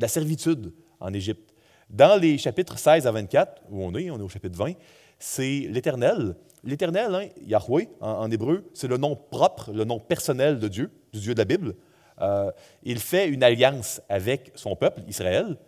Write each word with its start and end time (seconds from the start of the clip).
de 0.00 0.04
la 0.04 0.08
servitude 0.08 0.72
en 0.98 1.12
Égypte. 1.12 1.54
Dans 1.90 2.18
les 2.18 2.38
chapitres 2.38 2.78
16 2.78 3.06
à 3.06 3.12
24, 3.12 3.62
où 3.70 3.84
on 3.84 3.94
est, 3.94 4.10
on 4.10 4.18
est 4.18 4.22
au 4.22 4.28
chapitre 4.28 4.56
20, 4.56 4.72
c'est 5.18 5.66
l'Éternel. 5.68 6.34
L'Éternel, 6.64 7.14
hein, 7.14 7.28
Yahweh 7.46 7.88
en, 8.00 8.30
hébreu, 8.30 8.64
c'est 8.72 8.88
le 8.88 8.96
nom 8.96 9.14
propre, 9.14 9.72
le 9.72 9.84
nom 9.84 9.98
personnel 9.98 10.58
de 10.58 10.68
Dieu, 10.68 10.90
du 11.12 11.20
Dieu 11.20 11.34
de 11.34 11.38
la 11.38 11.44
Bible. 11.44 11.74
Euh, 12.22 12.50
il 12.82 12.98
fait 12.98 13.28
une 13.28 13.42
alliance 13.42 14.00
avec 14.08 14.52
son 14.54 14.74
peuple, 14.74 15.02
Israël. 15.06 15.58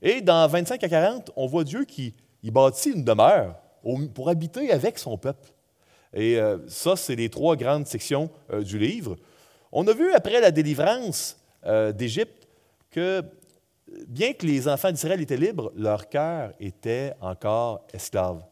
Et 0.00 0.22
dans 0.22 0.48
25 0.48 0.82
à 0.82 0.88
40, 0.88 1.30
on 1.36 1.46
voit 1.46 1.64
Dieu 1.64 1.84
qui 1.84 2.14
bâtit 2.44 2.92
une 2.92 3.04
demeure 3.04 3.56
pour 4.14 4.30
habiter 4.30 4.72
avec 4.72 4.98
son 4.98 5.18
peuple. 5.18 5.50
Et 6.14 6.38
euh, 6.38 6.58
ça, 6.66 6.96
c'est 6.96 7.16
les 7.16 7.28
trois 7.28 7.56
grandes 7.56 7.86
sections 7.86 8.30
euh, 8.52 8.62
du 8.62 8.78
livre. 8.78 9.16
On 9.70 9.86
a 9.86 9.92
vu 9.92 10.12
après 10.12 10.40
la 10.40 10.50
délivrance 10.50 11.36
d'Égypte 11.94 12.48
que 12.90 13.22
bien 14.08 14.32
que 14.32 14.46
les 14.46 14.68
enfants 14.68 14.90
d'Israël 14.90 15.20
étaient 15.20 15.36
libres, 15.36 15.72
leur 15.76 16.08
cœur 16.08 16.52
était 16.60 17.12
encore 17.20 17.86
esclave. 17.92 18.44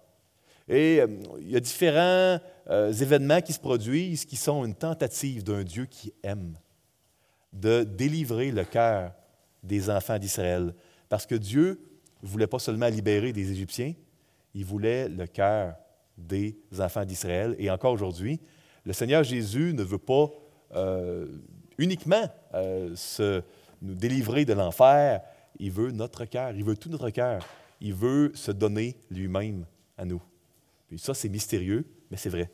Et 0.69 1.01
il 1.41 1.51
y 1.51 1.57
a 1.57 1.61
différents 1.61 2.39
événements 2.71 3.41
qui 3.41 3.53
se 3.53 3.59
produisent 3.59 4.25
qui 4.25 4.37
sont 4.37 4.65
une 4.65 4.75
tentative 4.75 5.43
d'un 5.43 5.65
Dieu 5.65 5.87
qui 5.87 6.13
aime 6.23 6.55
de 7.53 7.83
délivrer 7.83 8.53
le 8.53 8.65
cœur 8.65 9.13
des 9.63 9.91
enfants 9.91 10.19
d'Israël. 10.19 10.75
Parce 11.09 11.27
que 11.27 11.35
Dieu 11.35 11.81
ne 12.23 12.29
voulait 12.29 12.47
pas 12.47 12.59
seulement 12.59 12.89
libérer 12.89 13.33
des 13.33 13.51
Égyptiens, 13.51 13.95
il 14.55 14.65
voulait 14.65 15.09
le 15.09 15.27
cœur 15.27 15.75
des 16.17 16.57
enfants 16.79 17.05
d'Israël. 17.05 17.57
Et 17.59 17.71
encore 17.71 17.93
aujourd'hui, 17.93 18.41
le 18.85 18.93
Seigneur 18.93 19.23
Jésus 19.23 19.73
ne 19.75 19.83
veut 19.83 19.99
pas 19.99 20.31
euh, 20.75 21.27
uniquement 21.79 22.29
euh, 22.55 22.95
se, 22.95 23.43
nous 23.83 23.95
délivrer 23.95 24.45
de 24.45 24.53
l'enfer, 24.53 25.21
il 25.59 25.71
veut 25.71 25.91
notre 25.91 26.25
cœur, 26.25 26.53
il 26.53 26.65
veut 26.65 26.77
tout 26.77 26.89
notre 26.89 27.11
cœur. 27.11 27.47
Il 27.81 27.95
veut 27.95 28.33
se 28.35 28.51
donner 28.51 28.97
lui-même 29.11 29.65
à 29.97 30.05
nous. 30.05 30.23
Puis 30.89 30.99
ça, 30.99 31.15
c'est 31.15 31.29
mystérieux, 31.29 31.87
mais 32.11 32.17
c'est 32.17 32.29
vrai. 32.29 32.51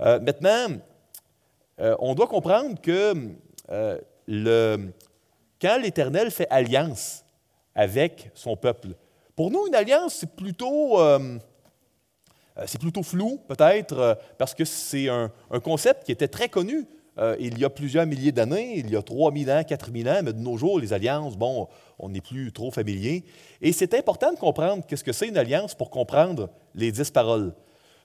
Euh, 0.00 0.20
maintenant, 0.20 0.76
on 1.78 2.14
doit 2.14 2.28
comprendre 2.28 2.80
que 2.80 3.34
le, 4.28 4.92
quand 5.60 5.78
l'Éternel 5.78 6.30
fait 6.30 6.46
alliance 6.50 7.24
avec 7.74 8.30
son 8.34 8.56
peuple, 8.56 8.94
pour 9.36 9.50
nous, 9.50 9.66
une 9.66 9.74
alliance, 9.74 10.14
c'est 10.14 10.30
plutôt, 10.30 11.00
euh, 11.00 11.38
euh, 12.58 12.66
plutôt 12.78 13.02
flou, 13.02 13.40
peut-être, 13.48 13.98
euh, 13.98 14.14
parce 14.38 14.54
que 14.54 14.64
c'est 14.64 15.08
un, 15.08 15.30
concept 15.62 16.04
qui 16.04 16.12
était 16.12 16.28
très 16.28 16.48
connu 16.48 16.86
il 17.38 17.58
y 17.58 17.64
a 17.64 17.70
plusieurs 17.70 18.06
milliers 18.06 18.32
d'années, 18.32 18.78
il 18.78 18.90
y 18.90 18.96
a 18.96 19.02
3000 19.02 19.50
ans, 19.50 19.62
4000 19.62 20.08
ans, 20.08 20.20
mais 20.24 20.32
de 20.32 20.40
nos 20.40 20.56
jours, 20.56 20.80
les 20.80 20.92
alliances, 20.92 21.36
bon, 21.36 21.68
on 21.98 22.08
n'est 22.08 22.20
plus 22.20 22.52
trop 22.52 22.70
familier. 22.70 23.24
Et 23.60 23.72
c'est 23.72 23.94
important 23.94 24.32
de 24.32 24.38
comprendre 24.38 24.84
qu'est-ce 24.86 25.04
que 25.04 25.12
c'est 25.12 25.28
une 25.28 25.36
alliance 25.36 25.74
pour 25.74 25.90
comprendre 25.90 26.50
les 26.74 26.90
dix 26.90 27.10
paroles. 27.10 27.54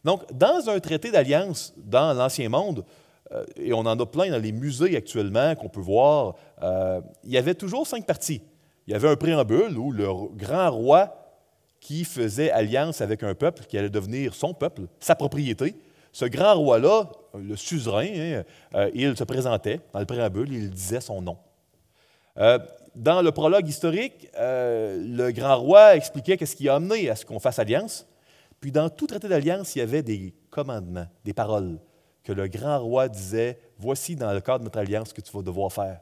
Donc, 0.04 0.22
dans 0.32 0.70
un 0.70 0.80
traité 0.80 1.12
d'alliance 1.12 1.74
dans 1.78 2.14
l'Ancien 2.14 2.50
Monde, 2.50 2.86
euh, 3.32 3.46
et 3.58 3.74
on 3.74 3.80
en 3.80 4.00
a 4.00 4.06
plein 4.06 4.30
dans 4.30 4.42
les 4.42 4.52
musées 4.52 4.96
actuellement 4.96 5.56
qu'on 5.56 5.70
peut 5.70 5.82
voir, 5.82 6.36
euh, 6.64 7.02
il 7.24 7.32
y 7.32 7.38
avait 7.38 7.56
toujours 7.56 7.86
cinq 7.86 8.06
parties. 8.06 8.42
Il 8.88 8.94
y 8.94 8.96
avait 8.96 9.10
un 9.10 9.16
préambule 9.16 9.78
où 9.78 9.92
le 9.92 10.08
grand 10.36 10.72
roi 10.72 11.16
qui 11.80 12.04
faisait 12.04 12.52
alliance 12.52 13.02
avec 13.02 13.24
un 13.24 13.36
peuple 13.36 13.66
qui 13.66 13.78
allait 13.78 13.90
devenir 13.90 14.34
son 14.34 14.54
peuple, 14.54 14.84
sa 15.00 15.16
propriété. 15.16 15.76
Ce 16.20 16.26
grand 16.26 16.54
roi-là, 16.56 17.10
le 17.34 17.56
suzerain, 17.56 18.10
hein, 18.14 18.44
euh, 18.76 18.92
il 18.94 19.16
se 19.16 19.24
présentait 19.24 19.80
dans 19.94 20.00
le 20.00 20.06
préambule, 20.06 20.52
il 20.52 20.70
disait 20.70 21.00
son 21.00 21.22
nom. 21.22 21.38
dans 22.36 23.22
le 23.22 23.32
prologue 23.32 23.66
historique, 23.66 24.28
le 24.38 25.32
grand 25.32 25.56
roi 25.56 25.96
expliquait 25.96 26.36
qu'est-ce 26.36 26.58
qui 26.58 26.68
a 26.68 26.76
amené 26.76 27.10
à 27.10 27.16
ce 27.16 27.26
qu'on 27.26 27.40
fasse 27.40 27.58
alliance. 27.58 28.06
Puis 28.60 28.74
dans 28.74 28.90
tout 28.90 29.08
traité 29.08 29.30
d'alliance, 29.30 29.78
il 29.78 29.80
y 29.80 29.82
avait 29.82 30.04
des 30.04 30.34
commandements, 30.50 31.08
des 31.24 31.32
paroles 31.32 31.80
que 32.26 32.34
le 32.34 32.50
grand 32.50 32.80
roi 32.80 33.08
disait, 33.08 33.58
voici 33.78 34.18
dans 34.18 34.34
le 34.34 34.42
cadre 34.42 34.60
de 34.60 34.64
notre 34.66 34.80
alliance 34.80 35.10
ce 35.10 35.14
que 35.14 35.22
tu 35.22 35.32
vas 35.32 35.42
devoir 35.42 35.72
faire. 35.72 36.02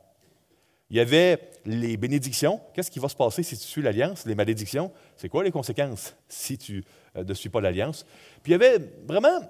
Il 0.90 0.98
y 0.98 1.00
avait 1.00 1.52
les 1.64 1.96
bénédictions. 1.96 2.60
Qu'est-ce 2.74 2.90
qui 2.90 2.98
va 2.98 3.08
se 3.08 3.16
passer 3.16 3.44
si 3.44 3.56
tu 3.56 3.66
suis 3.66 3.84
l'alliance? 3.84 4.26
Les 4.26 4.34
malédictions, 4.34 4.92
c'est 5.16 5.30
quoi 5.30 5.44
les 5.44 5.52
conséquences 5.52 6.16
si 6.28 6.58
tu 6.58 6.84
euh, 7.16 7.24
ne 7.24 7.34
suis 7.36 7.50
pas 7.50 7.62
l'alliance? 7.62 8.04
Puis 8.42 8.54
il 8.54 8.54
y 8.54 8.56
avait 8.56 8.80
vraiment 9.06 9.42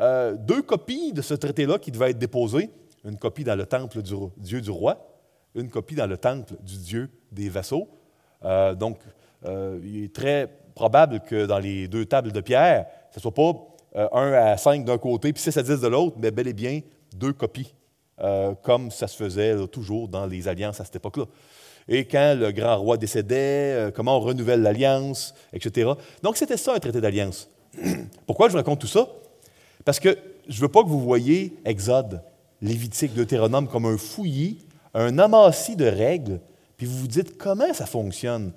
euh, 0.00 0.36
deux 0.36 0.62
copies 0.62 1.12
de 1.12 1.22
ce 1.22 1.34
traité-là 1.34 1.78
qui 1.78 1.90
devaient 1.90 2.10
être 2.10 2.18
déposées. 2.18 2.70
Une 3.04 3.16
copie 3.16 3.44
dans 3.44 3.56
le 3.56 3.66
temple 3.66 4.00
du 4.00 4.14
Dieu 4.36 4.60
du 4.60 4.70
roi, 4.70 5.06
une 5.54 5.68
copie 5.68 5.96
dans 5.96 6.06
le 6.06 6.16
temple 6.16 6.54
du 6.62 6.78
Dieu 6.78 7.10
des 7.32 7.48
vassaux. 7.48 7.88
Euh, 8.44 8.74
donc, 8.74 8.98
il 9.44 10.04
est 10.04 10.14
très 10.14 10.48
probable 10.74 11.20
que 11.20 11.46
dans 11.46 11.58
les 11.58 11.88
deux 11.88 12.06
tables 12.06 12.32
de 12.32 12.40
pierre, 12.40 12.86
ce 13.10 13.18
ne 13.18 13.22
soit 13.22 13.34
pas 13.34 13.52
euh, 13.96 14.08
un 14.12 14.32
à 14.32 14.56
5 14.56 14.84
d'un 14.84 14.98
côté, 14.98 15.32
puis 15.32 15.42
6 15.42 15.56
à 15.56 15.62
10 15.62 15.80
de 15.80 15.88
l'autre, 15.88 16.16
mais 16.18 16.30
bel 16.30 16.48
et 16.48 16.52
bien 16.52 16.80
deux 17.14 17.32
copies, 17.32 17.74
euh, 18.20 18.54
comme 18.62 18.90
ça 18.90 19.06
se 19.06 19.16
faisait 19.16 19.66
toujours 19.68 20.08
dans 20.08 20.26
les 20.26 20.48
alliances 20.48 20.80
à 20.80 20.84
cette 20.84 20.96
époque-là. 20.96 21.24
Et 21.88 22.06
quand 22.06 22.36
le 22.38 22.52
grand 22.52 22.78
roi 22.78 22.96
décédait, 22.96 23.74
euh, 23.74 23.90
comment 23.90 24.16
on 24.16 24.20
renouvelle 24.20 24.62
l'alliance, 24.62 25.34
etc. 25.52 25.90
Donc 26.22 26.36
c'était 26.36 26.56
ça 26.56 26.74
un 26.74 26.78
traité 26.78 27.00
d'alliance. 27.00 27.50
Pourquoi 28.26 28.48
je 28.48 28.52
vous 28.52 28.58
raconte 28.58 28.80
tout 28.80 28.86
ça? 28.86 29.06
Parce 29.84 30.00
que 30.00 30.16
je 30.48 30.56
ne 30.56 30.60
veux 30.62 30.68
pas 30.68 30.82
que 30.82 30.88
vous 30.88 31.00
voyez 31.00 31.56
Exode, 31.64 32.22
Lévitique, 32.60 33.14
Deutéronome 33.14 33.68
comme 33.68 33.86
un 33.86 33.98
fouillis, 33.98 34.58
un 34.94 35.18
amassis 35.18 35.76
de 35.76 35.86
règles, 35.86 36.40
puis 36.76 36.86
vous 36.86 36.98
vous 36.98 37.08
dites 37.08 37.36
comment 37.38 37.72
ça 37.72 37.86
fonctionne? 37.86 38.52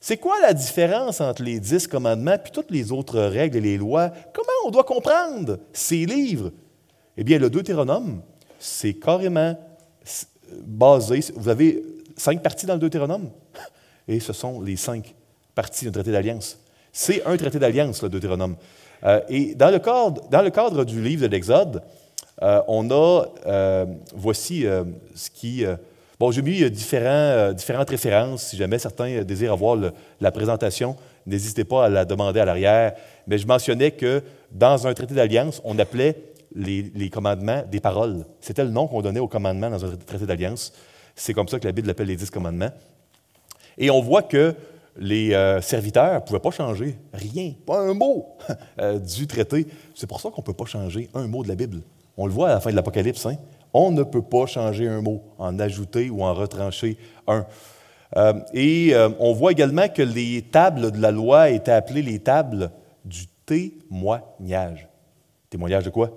C'est 0.00 0.18
quoi 0.18 0.40
la 0.40 0.52
différence 0.52 1.20
entre 1.20 1.42
les 1.42 1.58
dix 1.58 1.86
commandements 1.86 2.34
et 2.34 2.50
toutes 2.50 2.70
les 2.70 2.92
autres 2.92 3.20
règles 3.20 3.58
et 3.58 3.60
les 3.60 3.76
lois? 3.76 4.10
Comment 4.32 4.46
on 4.66 4.70
doit 4.70 4.84
comprendre 4.84 5.58
ces 5.72 6.06
livres? 6.06 6.52
Eh 7.16 7.24
bien, 7.24 7.38
le 7.38 7.50
Deutéronome, 7.50 8.22
c'est 8.58 8.94
carrément 8.94 9.58
basé. 10.62 11.20
Vous 11.34 11.48
avez 11.48 11.82
cinq 12.16 12.42
parties 12.42 12.66
dans 12.66 12.74
le 12.74 12.80
Deutéronome, 12.80 13.30
et 14.08 14.20
ce 14.20 14.32
sont 14.32 14.60
les 14.60 14.76
cinq 14.76 15.14
parties 15.54 15.86
d'un 15.86 15.92
traité 15.92 16.12
d'alliance. 16.12 16.58
C'est 16.92 17.24
un 17.26 17.36
traité 17.36 17.58
d'alliance, 17.58 18.02
le 18.02 18.08
Deutéronome. 18.08 18.56
Euh, 19.06 19.20
et 19.28 19.54
dans 19.54 19.70
le, 19.70 19.78
cadre, 19.78 20.22
dans 20.30 20.42
le 20.42 20.50
cadre 20.50 20.84
du 20.84 21.00
livre 21.00 21.22
de 21.22 21.28
l'Exode, 21.28 21.82
euh, 22.42 22.60
on 22.68 22.90
a, 22.90 23.24
euh, 23.46 23.86
voici 24.14 24.66
ce 25.14 25.30
qui 25.30 25.64
Bon, 26.18 26.30
j'ai 26.30 26.40
mis 26.40 26.70
différentes 26.70 27.90
références. 27.90 28.44
Si 28.44 28.56
jamais 28.56 28.78
certains 28.78 29.22
désirent 29.22 29.52
avoir 29.52 29.76
la 30.18 30.32
présentation, 30.32 30.96
n'hésitez 31.26 31.64
pas 31.64 31.84
à 31.84 31.88
la 31.90 32.06
demander 32.06 32.40
à 32.40 32.46
l'arrière. 32.46 32.94
Mais 33.26 33.36
je 33.36 33.46
mentionnais 33.46 33.90
que 33.90 34.22
dans 34.50 34.86
un 34.86 34.94
traité 34.94 35.14
d'alliance, 35.14 35.60
on 35.62 35.78
appelait 35.78 36.16
les, 36.54 37.10
commandements 37.10 37.62
des 37.70 37.80
paroles. 37.80 38.24
C'était 38.40 38.64
le 38.64 38.70
nom 38.70 38.86
qu'on 38.86 39.02
donnait 39.02 39.20
aux 39.20 39.28
commandements 39.28 39.68
dans 39.68 39.84
un 39.84 39.94
traité 39.94 40.24
d'alliance. 40.24 40.72
C'est 41.14 41.34
comme 41.34 41.48
ça 41.48 41.58
que 41.58 41.66
la 41.66 41.72
Bible 41.72 41.90
appelle 41.90 42.06
les 42.06 42.16
dix 42.16 42.30
commandements. 42.30 42.70
Et 43.76 43.90
on 43.90 44.00
voit 44.00 44.22
que 44.22 44.54
les 44.98 45.58
serviteurs 45.62 46.14
ne 46.14 46.20
pouvaient 46.20 46.40
pas 46.40 46.50
changer 46.50 46.96
rien, 47.12 47.52
pas 47.66 47.80
un 47.80 47.94
mot 47.94 48.36
du 49.16 49.26
traité. 49.26 49.66
C'est 49.94 50.06
pour 50.06 50.20
ça 50.20 50.30
qu'on 50.30 50.40
ne 50.40 50.46
peut 50.46 50.54
pas 50.54 50.64
changer 50.64 51.08
un 51.14 51.26
mot 51.26 51.42
de 51.42 51.48
la 51.48 51.54
Bible. 51.54 51.82
On 52.16 52.26
le 52.26 52.32
voit 52.32 52.48
à 52.48 52.54
la 52.54 52.60
fin 52.60 52.70
de 52.70 52.76
l'Apocalypse. 52.76 53.26
Hein? 53.26 53.36
On 53.72 53.90
ne 53.90 54.02
peut 54.02 54.22
pas 54.22 54.46
changer 54.46 54.88
un 54.88 55.02
mot, 55.02 55.22
en 55.38 55.58
ajouter 55.58 56.08
ou 56.08 56.22
en 56.22 56.32
retrancher 56.32 56.96
un. 57.26 57.46
Euh, 58.16 58.34
et 58.54 58.94
euh, 58.94 59.10
on 59.18 59.32
voit 59.32 59.52
également 59.52 59.88
que 59.88 60.02
les 60.02 60.42
tables 60.42 60.92
de 60.92 61.00
la 61.00 61.10
loi 61.10 61.50
étaient 61.50 61.72
appelées 61.72 62.02
les 62.02 62.20
tables 62.20 62.70
du 63.04 63.26
témoignage. 63.44 64.88
Témoignage 65.50 65.84
de 65.84 65.90
quoi? 65.90 66.10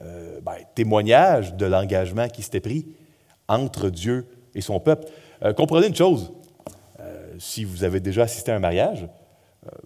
Euh, 0.00 0.40
ben, 0.40 0.54
témoignage 0.74 1.54
de 1.54 1.66
l'engagement 1.66 2.28
qui 2.28 2.42
s'était 2.42 2.60
pris 2.60 2.86
entre 3.48 3.90
Dieu 3.90 4.26
et 4.54 4.60
son 4.60 4.78
peuple. 4.78 5.08
comprenez 5.56 5.88
une 5.88 5.94
chose, 5.94 6.32
si 7.38 7.64
vous 7.64 7.84
avez 7.84 8.00
déjà 8.00 8.22
assisté 8.22 8.52
à 8.52 8.56
un 8.56 8.60
mariage, 8.60 9.08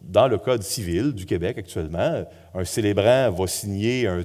dans 0.02 0.28
le 0.28 0.38
Code 0.38 0.62
civil 0.62 1.12
du 1.12 1.26
Québec 1.26 1.58
actuellement, 1.58 2.24
un 2.54 2.64
célébrant 2.64 3.30
va 3.30 3.46
signer 3.46 4.06
un, 4.06 4.22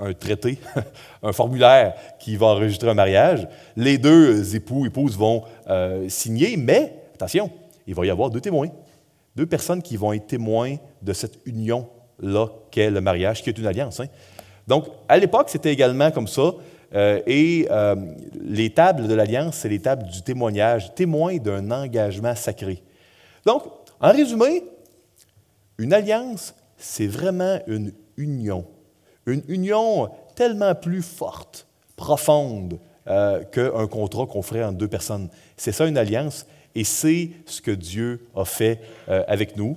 un 0.00 0.12
traité, 0.12 0.58
un 1.22 1.32
formulaire 1.32 1.94
qui 2.18 2.36
va 2.36 2.46
enregistrer 2.46 2.90
un 2.90 2.94
mariage. 2.94 3.46
Les 3.76 3.98
deux 3.98 4.54
époux, 4.54 4.86
épouses 4.86 5.16
vont 5.16 5.44
euh, 5.68 6.08
signer, 6.08 6.56
mais 6.56 6.94
attention, 7.14 7.50
il 7.86 7.94
va 7.94 8.06
y 8.06 8.10
avoir 8.10 8.30
deux 8.30 8.40
témoins, 8.40 8.68
deux 9.34 9.46
personnes 9.46 9.82
qui 9.82 9.96
vont 9.96 10.12
être 10.12 10.26
témoins 10.26 10.76
de 11.02 11.12
cette 11.12 11.38
union-là 11.46 12.48
qu'est 12.70 12.90
le 12.90 13.00
mariage, 13.00 13.42
qui 13.42 13.50
est 13.50 13.58
une 13.58 13.66
alliance. 13.66 14.00
Hein. 14.00 14.06
Donc, 14.66 14.86
à 15.08 15.16
l'époque, 15.18 15.48
c'était 15.48 15.72
également 15.72 16.10
comme 16.10 16.28
ça. 16.28 16.52
Euh, 16.94 17.20
et 17.26 17.66
euh, 17.70 17.96
les 18.40 18.70
tables 18.70 19.08
de 19.08 19.14
l'alliance, 19.14 19.58
c'est 19.58 19.68
les 19.68 19.80
tables 19.80 20.06
du 20.06 20.22
témoignage, 20.22 20.94
témoin 20.94 21.36
d'un 21.36 21.70
engagement 21.70 22.34
sacré. 22.34 22.82
Donc, 23.44 23.64
en 24.00 24.10
résumé, 24.10 24.64
une 25.78 25.92
alliance, 25.92 26.54
c'est 26.76 27.06
vraiment 27.06 27.58
une 27.66 27.92
union 28.16 28.64
une 29.26 29.42
union 29.48 30.08
tellement 30.34 30.74
plus 30.74 31.02
forte, 31.02 31.66
profonde, 31.96 32.78
euh, 33.08 33.44
qu'un 33.44 33.86
contrat 33.86 34.24
qu'on 34.24 34.40
ferait 34.40 34.64
entre 34.64 34.78
deux 34.78 34.88
personnes. 34.88 35.28
C'est 35.54 35.72
ça 35.72 35.86
une 35.86 35.98
alliance. 35.98 36.46
Et 36.74 36.84
c'est 36.84 37.30
ce 37.44 37.60
que 37.60 37.70
Dieu 37.70 38.26
a 38.34 38.46
fait 38.46 38.80
avec 39.06 39.56
nous. 39.56 39.76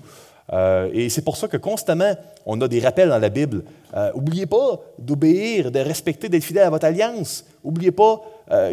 Euh, 0.52 0.90
et 0.94 1.10
c'est 1.10 1.22
pour 1.22 1.38
ça 1.38 1.48
que 1.48 1.58
constamment, 1.58 2.14
on 2.46 2.60
a 2.62 2.68
des 2.68 2.80
rappels 2.80 3.10
dans 3.10 3.20
la 3.20 3.30
Bible. 3.30 3.64
Euh, 3.96 4.12
oubliez 4.14 4.46
pas 4.46 4.82
d'obéir, 5.00 5.72
de 5.72 5.80
respecter, 5.80 6.30
d'être 6.30 6.44
fidèle 6.44 6.64
à 6.64 6.70
votre 6.70 6.86
alliance. 6.86 7.46
Oubliez 7.64 7.92
pas 7.92 8.22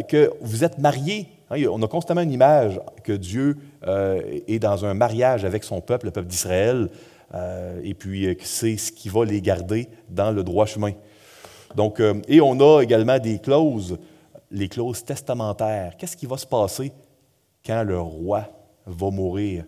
que 0.09 0.29
vous 0.41 0.65
êtes 0.65 0.77
mariés. 0.77 1.27
Hein, 1.49 1.63
on 1.71 1.81
a 1.81 1.87
constamment 1.87 2.19
une 2.19 2.33
image 2.33 2.81
que 3.01 3.13
Dieu 3.13 3.57
est 3.85 4.59
dans 4.59 4.83
un 4.83 4.93
mariage 4.93 5.45
avec 5.45 5.63
son 5.63 5.79
peuple, 5.79 6.07
le 6.07 6.11
peuple 6.11 6.27
d'Israël, 6.27 6.89
et 7.81 7.93
puis 7.93 8.35
que 8.35 8.43
c'est 8.43 8.75
ce 8.75 8.91
qui 8.91 9.07
va 9.07 9.23
les 9.23 9.41
garder 9.41 9.87
dans 10.09 10.31
le 10.31 10.43
droit 10.43 10.65
chemin. 10.65 10.91
Donc, 11.75 12.01
et 12.27 12.41
on 12.41 12.59
a 12.59 12.81
également 12.81 13.19
des 13.19 13.39
clauses, 13.39 13.97
les 14.51 14.67
clauses 14.67 15.05
testamentaires. 15.05 15.93
Qu'est-ce 15.97 16.17
qui 16.17 16.25
va 16.25 16.35
se 16.35 16.47
passer 16.47 16.91
quand 17.65 17.83
le 17.83 18.01
roi 18.01 18.43
va 18.85 19.11
mourir? 19.11 19.63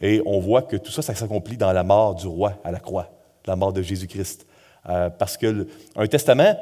Et 0.00 0.22
on 0.24 0.38
voit 0.38 0.62
que 0.62 0.76
tout 0.76 0.92
ça, 0.92 1.02
ça 1.02 1.14
s'accomplit 1.14 1.56
dans 1.56 1.72
la 1.72 1.82
mort 1.82 2.14
du 2.14 2.26
roi 2.26 2.54
à 2.64 2.70
la 2.70 2.78
croix, 2.78 3.08
la 3.46 3.56
mort 3.56 3.72
de 3.72 3.82
Jésus-Christ. 3.82 4.46
Euh, 4.88 5.10
parce 5.10 5.36
qu'un 5.36 6.06
testament, 6.08 6.56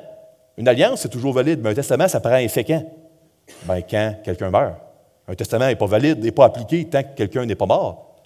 une 0.56 0.68
alliance, 0.68 1.02
c'est 1.02 1.08
toujours 1.08 1.32
valide, 1.32 1.60
mais 1.62 1.70
un 1.70 1.74
testament, 1.74 2.08
ça 2.08 2.20
prend 2.20 2.36
effet 2.36 2.64
quand? 2.64 2.84
Quand 3.66 4.16
quelqu'un 4.24 4.50
meurt. 4.50 4.74
Un 5.28 5.34
testament 5.34 5.66
n'est 5.66 5.76
pas 5.76 5.86
valide, 5.86 6.22
n'est 6.22 6.32
pas 6.32 6.46
appliqué 6.46 6.84
tant 6.86 7.02
que 7.02 7.14
quelqu'un 7.14 7.44
n'est 7.44 7.54
pas 7.54 7.66
mort. 7.66 8.16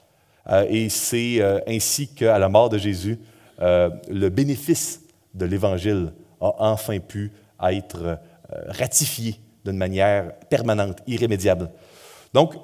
Euh, 0.49 0.65
et 0.69 0.89
c'est 0.89 1.41
euh, 1.41 1.61
ainsi 1.67 2.09
qu'à 2.09 2.39
la 2.39 2.49
mort 2.49 2.69
de 2.69 2.79
Jésus, 2.79 3.19
le 3.59 4.29
bénéfice 4.31 5.03
de 5.35 5.45
l'Évangile 5.45 6.15
a 6.41 6.55
enfin 6.61 6.99
pu 6.99 7.31
être 7.63 8.19
ratifié 8.69 9.39
d'une 9.67 9.77
manière 9.77 10.33
permanente, 10.49 11.03
irrémédiable. 11.07 11.69
Donc, 12.33 12.55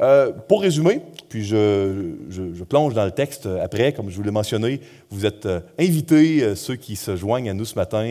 euh, 0.00 0.32
pour 0.48 0.62
résumer, 0.62 1.02
puis 1.28 1.44
je, 1.44 2.64
plonge 2.64 2.94
dans 2.94 3.04
le 3.04 3.12
texte 3.12 3.46
après, 3.46 3.92
comme 3.92 4.10
je 4.10 4.16
vous 4.16 4.24
l'ai 4.24 4.32
mentionné, 4.32 4.80
vous 5.08 5.24
êtes 5.24 5.46
euh, 5.46 5.60
invités, 5.78 6.42
euh, 6.42 6.56
ceux 6.56 6.74
qui 6.74 6.96
se 6.96 7.14
joignent 7.14 7.48
à 7.48 7.54
nous 7.54 7.64
ce 7.64 7.76
matin, 7.76 8.04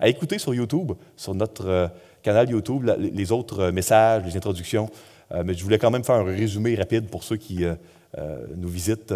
à, 0.00 0.08
écouter 0.08 0.40
sur 0.40 0.52
YouTube, 0.52 0.92
sur 1.16 1.34
notre 1.36 1.90
canal 2.24 2.50
YouTube, 2.50 2.90
les 2.98 3.30
autres 3.30 3.70
messages, 3.70 4.24
les 4.24 4.36
introductions. 4.36 4.88
mais 5.44 5.54
je 5.54 5.62
voulais 5.62 5.78
quand 5.78 5.90
même 5.90 6.04
faire 6.04 6.16
un 6.16 6.24
résumé 6.24 6.74
rapide 6.74 7.08
pour 7.08 7.22
ceux 7.22 7.36
qui 7.36 7.64
nous 8.56 8.68
visitent. 8.68 9.14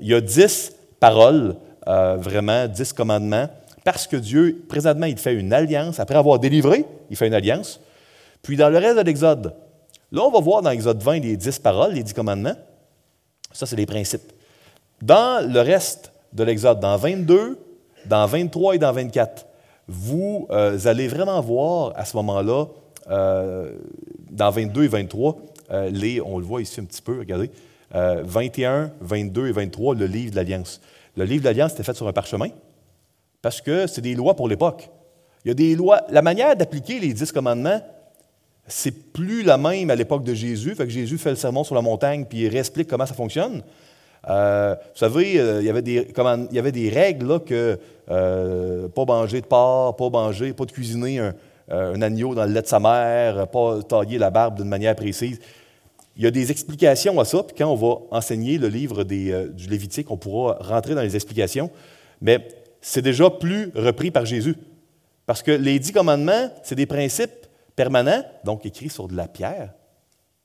il 0.00 0.08
y 0.08 0.14
a 0.14 0.20
dix 0.20 0.72
paroles, 1.00 1.56
vraiment, 1.86 2.68
dix 2.68 2.92
commandements, 2.92 3.48
parce 3.84 4.06
que 4.06 4.16
Dieu, 4.16 4.64
présentement, 4.68 5.06
il 5.06 5.18
fait 5.18 5.34
une 5.34 5.52
alliance. 5.52 5.98
Après 5.98 6.16
avoir 6.16 6.38
délivré, 6.38 6.84
il 7.10 7.16
fait 7.16 7.26
une 7.26 7.34
alliance. 7.34 7.80
Puis 8.42 8.56
dans 8.56 8.68
le 8.68 8.78
reste 8.78 8.96
de 8.96 9.02
l'Exode, 9.02 9.52
Là, 10.12 10.22
on 10.22 10.30
va 10.30 10.40
voir 10.40 10.62
dans 10.62 10.70
Exode 10.70 11.02
20 11.02 11.20
les 11.20 11.36
dix 11.36 11.58
paroles, 11.58 11.94
les 11.94 12.02
dix 12.02 12.12
commandements. 12.12 12.56
Ça, 13.52 13.66
c'est 13.66 13.76
les 13.76 13.86
principes. 13.86 14.32
Dans 15.02 15.46
le 15.50 15.60
reste 15.60 16.12
de 16.32 16.44
l'Exode, 16.44 16.80
dans 16.80 16.96
22, 16.96 17.58
dans 18.06 18.26
23 18.26 18.76
et 18.76 18.78
dans 18.78 18.92
24, 18.92 19.46
vous 19.88 20.46
euh, 20.50 20.78
allez 20.84 21.08
vraiment 21.08 21.40
voir 21.40 21.92
à 21.96 22.04
ce 22.04 22.16
moment-là, 22.16 22.66
euh, 23.10 23.72
dans 24.30 24.50
22 24.50 24.84
et 24.84 24.88
23, 24.88 25.36
euh, 25.70 26.20
on 26.24 26.38
le 26.38 26.44
voit 26.44 26.62
ici 26.62 26.80
un 26.80 26.84
petit 26.84 27.02
peu, 27.02 27.18
regardez, 27.18 27.50
21, 27.92 28.92
22 29.00 29.48
et 29.48 29.52
23, 29.52 29.94
le 29.94 30.06
livre 30.06 30.32
de 30.32 30.36
l'Alliance. 30.36 30.80
Le 31.16 31.24
livre 31.24 31.42
de 31.42 31.48
l'Alliance 31.48 31.72
était 31.72 31.82
fait 31.82 31.94
sur 31.94 32.06
un 32.06 32.12
parchemin 32.12 32.48
parce 33.40 33.60
que 33.60 33.86
c'est 33.86 34.02
des 34.02 34.14
lois 34.14 34.34
pour 34.34 34.48
l'époque. 34.48 34.90
Il 35.44 35.48
y 35.48 35.50
a 35.52 35.54
des 35.54 35.74
lois. 35.76 36.02
La 36.10 36.20
manière 36.20 36.54
d'appliquer 36.56 36.98
les 36.98 37.14
dix 37.14 37.32
commandements, 37.32 37.80
c'est 38.68 39.12
plus 39.12 39.42
la 39.42 39.58
même 39.58 39.90
à 39.90 39.94
l'époque 39.94 40.24
de 40.24 40.34
Jésus. 40.34 40.74
Fait 40.74 40.84
que 40.84 40.90
Jésus 40.90 41.18
fait 41.18 41.30
le 41.30 41.36
sermon 41.36 41.64
sur 41.64 41.74
la 41.74 41.82
montagne 41.82 42.24
puis 42.28 42.40
il 42.40 42.48
réexplique 42.48 42.88
comment 42.88 43.06
ça 43.06 43.14
fonctionne. 43.14 43.62
Euh, 44.28 44.74
vous 44.74 44.98
savez, 44.98 45.38
euh, 45.38 45.60
il, 45.60 45.66
y 45.66 45.70
avait 45.70 45.82
des, 45.82 46.08
il 46.50 46.54
y 46.54 46.58
avait 46.58 46.72
des 46.72 46.88
règles 46.88 47.28
là, 47.28 47.38
que 47.38 47.78
euh, 48.10 48.88
pas 48.88 49.04
manger 49.04 49.40
de 49.40 49.46
porc, 49.46 49.96
pas 49.96 50.10
manger, 50.10 50.52
pas 50.52 50.64
de 50.64 50.72
cuisiner 50.72 51.18
un, 51.18 52.02
agneau 52.02 52.34
dans 52.34 52.44
le 52.44 52.52
lait 52.52 52.62
de 52.62 52.66
sa 52.66 52.80
mère, 52.80 53.48
pas 53.48 53.82
tailler 53.82 54.18
la 54.18 54.30
barbe 54.30 54.56
d'une 54.56 54.68
manière 54.68 54.96
précise. 54.96 55.38
Il 56.16 56.24
y 56.24 56.26
a 56.26 56.30
des 56.30 56.50
explications 56.50 57.20
à 57.20 57.24
ça, 57.24 57.42
puis 57.42 57.54
quand 57.56 57.70
on 57.70 57.74
va 57.74 57.98
enseigner 58.10 58.58
le 58.58 58.68
livre 58.68 59.04
du 59.04 59.68
Lévitique, 59.68 60.10
on 60.10 60.16
pourra 60.16 60.56
rentrer 60.60 60.94
dans 60.94 61.02
les 61.02 61.14
explications, 61.14 61.70
mais 62.20 62.48
c'est 62.80 63.02
déjà 63.02 63.28
plus 63.30 63.70
repris 63.74 64.10
par 64.10 64.24
Jésus. 64.24 64.56
Parce 65.26 65.42
que 65.42 65.50
les 65.50 65.78
dix 65.78 65.92
commandements, 65.92 66.50
c'est 66.62 66.76
des 66.76 66.86
principes 66.86 67.45
permanent, 67.76 68.24
donc 68.44 68.66
écrit 68.66 68.88
sur 68.88 69.06
de 69.06 69.14
la 69.14 69.28
pierre, 69.28 69.74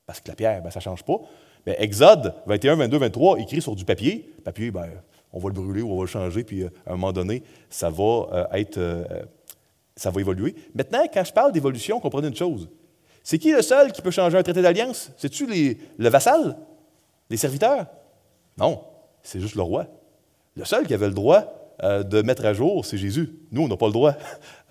parce 0.05 0.19
que 0.19 0.27
la 0.27 0.35
pierre, 0.35 0.61
ben, 0.61 0.69
ça 0.69 0.79
ne 0.79 0.83
change 0.83 1.03
pas. 1.03 1.17
Mais 1.65 1.75
Exode 1.79 2.35
21, 2.45 2.75
22, 2.75 2.97
23, 2.97 3.39
écrit 3.39 3.61
sur 3.61 3.75
du 3.75 3.85
papier. 3.85 4.33
Papier, 4.43 4.71
ben, 4.71 4.89
on 5.31 5.39
va 5.39 5.49
le 5.49 5.53
brûler 5.53 5.81
ou 5.81 5.91
on 5.91 5.95
va 5.95 6.03
le 6.03 6.07
changer, 6.07 6.43
puis 6.43 6.63
euh, 6.63 6.69
à 6.85 6.91
un 6.91 6.95
moment 6.95 7.13
donné, 7.13 7.43
ça 7.69 7.89
va 7.89 8.03
euh, 8.03 8.45
être. 8.51 8.77
Euh, 8.77 9.05
ça 9.95 10.09
va 10.09 10.19
évoluer. 10.19 10.55
Maintenant, 10.73 11.03
quand 11.13 11.23
je 11.23 11.31
parle 11.31 11.51
d'évolution, 11.51 11.99
comprenez 11.99 12.27
une 12.27 12.35
chose. 12.35 12.69
C'est 13.23 13.37
qui 13.37 13.51
le 13.51 13.61
seul 13.61 13.91
qui 13.91 14.01
peut 14.01 14.09
changer 14.09 14.37
un 14.37 14.43
traité 14.43 14.61
d'alliance? 14.61 15.11
C'est-tu 15.17 15.45
le 15.45 16.09
vassal? 16.09 16.57
Les 17.29 17.37
serviteurs? 17.37 17.85
Non, 18.57 18.81
c'est 19.21 19.39
juste 19.39 19.55
le 19.55 19.61
roi. 19.61 19.85
Le 20.55 20.65
seul 20.65 20.87
qui 20.87 20.93
avait 20.93 21.07
le 21.07 21.13
droit 21.13 21.60
euh, 21.83 22.03
de 22.03 22.21
mettre 22.21 22.45
à 22.45 22.53
jour, 22.53 22.85
c'est 22.85 22.97
Jésus. 22.97 23.29
Nous, 23.51 23.63
on 23.63 23.67
n'a 23.67 23.77
pas 23.77 23.87
le 23.87 23.93
droit. 23.93 24.13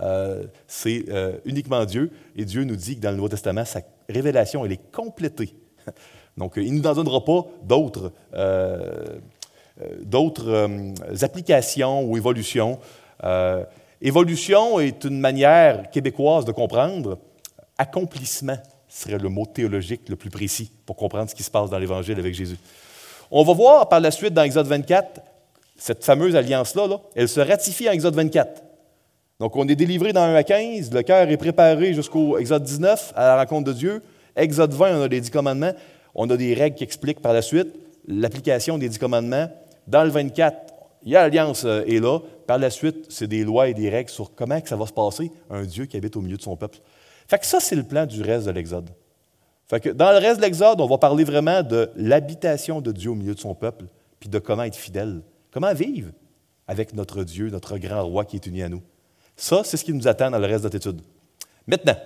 Euh, 0.01 0.45
c'est 0.67 1.05
euh, 1.09 1.37
uniquement 1.45 1.85
Dieu. 1.85 2.11
Et 2.37 2.45
Dieu 2.45 2.65
nous 2.65 2.77
dit 2.77 2.97
que 2.97 3.01
dans 3.01 3.11
le 3.11 3.17
Nouveau 3.17 3.29
Testament, 3.29 3.65
sa 3.65 3.81
révélation, 4.09 4.65
elle 4.65 4.73
est 4.73 4.91
complétée. 4.93 5.55
Donc, 6.37 6.55
il 6.57 6.73
ne 6.73 6.79
nous 6.81 6.87
en 6.87 6.95
donnera 6.95 7.25
pas 7.25 7.45
d'autres, 7.65 8.13
d'autres 10.03 10.71
applications 11.23 12.05
ou 12.05 12.17
évolutions. 12.17 12.79
évolution 14.01 14.81
est 14.81 15.05
une 15.05 15.21
manière 15.21 15.91
québécoise 15.91 16.47
de 16.47 16.53
comprendre. 16.53 17.19
Accomplissement 17.77 18.57
serait 18.89 19.19
le 19.19 19.29
mot 19.29 19.45
théologique 19.45 20.09
le 20.09 20.17
plus 20.17 20.31
précis 20.31 20.71
pour 20.87 20.97
comprendre 20.97 21.29
ce 21.29 21.35
qui 21.35 21.43
se 21.43 21.51
passe 21.51 21.69
dans 21.69 21.79
l'Évangile 21.79 22.19
avec 22.19 22.35
Jésus. 22.35 22.57
On 23.31 23.45
va 23.45 23.53
voir 23.53 23.89
par 23.89 24.01
la 24.01 24.11
suite 24.11 24.33
dans 24.33 24.43
Exode 24.43 24.67
24 24.67 25.21
cette 25.81 26.05
fameuse 26.05 26.37
alliance-là, 26.37 27.01
elle 27.15 27.29
se 27.29 27.41
ratifie 27.41 27.89
en 27.89 27.93
Exode 27.93 28.15
24. 28.15 28.63
Donc, 29.41 29.57
on 29.57 29.67
est 29.67 29.75
délivré 29.77 30.13
dans 30.13 30.23
1 30.23 30.35
à 30.35 30.43
15, 30.45 30.93
le 30.93 31.03
cœur 31.03 31.31
est 31.31 31.37
préparé 31.39 31.95
jusqu'au 31.95 32.37
Exode 32.37 32.63
19, 32.63 33.15
à 33.17 33.29
la 33.29 33.37
rencontre 33.39 33.69
de 33.69 33.73
Dieu. 33.73 34.03
Exode 34.37 34.75
20, 34.75 34.99
on 34.99 35.03
a 35.03 35.09
les 35.09 35.23
dix 35.23 35.31
commandements. 35.31 35.73
On 36.15 36.29
a 36.29 36.37
des 36.37 36.53
règles 36.53 36.77
qui 36.77 36.85
expliquent 36.85 37.23
par 37.23 37.33
la 37.33 37.41
suite 37.41 37.69
l'application 38.07 38.77
des 38.77 38.91
dix 38.91 38.99
commandements. 38.99 39.49
Dans 39.87 40.05
le 40.05 40.11
24, 40.11 40.57
il 41.05 41.13
y 41.13 41.17
a 41.17 41.23
l'alliance 41.23 41.65
euh, 41.65 41.83
est 41.87 41.99
là. 41.99 42.19
Par 42.47 42.59
la 42.59 42.69
suite, 42.69 43.07
c'est 43.09 43.27
des 43.27 43.43
lois 43.43 43.69
et 43.69 43.75
des 43.75 43.89
règles 43.89 44.11
sur 44.11 44.35
comment 44.35 44.61
ça 44.63 44.77
va 44.77 44.87
se 44.87 44.93
passer, 44.93 45.33
un 45.49 45.63
Dieu 45.63 45.87
qui 45.87 45.97
habite 45.97 46.15
au 46.17 46.21
milieu 46.21 46.37
de 46.37 46.43
son 46.43 46.57
peuple. 46.57 46.79
Fait 47.27 47.39
que 47.39 47.47
ça, 47.47 47.59
c'est 47.59 47.77
le 47.77 47.85
plan 47.85 48.05
du 48.05 48.21
reste 48.21 48.45
de 48.45 48.51
l'Exode. 48.51 48.91
Fait 49.67 49.81
que 49.81 49.89
dans 49.89 50.11
le 50.11 50.19
reste 50.19 50.37
de 50.37 50.43
l'Exode, 50.43 50.79
on 50.83 50.87
va 50.87 50.99
parler 50.99 51.25
vraiment 51.25 51.63
de 51.63 51.91
l'habitation 51.97 52.83
de 52.83 52.93
Dieu 52.93 53.13
au 53.13 53.15
milieu 53.15 53.35
de 53.35 53.41
son 53.41 53.55
peuple, 53.55 53.87
puis 54.19 54.29
de 54.29 54.39
comment 54.39 54.65
être 54.65 54.77
fidèle. 54.77 55.23
Comment 55.51 55.75
vivre 55.75 56.11
avec 56.67 56.95
notre 56.95 57.25
Dieu, 57.25 57.51
notre 57.51 57.79
grand 57.79 58.05
roi 58.05 58.25
qui 58.25 58.37
est 58.37 58.47
uni 58.47 58.63
à 58.63 58.69
nous? 58.69 58.83
Ça, 59.37 59.63
c'est 59.65 59.77
ce 59.77 59.85
qui 59.85 59.93
nous 59.93 60.07
attend 60.07 60.31
dans 60.31 60.39
le 60.39 60.47
reste 60.47 60.61
de 60.61 60.65
notre 60.65 60.77
étude. 60.77 61.01
Maintenant, 61.67 61.97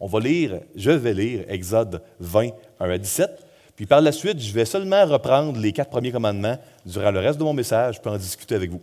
on 0.00 0.06
va 0.06 0.20
lire, 0.20 0.60
je 0.74 0.90
vais 0.90 1.14
lire 1.14 1.44
Exode 1.48 2.02
20, 2.20 2.50
1 2.80 2.90
à 2.90 2.98
17. 2.98 3.30
Puis 3.76 3.86
par 3.86 4.00
la 4.00 4.12
suite, 4.12 4.40
je 4.40 4.52
vais 4.52 4.64
seulement 4.64 5.04
reprendre 5.06 5.58
les 5.58 5.72
quatre 5.72 5.90
premiers 5.90 6.12
commandements 6.12 6.58
durant 6.86 7.10
le 7.10 7.20
reste 7.20 7.38
de 7.38 7.44
mon 7.44 7.52
message, 7.52 8.00
pour 8.00 8.12
en 8.12 8.18
discuter 8.18 8.54
avec 8.54 8.70
vous. 8.70 8.82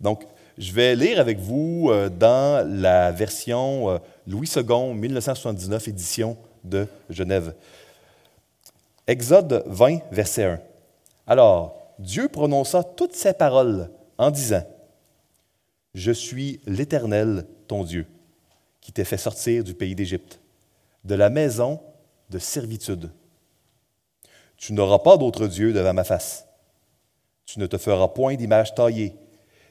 Donc, 0.00 0.24
je 0.58 0.72
vais 0.72 0.94
lire 0.94 1.20
avec 1.20 1.38
vous 1.38 1.88
euh, 1.90 2.08
dans 2.08 2.66
la 2.68 3.12
version 3.12 3.90
euh, 3.90 3.98
Louis 4.26 4.50
II, 4.54 4.94
1979, 4.94 5.88
édition 5.88 6.36
de 6.64 6.86
Genève. 7.08 7.54
Exode 9.06 9.62
20, 9.66 10.00
verset 10.10 10.44
1. 10.44 10.60
Alors, 11.26 11.79
Dieu 12.00 12.28
prononça 12.28 12.82
toutes 12.82 13.14
ces 13.14 13.34
paroles 13.34 13.90
en 14.16 14.30
disant, 14.30 14.62
Je 15.92 16.10
suis 16.10 16.58
l'Éternel, 16.66 17.46
ton 17.68 17.84
Dieu, 17.84 18.06
qui 18.80 18.90
t'ai 18.90 19.04
fait 19.04 19.18
sortir 19.18 19.62
du 19.62 19.74
pays 19.74 19.94
d'Égypte, 19.94 20.40
de 21.04 21.14
la 21.14 21.28
maison 21.28 21.78
de 22.30 22.38
servitude. 22.38 23.10
Tu 24.56 24.72
n'auras 24.72 25.00
pas 25.00 25.18
d'autre 25.18 25.46
Dieu 25.46 25.74
devant 25.74 25.92
ma 25.92 26.04
face. 26.04 26.46
Tu 27.44 27.58
ne 27.58 27.66
te 27.66 27.76
feras 27.76 28.08
point 28.08 28.34
d'image 28.34 28.74
taillée, 28.74 29.14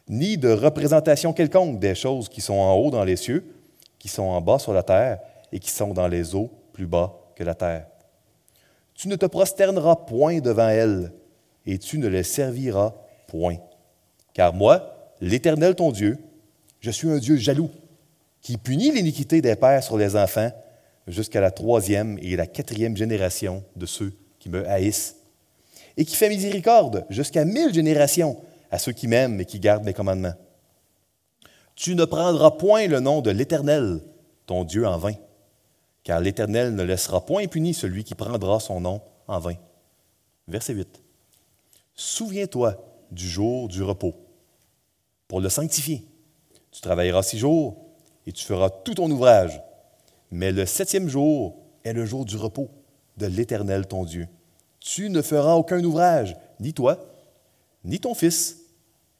ni 0.07 0.37
de 0.37 0.51
représentation 0.51 1.33
quelconque 1.33 1.79
des 1.79 1.95
choses 1.95 2.29
qui 2.29 2.41
sont 2.41 2.53
en 2.53 2.75
haut 2.75 2.91
dans 2.91 3.03
les 3.03 3.15
cieux, 3.15 3.55
qui 3.97 4.07
sont 4.07 4.21
en 4.21 4.39
bas 4.39 4.59
sur 4.59 4.73
la 4.73 4.83
terre 4.83 5.19
et 5.51 5.59
qui 5.59 5.71
sont 5.71 5.95
dans 5.95 6.07
les 6.07 6.35
eaux 6.35 6.51
plus 6.73 6.85
bas 6.85 7.11
que 7.35 7.43
la 7.43 7.55
terre. 7.55 7.87
Tu 8.93 9.07
ne 9.07 9.15
te 9.15 9.25
prosterneras 9.25 9.95
point 9.95 10.41
devant 10.41 10.69
elles 10.69 11.11
et 11.65 11.77
tu 11.77 11.97
ne 11.97 12.07
les 12.07 12.23
serviras 12.23 12.93
point. 13.27 13.57
Car 14.33 14.53
moi, 14.53 15.13
l'Éternel 15.21 15.75
ton 15.75 15.91
Dieu, 15.91 16.17
je 16.79 16.91
suis 16.91 17.09
un 17.09 17.17
Dieu 17.17 17.37
jaloux, 17.37 17.69
qui 18.41 18.57
punit 18.57 18.91
l'iniquité 18.91 19.41
des 19.41 19.55
pères 19.55 19.83
sur 19.83 19.97
les 19.97 20.15
enfants 20.15 20.51
jusqu'à 21.07 21.41
la 21.41 21.51
troisième 21.51 22.17
et 22.21 22.35
la 22.35 22.47
quatrième 22.47 22.95
génération 22.95 23.63
de 23.75 23.85
ceux 23.85 24.13
qui 24.39 24.49
me 24.49 24.67
haïssent, 24.67 25.17
et 25.97 26.05
qui 26.05 26.15
fait 26.15 26.29
miséricorde 26.29 27.05
jusqu'à 27.09 27.43
mille 27.43 27.73
générations 27.73 28.37
à 28.71 28.79
ceux 28.79 28.93
qui 28.93 29.07
m'aiment 29.07 29.41
et 29.41 29.45
qui 29.45 29.59
gardent 29.59 29.83
mes 29.83 29.93
commandements. 29.93 30.35
Tu 31.75 31.95
ne 31.95 32.05
prendras 32.05 32.51
point 32.51 32.87
le 32.87 32.99
nom 32.99 33.21
de 33.21 33.31
l'Éternel, 33.31 34.01
ton 34.45 34.63
Dieu, 34.63 34.87
en 34.87 34.97
vain, 34.97 35.13
car 36.03 36.19
l'Éternel 36.19 36.75
ne 36.75 36.83
laissera 36.83 37.25
point 37.25 37.43
impuni 37.43 37.73
celui 37.73 38.03
qui 38.03 38.15
prendra 38.15 38.59
son 38.59 38.81
nom 38.81 39.01
en 39.27 39.39
vain. 39.39 39.55
Verset 40.47 40.73
8. 40.73 41.08
Souviens-toi 41.99 42.81
du 43.11 43.27
jour 43.27 43.67
du 43.67 43.83
repos 43.83 44.15
pour 45.27 45.41
le 45.41 45.49
sanctifier. 45.49 46.07
Tu 46.71 46.79
travailleras 46.79 47.23
six 47.23 47.37
jours 47.37 47.75
et 48.25 48.31
tu 48.31 48.45
feras 48.45 48.69
tout 48.69 48.93
ton 48.93 49.11
ouvrage. 49.11 49.61
Mais 50.31 50.53
le 50.53 50.65
septième 50.65 51.09
jour 51.09 51.57
est 51.83 51.91
le 51.91 52.05
jour 52.05 52.23
du 52.23 52.37
repos 52.37 52.69
de 53.17 53.25
l'Éternel 53.25 53.85
ton 53.85 54.05
Dieu. 54.05 54.29
Tu 54.79 55.09
ne 55.09 55.21
feras 55.21 55.55
aucun 55.55 55.83
ouvrage, 55.83 56.37
ni 56.61 56.73
toi, 56.73 56.97
ni 57.83 57.99
ton 57.99 58.13
fils, 58.13 58.61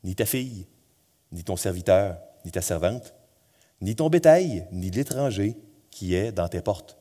ni 0.06 0.16
ta 0.16 0.26
fille, 0.26 0.66
ni 1.34 1.44
ton 1.44 1.58
serviteur, 1.58 2.18
ni 2.46 2.52
ta 2.52 2.62
servante, 2.62 3.14
ni 3.82 3.94
ton 3.94 4.08
bétail, 4.08 4.68
ni 4.72 4.90
l'étranger 4.90 5.58
qui 5.92 6.16
est 6.16 6.32
dans 6.32 6.48
tes 6.48 6.62
portes. 6.62 6.98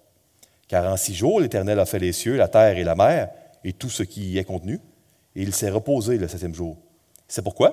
Car 0.67 0.93
en 0.93 0.97
six 0.97 1.15
jours, 1.15 1.39
l'Éternel 1.39 1.79
a 1.79 1.87
fait 1.87 2.01
les 2.01 2.13
cieux, 2.13 2.37
la 2.37 2.49
terre 2.49 2.79
et 2.79 2.85
la 2.85 2.97
mer, 2.97 3.31
et 3.63 3.73
tout 3.73 3.91
ce 3.91 4.03
qui 4.03 4.31
y 4.31 4.39
est 4.39 4.45
contenu, 4.45 4.81
et 5.39 5.43
il 5.43 5.55
s'est 5.55 5.71
reposé 5.71 6.19
le 6.19 6.27
septième 6.27 6.55
jour. 6.55 6.77
C'est 7.29 7.43
pourquoi 7.43 7.73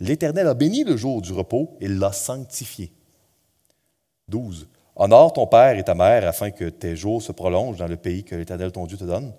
l'Éternel 0.00 0.48
a 0.48 0.54
béni 0.54 0.82
le 0.82 0.96
jour 0.96 1.22
du 1.22 1.32
repos 1.32 1.76
et 1.80 1.86
l'a 1.86 2.10
sanctifié. 2.10 2.92
12. 4.26 4.68
Honore 4.96 5.32
ton 5.32 5.46
père 5.46 5.78
et 5.78 5.84
ta 5.84 5.94
mère 5.94 6.26
afin 6.26 6.50
que 6.50 6.68
tes 6.68 6.96
jours 6.96 7.22
se 7.22 7.30
prolongent 7.30 7.78
dans 7.78 7.86
le 7.86 7.96
pays 7.96 8.24
que 8.24 8.34
l'Éternel 8.34 8.72
ton 8.72 8.84
Dieu 8.86 8.96
te 8.96 9.04
donne. 9.04 9.32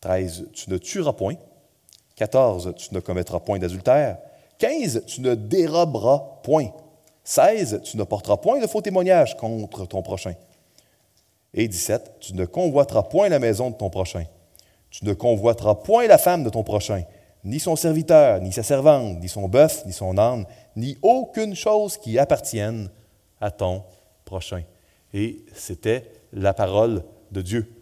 13. 0.00 0.50
Tu 0.52 0.70
ne 0.70 0.78
tueras 0.78 1.12
point. 1.12 1.34
14. 2.14 2.72
Tu 2.76 2.94
ne 2.94 3.00
commettras 3.00 3.40
point 3.40 3.58
d'adultère. 3.58 4.18
15. 4.58 5.06
Tu 5.06 5.22
ne 5.22 5.34
déroberas 5.34 6.38
point. 6.44 6.68
16. 7.24 7.80
Tu 7.82 7.96
ne 7.96 8.04
porteras 8.04 8.36
point 8.36 8.60
de 8.60 8.68
faux 8.68 8.80
témoignages 8.80 9.36
contre 9.36 9.86
ton 9.86 10.02
prochain. 10.02 10.34
Et 11.52 11.66
17. 11.66 12.12
Tu 12.20 12.34
ne 12.34 12.44
convoiteras 12.44 13.02
point 13.02 13.28
la 13.28 13.40
maison 13.40 13.70
de 13.70 13.74
ton 13.74 13.90
prochain. 13.90 14.24
Tu 14.90 15.04
ne 15.04 15.12
convoiteras 15.12 15.76
point 15.76 16.06
la 16.06 16.18
femme 16.18 16.44
de 16.44 16.50
ton 16.50 16.62
prochain, 16.62 17.02
ni 17.44 17.60
son 17.60 17.76
serviteur, 17.76 18.40
ni 18.40 18.52
sa 18.52 18.62
servante, 18.62 19.20
ni 19.20 19.28
son 19.28 19.48
bœuf, 19.48 19.84
ni 19.86 19.92
son 19.92 20.18
âne, 20.18 20.44
ni 20.76 20.98
aucune 21.02 21.54
chose 21.54 21.96
qui 21.96 22.18
appartienne 22.18 22.90
à 23.40 23.50
ton 23.50 23.82
prochain. 24.24 24.62
Et 25.14 25.44
c'était 25.54 26.04
la 26.32 26.52
parole 26.52 27.02
de 27.32 27.42
Dieu. 27.42 27.72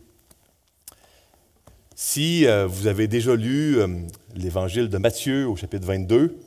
Si 1.95 2.47
euh, 2.47 2.67
vous 2.67 2.87
avez 2.87 3.09
déjà 3.09 3.35
lu 3.35 3.79
euh, 3.79 3.89
l'évangile 4.37 4.89
de 4.89 4.99
Matthieu 4.99 5.49
au 5.49 5.57
chapitre 5.57 5.87
22, 5.87 6.39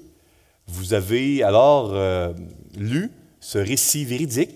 vous 0.67 0.93
avez 0.93 1.43
alors 1.43 1.91
euh, 1.93 2.31
lu 2.77 3.11
ce 3.41 3.57
récit 3.57 4.05
véridique 4.05 4.51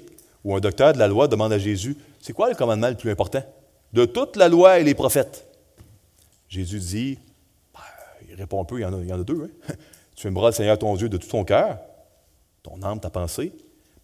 où 0.45 0.55
un 0.55 0.59
docteur 0.59 0.93
de 0.93 0.99
la 0.99 1.07
loi 1.07 1.27
demande 1.27 1.51
à 1.51 1.57
Jésus, 1.57 1.97
c'est 2.21 2.31
quoi 2.31 2.49
le 2.49 2.55
commandement 2.55 2.87
le 2.87 2.95
plus 2.95 3.11
important? 3.11 3.43
De 3.91 4.05
toute 4.05 4.37
la 4.37 4.47
loi 4.47 4.79
et 4.79 4.83
les 4.83 4.93
prophètes? 4.93 5.44
Jésus 6.47 6.79
dit, 6.79 7.19
ben, 7.73 7.79
il 8.29 8.35
répond 8.35 8.61
un 8.61 8.65
peu, 8.65 8.79
il 8.79 8.83
y 8.83 8.85
en 8.85 8.93
a, 8.93 9.01
il 9.01 9.07
y 9.07 9.13
en 9.13 9.19
a 9.19 9.23
deux. 9.23 9.51
Hein? 9.69 9.73
Tu 10.15 10.27
aimeras 10.27 10.47
le 10.47 10.53
Seigneur 10.53 10.79
ton 10.79 10.95
Dieu 10.95 11.09
de 11.09 11.17
tout 11.17 11.27
ton 11.27 11.43
cœur, 11.43 11.77
ton 12.63 12.81
âme, 12.83 13.01
ta 13.01 13.09
pensée, 13.09 13.51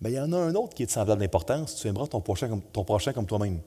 mais 0.02 0.12
il 0.12 0.16
y 0.16 0.20
en 0.20 0.34
a 0.34 0.38
un 0.38 0.54
autre 0.56 0.74
qui 0.74 0.84
est 0.84 0.88
de 0.88 0.92
semblable 0.92 1.22
d'importance. 1.22 1.76
Tu 1.76 1.88
aimeras 1.88 2.08
ton 2.08 2.20
prochain 2.20 2.50
comme, 2.50 2.62
ton 2.62 2.84
prochain 2.84 3.14
comme 3.14 3.26
toi-même. 3.26 3.62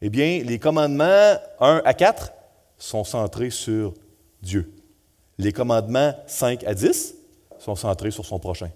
Eh 0.00 0.08
bien, 0.08 0.42
les 0.44 0.58
commandements 0.58 1.34
1 1.60 1.82
à 1.84 1.92
4 1.92 2.32
sont 2.78 3.04
centrés 3.04 3.50
sur 3.50 3.92
Dieu. 4.40 4.72
Les 5.36 5.52
commandements 5.52 6.14
5 6.26 6.64
à 6.64 6.74
10 6.74 7.14
sont 7.58 7.74
centrés 7.74 8.12
sur 8.12 8.24
son 8.24 8.38
prochain. 8.38 8.70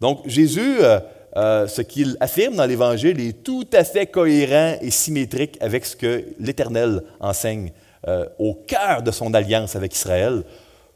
Donc, 0.00 0.26
Jésus, 0.26 0.78
euh, 0.80 1.00
euh, 1.36 1.66
ce 1.66 1.82
qu'il 1.82 2.16
affirme 2.20 2.54
dans 2.54 2.66
l'Évangile 2.66 3.20
est 3.20 3.42
tout 3.42 3.66
à 3.72 3.82
fait 3.82 4.06
cohérent 4.06 4.76
et 4.80 4.90
symétrique 4.90 5.58
avec 5.60 5.84
ce 5.84 5.96
que 5.96 6.24
l'Éternel 6.38 7.02
enseigne 7.18 7.72
euh, 8.08 8.26
au 8.38 8.54
cœur 8.54 9.02
de 9.02 9.10
son 9.10 9.32
alliance 9.34 9.76
avec 9.76 9.94
Israël. 9.94 10.42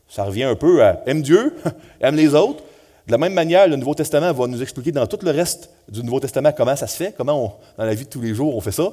Ça 0.09 0.25
revient 0.25 0.45
un 0.45 0.57
peu 0.57 0.85
à 0.85 1.03
aime 1.07 1.23
Dieu, 1.23 1.55
aime 2.01 2.17
les 2.17 2.35
autres, 2.35 2.63
de 3.07 3.13
la 3.13 3.19
même 3.19 3.33
manière, 3.33 3.67
le 3.67 3.77
Nouveau 3.77 3.95
Testament 3.95 4.33
va 4.33 4.47
nous 4.47 4.61
expliquer 4.61 4.93
dans 4.93 5.07
tout 5.07 5.19
le 5.23 5.31
reste 5.31 5.71
du 5.89 6.03
Nouveau 6.03 6.21
Testament 6.21 6.53
comment 6.53 6.77
ça 6.77 6.87
se 6.87 6.97
fait, 6.97 7.15
comment 7.17 7.59
dans 7.79 7.85
la 7.85 7.95
vie 7.95 8.05
de 8.05 8.11
tous 8.11 8.21
les 8.21 8.35
jours 8.35 8.55
on 8.55 8.61
fait 8.61 8.73
ça. 8.73 8.93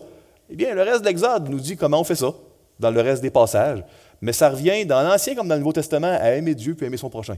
Eh 0.50 0.56
bien, 0.56 0.74
le 0.74 0.84
reste 0.84 1.02
de 1.02 1.08
l'Exode 1.08 1.50
nous 1.50 1.60
dit 1.60 1.76
comment 1.76 2.00
on 2.00 2.06
fait 2.06 2.16
ça, 2.16 2.34
dans 2.80 2.92
le 2.92 3.02
reste 3.02 3.22
des 3.22 3.30
passages. 3.30 3.84
Mais 4.22 4.32
ça 4.32 4.50
revient 4.50 4.86
dans 4.86 5.02
l'Ancien 5.02 5.36
comme 5.36 5.50
dans 5.50 5.56
le 5.56 5.60
Nouveau 5.60 5.74
Testament 5.74 6.18
à 6.20 6.32
aimer 6.32 6.56
Dieu 6.56 6.76
puis 6.76 6.86
aimer 6.86 6.98
son 6.98 7.10
prochain. 7.10 7.36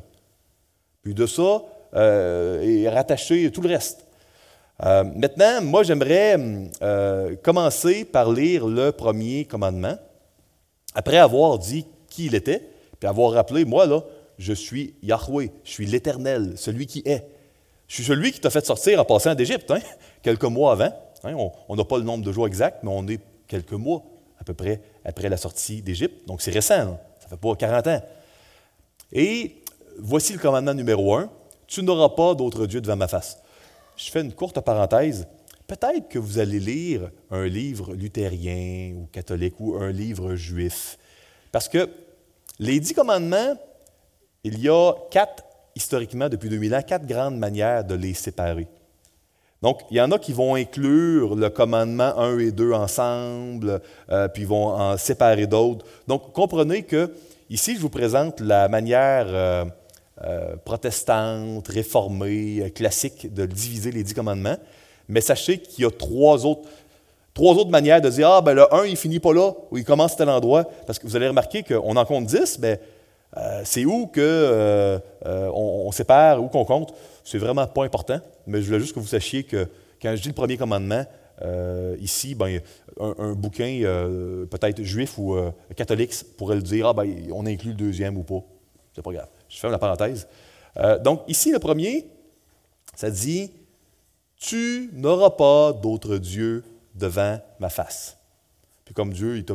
Puis 1.01 1.15
de 1.15 1.25
ça, 1.25 1.63
euh, 1.95 2.61
est 2.61 2.89
rattaché 2.89 3.49
tout 3.49 3.61
le 3.61 3.69
reste. 3.69 4.05
Euh, 4.85 5.03
maintenant, 5.15 5.61
moi, 5.61 5.83
j'aimerais 5.83 6.37
euh, 6.81 7.35
commencer 7.41 8.05
par 8.05 8.31
lire 8.31 8.67
le 8.67 8.91
premier 8.91 9.45
commandement, 9.45 9.97
après 10.97 11.17
avoir 11.17 11.59
dit 11.59 11.85
qui 12.09 12.25
il 12.25 12.33
était, 12.33 12.67
puis 12.99 13.07
avoir 13.07 13.31
rappelé, 13.31 13.65
moi, 13.65 13.85
là, 13.85 14.01
je 14.39 14.51
suis 14.51 14.95
Yahweh, 15.03 15.51
je 15.63 15.69
suis 15.69 15.85
l'Éternel, 15.85 16.53
celui 16.55 16.87
qui 16.87 17.03
est. 17.05 17.29
Je 17.87 17.93
suis 17.93 18.03
celui 18.03 18.31
qui 18.31 18.39
t'a 18.39 18.49
fait 18.49 18.65
sortir 18.65 18.99
en 18.99 19.05
passant 19.05 19.35
d'Égypte, 19.35 19.69
hein, 19.69 19.77
quelques 20.23 20.43
mois 20.45 20.71
avant. 20.71 20.91
Hein, 21.23 21.35
on 21.69 21.75
n'a 21.75 21.85
pas 21.85 21.99
le 21.99 22.03
nombre 22.03 22.25
de 22.25 22.31
jours 22.31 22.47
exact, 22.47 22.79
mais 22.81 22.89
on 22.91 23.07
est 23.07 23.21
quelques 23.47 23.73
mois 23.73 24.01
à 24.41 24.43
peu 24.43 24.55
près 24.55 24.81
après 25.05 25.29
la 25.29 25.37
sortie 25.37 25.83
d'Égypte. 25.83 26.27
Donc 26.27 26.41
c'est 26.41 26.49
récent, 26.49 26.73
hein. 26.73 26.99
ça 27.19 27.27
fait 27.27 27.37
pas 27.37 27.55
40 27.55 27.87
ans. 27.87 28.01
Et 29.13 29.57
voici 29.99 30.33
le 30.33 30.39
commandement 30.39 30.73
numéro 30.73 31.13
un 31.13 31.29
tu 31.67 31.83
n'auras 31.83 32.09
pas 32.09 32.33
d'autre 32.33 32.65
Dieu 32.65 32.81
devant 32.81 32.95
ma 32.95 33.07
face. 33.07 33.37
Je 33.97 34.09
fais 34.09 34.21
une 34.21 34.33
courte 34.33 34.59
parenthèse. 34.61 35.27
Peut-être 35.67 36.07
que 36.09 36.19
vous 36.19 36.39
allez 36.39 36.59
lire 36.59 37.11
un 37.29 37.45
livre 37.45 37.93
luthérien 37.93 38.93
ou 38.95 39.07
catholique 39.11 39.55
ou 39.59 39.75
un 39.75 39.91
livre 39.91 40.35
juif. 40.35 40.97
Parce 41.51 41.67
que 41.67 41.89
les 42.59 42.79
dix 42.79 42.93
commandements 42.93 43.55
il 44.47 44.59
y 44.59 44.69
a 44.69 44.93
quatre, 45.11 45.43
historiquement, 45.75 46.29
depuis 46.29 46.49
2000 46.49 46.75
ans, 46.75 46.81
quatre 46.81 47.05
grandes 47.05 47.37
manières 47.37 47.83
de 47.83 47.95
les 47.95 48.13
séparer. 48.13 48.67
Donc, 49.61 49.81
il 49.91 49.97
y 49.97 50.01
en 50.01 50.11
a 50.11 50.19
qui 50.19 50.33
vont 50.33 50.55
inclure 50.55 51.35
le 51.35 51.49
commandement 51.49 52.17
1 52.17 52.39
et 52.39 52.51
2 52.51 52.71
ensemble, 52.73 53.81
euh, 54.09 54.27
puis 54.29 54.45
vont 54.45 54.67
en 54.67 54.97
séparer 54.97 55.47
d'autres. 55.47 55.85
Donc, 56.07 56.31
comprenez 56.31 56.83
que 56.83 57.11
ici, 57.49 57.75
je 57.75 57.81
vous 57.81 57.89
présente 57.89 58.39
la 58.39 58.69
manière 58.69 59.25
euh, 59.27 59.65
euh, 60.23 60.55
protestante, 60.63 61.67
réformée, 61.67 62.71
classique 62.73 63.33
de 63.33 63.45
diviser 63.45 63.91
les 63.91 64.03
dix 64.03 64.13
commandements. 64.13 64.57
Mais 65.09 65.21
sachez 65.21 65.59
qu'il 65.59 65.83
y 65.83 65.87
a 65.87 65.91
trois 65.91 66.45
autres, 66.45 66.67
trois 67.33 67.55
autres 67.55 67.69
manières 67.69 68.01
de 68.01 68.09
dire 68.09 68.29
Ah, 68.29 68.41
ben 68.41 68.53
le 68.53 68.73
1, 68.73 68.85
il 68.85 68.97
finit 68.97 69.19
pas 69.19 69.33
là, 69.33 69.51
ou 69.71 69.77
il 69.77 69.83
commence 69.83 70.13
à 70.13 70.17
tel 70.17 70.29
endroit. 70.29 70.65
Parce 70.85 70.99
que 70.99 71.07
vous 71.07 71.15
allez 71.15 71.27
remarquer 71.27 71.63
qu'on 71.63 71.95
en 71.95 72.05
compte 72.05 72.25
10, 72.25 72.59
mais 72.59 72.79
euh, 73.35 73.61
c'est 73.65 73.85
où 73.85 74.07
qu'on 74.07 74.19
euh, 74.19 74.99
euh, 75.25 75.49
on, 75.53 75.91
sépare, 75.91 76.41
où 76.41 76.47
qu'on 76.47 76.65
compte. 76.65 76.93
C'est 77.23 77.37
vraiment 77.37 77.67
pas 77.67 77.83
important, 77.83 78.19
mais 78.45 78.61
je 78.61 78.67
voulais 78.67 78.79
juste 78.79 78.95
que 78.95 78.99
vous 78.99 79.07
sachiez 79.07 79.43
que 79.43 79.67
quand 80.01 80.15
je 80.15 80.21
dis 80.21 80.29
le 80.29 80.33
premier 80.33 80.57
commandement, 80.57 81.05
ici, 81.99 82.33
ben, 82.33 82.59
un, 82.99 83.33
bouquin 83.33 83.81
peut-être 84.49 84.81
juif 84.81 85.17
ou 85.17 85.37
catholique 85.75 86.13
pourrait 86.35 86.55
le 86.55 86.61
dire, 86.61 86.87
ah, 86.87 86.93
ben, 86.93 87.07
on 87.31 87.45
inclut 87.45 87.71
le 87.71 87.75
deuxième 87.75 88.17
ou 88.17 88.23
pas. 88.23 88.41
C'est 88.95 89.03
pas 89.03 89.11
grave. 89.11 89.27
Je 89.49 89.59
ferme 89.59 89.73
la 89.73 89.79
parenthèse. 89.79 90.27
donc, 91.03 91.21
ici, 91.27 91.51
le 91.51 91.59
premier, 91.59 92.07
ça 92.95 93.11
dit 93.11 93.51
Tu 94.39 94.89
n'auras 94.93 95.31
pas 95.31 95.73
d'autre 95.73 96.17
Dieu 96.17 96.63
devant 96.95 97.39
ma 97.59 97.69
face. 97.69 98.17
Puis 98.85 98.93
comme 98.93 99.11
Dieu 99.11 99.37
est 99.37 99.51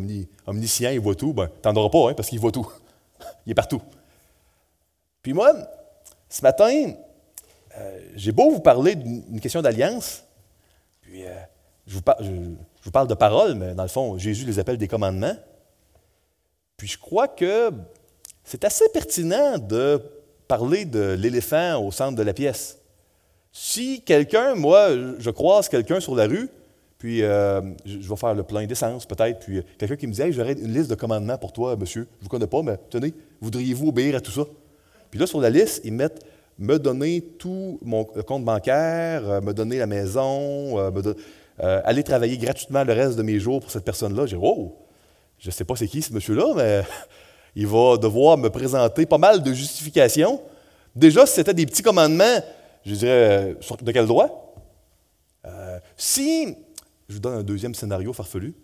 omniscient, 0.47 0.91
il 0.91 1.01
voit 1.01 1.15
tout, 1.15 1.33
ben, 1.33 1.49
tu 1.62 1.69
n'en 1.69 1.77
auras 1.77 1.89
pas, 1.89 2.11
hein, 2.11 2.15
parce 2.15 2.29
qu'il 2.29 2.41
voit 2.41 2.53
tout. 2.53 2.71
Il 3.47 3.53
est 3.53 3.55
partout. 3.55 3.81
Puis 5.23 5.33
moi, 5.33 5.55
ce 6.29 6.43
matin, 6.43 6.93
euh, 7.79 8.01
j'ai 8.15 8.33
beau 8.33 8.51
vous 8.51 8.61
parler 8.61 8.95
d'une 8.97 9.41
question 9.41 9.62
d'alliance, 9.62 10.25
puis 11.01 11.25
euh, 11.25 11.35
je, 11.87 11.95
vous 11.95 12.91
parle 12.91 13.09
de 13.09 13.15
paroles, 13.15 13.55
mais 13.55 13.75
dans 13.75 13.85
le 13.85 13.89
fond, 13.89 14.19
Jésus 14.19 14.45
les 14.45 14.59
appelle 14.59 14.79
des 14.79 14.89
commandements. 14.89 15.37
Puis 16.77 16.89
je 16.89 16.99
crois 16.99 17.29
que 17.29 17.71
c'est 18.45 18.65
assez 18.65 18.89
pertinent 18.93 19.59
de 19.59 20.03
parler 20.49 20.85
de 20.85 21.17
l'éléphant 21.19 21.83
au 21.83 21.93
centre 21.93 22.17
de 22.17 22.23
la 22.23 22.35
pièce. 22.35 22.79
Si 23.52 24.00
quelqu'un, 24.00 24.54
moi, 24.54 24.88
je 25.18 25.30
croise 25.30 25.68
quelqu'un 25.68 26.00
sur 26.00 26.14
la 26.14 26.26
rue, 26.26 26.49
puis 27.02 27.23
euh, 27.23 27.61
je 27.85 28.09
vais 28.09 28.16
faire 28.16 28.32
le 28.32 28.44
plein 28.44 28.64
d'essence 28.64 29.04
peut-être. 29.04 29.40
Puis 29.40 29.59
euh, 29.59 29.62
quelqu'un 29.76 29.97
qui 29.97 30.06
me 30.06 30.12
dit 30.12 30.23
hey, 30.23 30.32
J'aurais 30.32 30.52
une 30.52 30.73
liste 30.73 30.88
de 30.88 30.94
commandements 30.94 31.37
pour 31.37 31.52
toi, 31.52 31.76
monsieur. 31.76 32.02
Je 32.02 32.18
ne 32.21 32.23
vous 32.23 32.28
connais 32.28 32.47
pas, 32.47 32.62
mais 32.62 32.78
tenez, 32.88 33.12
voudriez-vous 33.40 33.88
obéir 33.88 34.16
à 34.16 34.21
tout 34.21 34.30
ça? 34.30 34.42
Puis 35.11 35.18
là, 35.18 35.26
sur 35.26 35.40
la 35.40 35.50
liste, 35.50 35.82
ils 35.85 35.92
mettent 35.92 36.25
me 36.59 36.78
donner 36.78 37.21
tout 37.21 37.78
mon 37.82 38.04
compte 38.04 38.44
bancaire, 38.44 39.28
euh, 39.28 39.40
me 39.40 39.52
donner 39.52 39.78
la 39.78 39.87
maison. 39.87 40.78
aller 41.59 42.02
travailler 42.04 42.38
gratuitement 42.38 42.85
le 42.85 42.92
reste 42.92 43.18
de 43.18 43.23
mes 43.23 43.38
jours 43.38 43.61
pour 43.61 43.71
cette 43.71 43.85
personne-là. 43.85 44.26
J'ai 44.26 44.37
dit, 44.37 44.42
oh, 44.42 44.76
je 45.38 45.49
ne 45.49 45.52
sais 45.52 45.64
pas 45.64 45.76
c'est 45.76 45.88
qui 45.88 46.00
ce 46.02 46.12
monsieur-là, 46.12 46.54
mais 46.56 46.82
il 47.56 47.66
va 47.66 47.97
devoir 47.97 48.38
me 48.38 48.49
présenter 48.49 49.04
pas 49.06 49.18
mal 49.18 49.42
de 49.42 49.52
justifications. 49.52 50.40
Déjà, 50.94 51.26
si 51.26 51.35
c'était 51.35 51.52
des 51.52 51.66
petits 51.66 51.82
commandements, 51.82 52.40
je 52.85 52.95
dirais, 52.95 53.55
euh, 53.71 53.77
de 53.83 53.93
quel 53.93 54.07
droit? 54.07 54.55
Euh, 55.45 55.79
si, 55.97 56.57
je 57.09 57.15
vous 57.15 57.21
donne 57.21 57.39
un 57.39 57.43
deuxième 57.43 57.75
scénario 57.75 58.12
farfelu, 58.12 58.55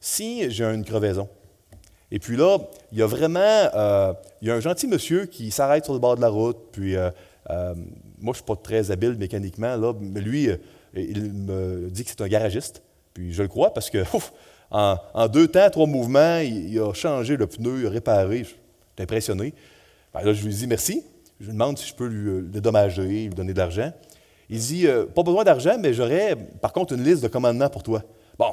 si 0.00 0.50
j'ai 0.50 0.64
une 0.64 0.84
crevaison, 0.84 1.28
et 2.10 2.18
puis 2.18 2.36
là, 2.36 2.58
il 2.92 2.98
y 2.98 3.02
a 3.02 3.06
vraiment, 3.06 3.40
euh, 3.40 4.12
il 4.40 4.48
y 4.48 4.50
a 4.50 4.54
un 4.54 4.60
gentil 4.60 4.86
monsieur 4.86 5.26
qui 5.26 5.50
s'arrête 5.50 5.84
sur 5.84 5.94
le 5.94 5.98
bord 5.98 6.16
de 6.16 6.20
la 6.20 6.28
route, 6.28 6.58
puis 6.72 6.94
moi, 6.96 7.12
je 7.48 8.28
ne 8.28 8.34
suis 8.34 8.44
pas 8.44 8.56
très 8.56 8.90
habile 8.90 9.16
mécaniquement, 9.16 9.76
là, 9.76 9.92
mais 9.98 10.20
lui, 10.20 10.48
il 10.94 11.32
me 11.32 11.88
dit 11.90 12.04
que 12.04 12.10
c'est 12.10 12.20
un 12.20 12.28
garagiste, 12.28 12.82
puis 13.12 13.32
je 13.32 13.42
le 13.42 13.48
crois 13.48 13.74
parce 13.74 13.90
que, 13.90 14.04
en, 14.70 15.28
deux 15.28 15.48
temps, 15.48 15.68
trois 15.70 15.86
mouvements, 15.86 16.38
il, 16.38 16.78
a 16.80 16.92
changé 16.92 17.36
le 17.36 17.46
pneu, 17.46 17.80
il 17.80 17.86
a 17.86 17.90
réparé, 17.90 18.38
je 18.38 18.48
suis 18.48 18.56
impressionné. 18.98 19.54
Ben 20.12 20.22
là, 20.22 20.32
je 20.32 20.44
lui 20.44 20.54
dis 20.54 20.66
merci. 20.66 21.04
Je 21.40 21.46
lui 21.46 21.52
demande 21.52 21.78
si 21.78 21.88
je 21.88 21.94
peux 21.94 22.06
lui, 22.06 22.28
euh, 22.30 22.42
dédommager, 22.42 23.02
lui 23.02 23.28
donner 23.28 23.52
de 23.52 23.58
l'argent. 23.58 23.92
Il 24.48 24.58
dit 24.58 24.86
euh, 24.86 25.06
Pas 25.06 25.22
besoin 25.22 25.44
d'argent, 25.44 25.76
mais 25.78 25.92
j'aurais 25.92 26.36
par 26.60 26.72
contre 26.72 26.94
une 26.94 27.02
liste 27.02 27.22
de 27.22 27.28
commandements 27.28 27.68
pour 27.68 27.82
toi. 27.82 28.02
Bon, 28.38 28.52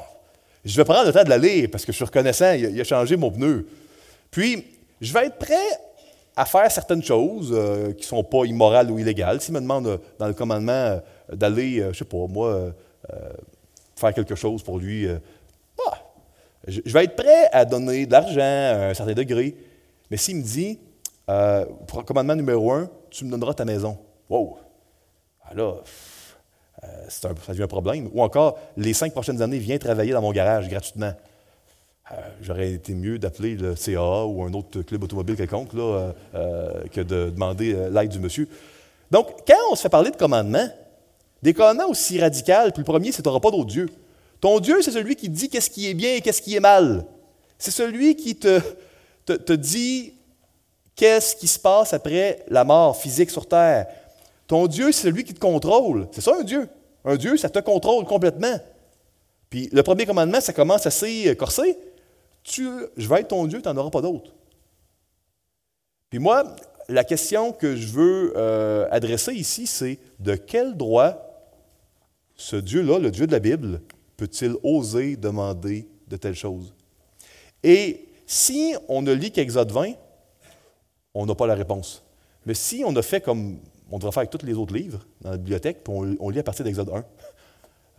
je 0.64 0.76
vais 0.76 0.84
prendre 0.84 1.06
le 1.06 1.12
temps 1.12 1.24
de 1.24 1.28
la 1.28 1.38
lire 1.38 1.68
parce 1.70 1.84
que 1.84 1.92
je 1.92 1.96
suis 1.96 2.04
reconnaissant, 2.04 2.52
il 2.52 2.80
a, 2.80 2.84
changé 2.84 3.16
mon 3.16 3.30
pneu. 3.30 3.66
Puis, 4.30 4.64
je 5.00 5.12
vais 5.12 5.26
être 5.26 5.38
prêt 5.38 5.54
à 6.34 6.44
faire 6.44 6.70
certaines 6.70 7.02
choses 7.02 7.52
euh, 7.52 7.92
qui 7.92 8.02
ne 8.02 8.06
sont 8.06 8.24
pas 8.24 8.44
immorales 8.44 8.90
ou 8.90 8.98
illégales. 8.98 9.40
S'il 9.40 9.54
me 9.54 9.60
demande 9.60 10.00
dans 10.18 10.26
le 10.26 10.34
commandement 10.34 11.00
d'aller, 11.32 11.78
je 11.78 11.88
ne 11.88 11.92
sais 11.92 12.04
pas, 12.04 12.26
moi, 12.28 12.72
faire 13.96 14.14
quelque 14.14 14.34
chose 14.34 14.62
pour 14.62 14.78
lui, 14.78 15.06
bah, 15.76 15.98
je, 16.66 16.80
je 16.84 16.92
vais 16.92 17.04
être 17.04 17.16
prêt 17.16 17.48
à 17.52 17.64
donner 17.64 18.06
de 18.06 18.12
l'argent 18.12 18.40
à 18.40 18.88
un 18.88 18.94
certain 18.94 19.12
degré. 19.12 19.54
Mais 20.10 20.16
s'il 20.16 20.36
me 20.36 20.42
dit 20.42 20.78
euh, 21.32 21.64
commandement 22.06 22.34
numéro 22.34 22.72
un, 22.72 22.88
tu 23.10 23.24
me 23.24 23.30
donneras 23.30 23.54
ta 23.54 23.64
maison. 23.64 23.98
Wow! 24.28 24.58
Ah 25.44 25.54
là, 25.54 25.74
euh, 26.84 26.86
ça 27.08 27.32
devient 27.48 27.62
un 27.62 27.68
problème. 27.68 28.10
Ou 28.12 28.22
encore, 28.22 28.58
les 28.76 28.92
cinq 28.92 29.12
prochaines 29.12 29.40
années, 29.40 29.58
viens 29.58 29.78
travailler 29.78 30.12
dans 30.12 30.22
mon 30.22 30.32
garage 30.32 30.68
gratuitement. 30.68 31.12
Euh, 32.10 32.14
j'aurais 32.40 32.72
été 32.72 32.94
mieux 32.94 33.18
d'appeler 33.18 33.54
le 33.54 33.74
CAA 33.74 34.26
ou 34.26 34.42
un 34.42 34.52
autre 34.52 34.82
club 34.82 35.04
automobile 35.04 35.36
quelconque 35.36 35.72
là, 35.72 36.12
que 36.90 37.00
de 37.00 37.30
demander 37.30 37.74
l'aide 37.90 38.10
du 38.10 38.18
monsieur. 38.18 38.48
Donc, 39.10 39.28
quand 39.46 39.54
on 39.70 39.74
se 39.74 39.82
fait 39.82 39.88
parler 39.88 40.10
de 40.10 40.16
commandement, 40.16 40.68
des 41.42 41.54
commandements 41.54 41.88
aussi 41.88 42.20
radicaux, 42.20 42.70
puis 42.72 42.78
le 42.78 42.84
premier, 42.84 43.12
c'est 43.12 43.22
tu 43.22 43.28
n'auras 43.28 43.40
pas 43.40 43.50
d'autre 43.50 43.66
Dieu. 43.66 43.88
Ton 44.40 44.58
Dieu, 44.58 44.82
c'est 44.82 44.90
celui 44.90 45.16
qui 45.16 45.28
dit 45.28 45.48
qu'est-ce 45.48 45.70
qui 45.70 45.88
est 45.88 45.94
bien 45.94 46.14
et 46.16 46.20
qu'est-ce 46.20 46.42
qui 46.42 46.56
est 46.56 46.60
mal. 46.60 47.06
C'est 47.58 47.70
celui 47.70 48.16
qui 48.16 48.36
te 48.36 49.52
dit 49.52 50.14
Qu'est-ce 50.94 51.36
qui 51.36 51.48
se 51.48 51.58
passe 51.58 51.92
après 51.92 52.44
la 52.48 52.64
mort 52.64 52.96
physique 52.96 53.30
sur 53.30 53.46
terre? 53.46 53.86
Ton 54.46 54.66
Dieu, 54.66 54.92
c'est 54.92 55.08
celui 55.08 55.24
qui 55.24 55.34
te 55.34 55.40
contrôle. 55.40 56.08
C'est 56.12 56.20
ça 56.20 56.36
un 56.38 56.42
Dieu. 56.42 56.68
Un 57.04 57.16
Dieu, 57.16 57.36
ça 57.36 57.48
te 57.48 57.58
contrôle 57.58 58.04
complètement. 58.04 58.58
Puis 59.50 59.68
le 59.72 59.82
premier 59.82 60.06
commandement, 60.06 60.40
ça 60.40 60.52
commence 60.52 60.86
assez 60.86 61.28
euh, 61.28 61.34
corsé. 61.34 61.76
Tu, 62.42 62.68
je 62.96 63.08
vais 63.08 63.20
être 63.20 63.28
ton 63.28 63.46
Dieu, 63.46 63.60
tu 63.62 63.68
n'en 63.68 63.76
auras 63.76 63.90
pas 63.90 64.00
d'autre. 64.00 64.32
Puis 66.10 66.18
moi, 66.18 66.44
la 66.88 67.04
question 67.04 67.52
que 67.52 67.76
je 67.76 67.86
veux 67.88 68.32
euh, 68.36 68.86
adresser 68.90 69.32
ici, 69.32 69.66
c'est 69.66 69.98
de 70.18 70.34
quel 70.34 70.76
droit 70.76 71.32
ce 72.34 72.56
Dieu-là, 72.56 72.98
le 72.98 73.10
Dieu 73.10 73.26
de 73.26 73.32
la 73.32 73.38
Bible, 73.38 73.80
peut-il 74.16 74.56
oser 74.62 75.16
demander 75.16 75.88
de 76.08 76.16
telles 76.16 76.34
choses? 76.34 76.74
Et 77.62 78.08
si 78.26 78.74
on 78.88 79.02
ne 79.02 79.12
lit 79.12 79.30
qu'Exode 79.30 79.70
20, 79.70 79.92
on 81.14 81.26
n'a 81.26 81.34
pas 81.34 81.46
la 81.46 81.54
réponse. 81.54 82.02
Mais 82.46 82.54
si 82.54 82.82
on 82.86 82.94
a 82.96 83.02
fait 83.02 83.20
comme 83.20 83.58
on 83.92 83.98
devrait 83.98 84.12
faire 84.12 84.20
avec 84.22 84.30
tous 84.30 84.44
les 84.44 84.54
autres 84.54 84.74
livres 84.74 85.00
dans 85.20 85.30
la 85.30 85.36
bibliothèque, 85.36 85.84
puis 85.84 85.92
on, 86.18 86.30
lit 86.30 86.38
à 86.38 86.42
partir 86.42 86.64
d'Exode 86.64 86.88
1, 86.88 87.04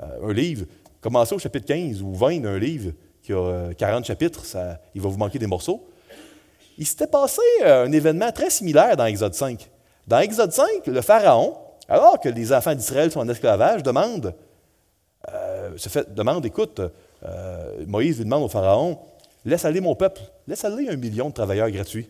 euh, 0.04 0.30
un 0.30 0.34
livre, 0.34 0.65
commencez 0.99 1.36
au 1.36 1.39
chapitre 1.39 1.67
15 1.67 2.02
ou 2.02 2.13
20 2.15 2.41
d'un 2.41 2.58
livre 2.58 2.91
qui 3.21 3.32
a 3.32 3.73
40 3.78 4.02
euh, 4.02 4.04
chapitres, 4.04 4.43
il 4.95 5.02
va 5.02 5.10
vous 5.10 5.17
manquer 5.17 5.38
des 5.38 5.47
morceaux. 5.47 5.88
Il 6.80 6.88
s'était 6.88 7.08
passé 7.08 7.41
euh, 7.63 7.86
un 7.86 7.91
événement 7.91 8.32
très 8.32 8.49
similaire 8.49 8.97
dans 8.97 9.06
Exode 9.06 9.36
5. 9.36 9.69
Dans 10.08 10.19
Exode 10.19 10.52
5, 10.52 10.88
le 10.88 11.02
Pharaon, 11.02 11.56
alors 11.88 12.19
que 12.19 12.28
les 12.28 12.52
enfants 12.52 12.73
d'Israël 12.73 13.12
sont 13.12 13.19
en 13.19 13.30
esclavage, 13.30 13.84
demande, 13.84 14.34
demande 16.10 16.45
écoute, 16.45 16.82
Moïse 17.88 18.17
lui 18.17 18.26
demande 18.26 18.43
au 18.43 18.49
Pharaon, 18.49 18.97
laisse 19.45 19.63
aller 19.63 19.80
mon 19.80 19.95
peuple, 19.95 20.21
laisse 20.47 20.65
aller 20.65 20.89
un 20.89 20.97
million 20.97 21.30
de 21.30 21.34
travailleurs 21.34 21.69
gratuits. 21.69 22.10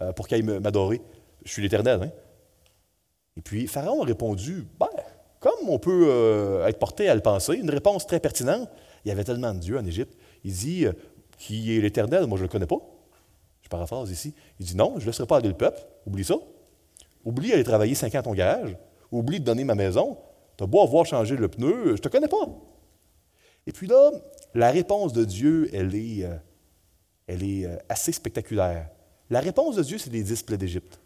Euh, 0.00 0.12
pour 0.12 0.26
qu'il 0.26 0.42
m'adorer. 0.44 1.02
Je 1.44 1.52
suis 1.52 1.62
l'Éternel. 1.62 2.02
Hein? 2.02 2.10
Et 3.36 3.42
puis, 3.42 3.66
Pharaon 3.66 4.02
a 4.02 4.06
répondu, 4.06 4.66
ben, 4.80 4.88
comme 5.38 5.68
on 5.68 5.78
peut 5.78 6.06
euh, 6.08 6.66
être 6.66 6.78
porté 6.78 7.08
à 7.10 7.14
le 7.14 7.20
penser, 7.20 7.56
une 7.56 7.68
réponse 7.68 8.06
très 8.06 8.18
pertinente. 8.18 8.70
Il 9.04 9.08
y 9.08 9.10
avait 9.10 9.24
tellement 9.24 9.52
de 9.52 9.58
dieux 9.58 9.78
en 9.78 9.84
Égypte. 9.84 10.16
Il 10.44 10.52
dit, 10.52 10.86
euh, 10.86 10.92
qui 11.36 11.76
est 11.76 11.80
l'Éternel? 11.80 12.26
Moi, 12.26 12.38
je 12.38 12.42
ne 12.42 12.48
le 12.48 12.52
connais 12.52 12.66
pas. 12.66 12.78
Je 13.60 13.68
paraphrase 13.68 14.10
ici. 14.10 14.34
Il 14.58 14.64
dit, 14.64 14.76
non, 14.76 14.94
je 14.96 15.02
ne 15.02 15.06
laisserai 15.06 15.26
pas 15.26 15.36
aller 15.36 15.48
le 15.48 15.56
peuple. 15.56 15.82
Oublie 16.06 16.24
ça. 16.24 16.36
Oublie 17.24 17.50
d'aller 17.50 17.64
travailler 17.64 17.94
cinq 17.94 18.14
ans 18.14 18.20
à 18.20 18.22
ton 18.22 18.32
garage. 18.32 18.76
Oublie 19.10 19.40
de 19.40 19.44
donner 19.44 19.64
ma 19.64 19.74
maison. 19.74 20.16
Tu 20.56 20.64
as 20.64 20.66
beau 20.66 20.80
avoir 20.80 21.04
changé 21.04 21.36
le 21.36 21.48
pneu, 21.48 21.84
je 21.84 21.92
ne 21.92 21.96
te 21.98 22.08
connais 22.08 22.28
pas. 22.28 22.48
Et 23.66 23.72
puis 23.72 23.86
là, 23.86 24.10
la 24.54 24.70
réponse 24.70 25.12
de 25.12 25.24
Dieu, 25.24 25.70
elle 25.72 25.94
est 25.94 27.66
assez 27.88 28.12
spectaculaire. 28.12 28.88
La 29.32 29.40
réponse 29.40 29.76
de 29.76 29.82
Dieu, 29.82 29.96
c'est 29.96 30.12
les 30.12 30.22
dix 30.22 30.42
plaies 30.42 30.58
d'Égypte. 30.58 31.00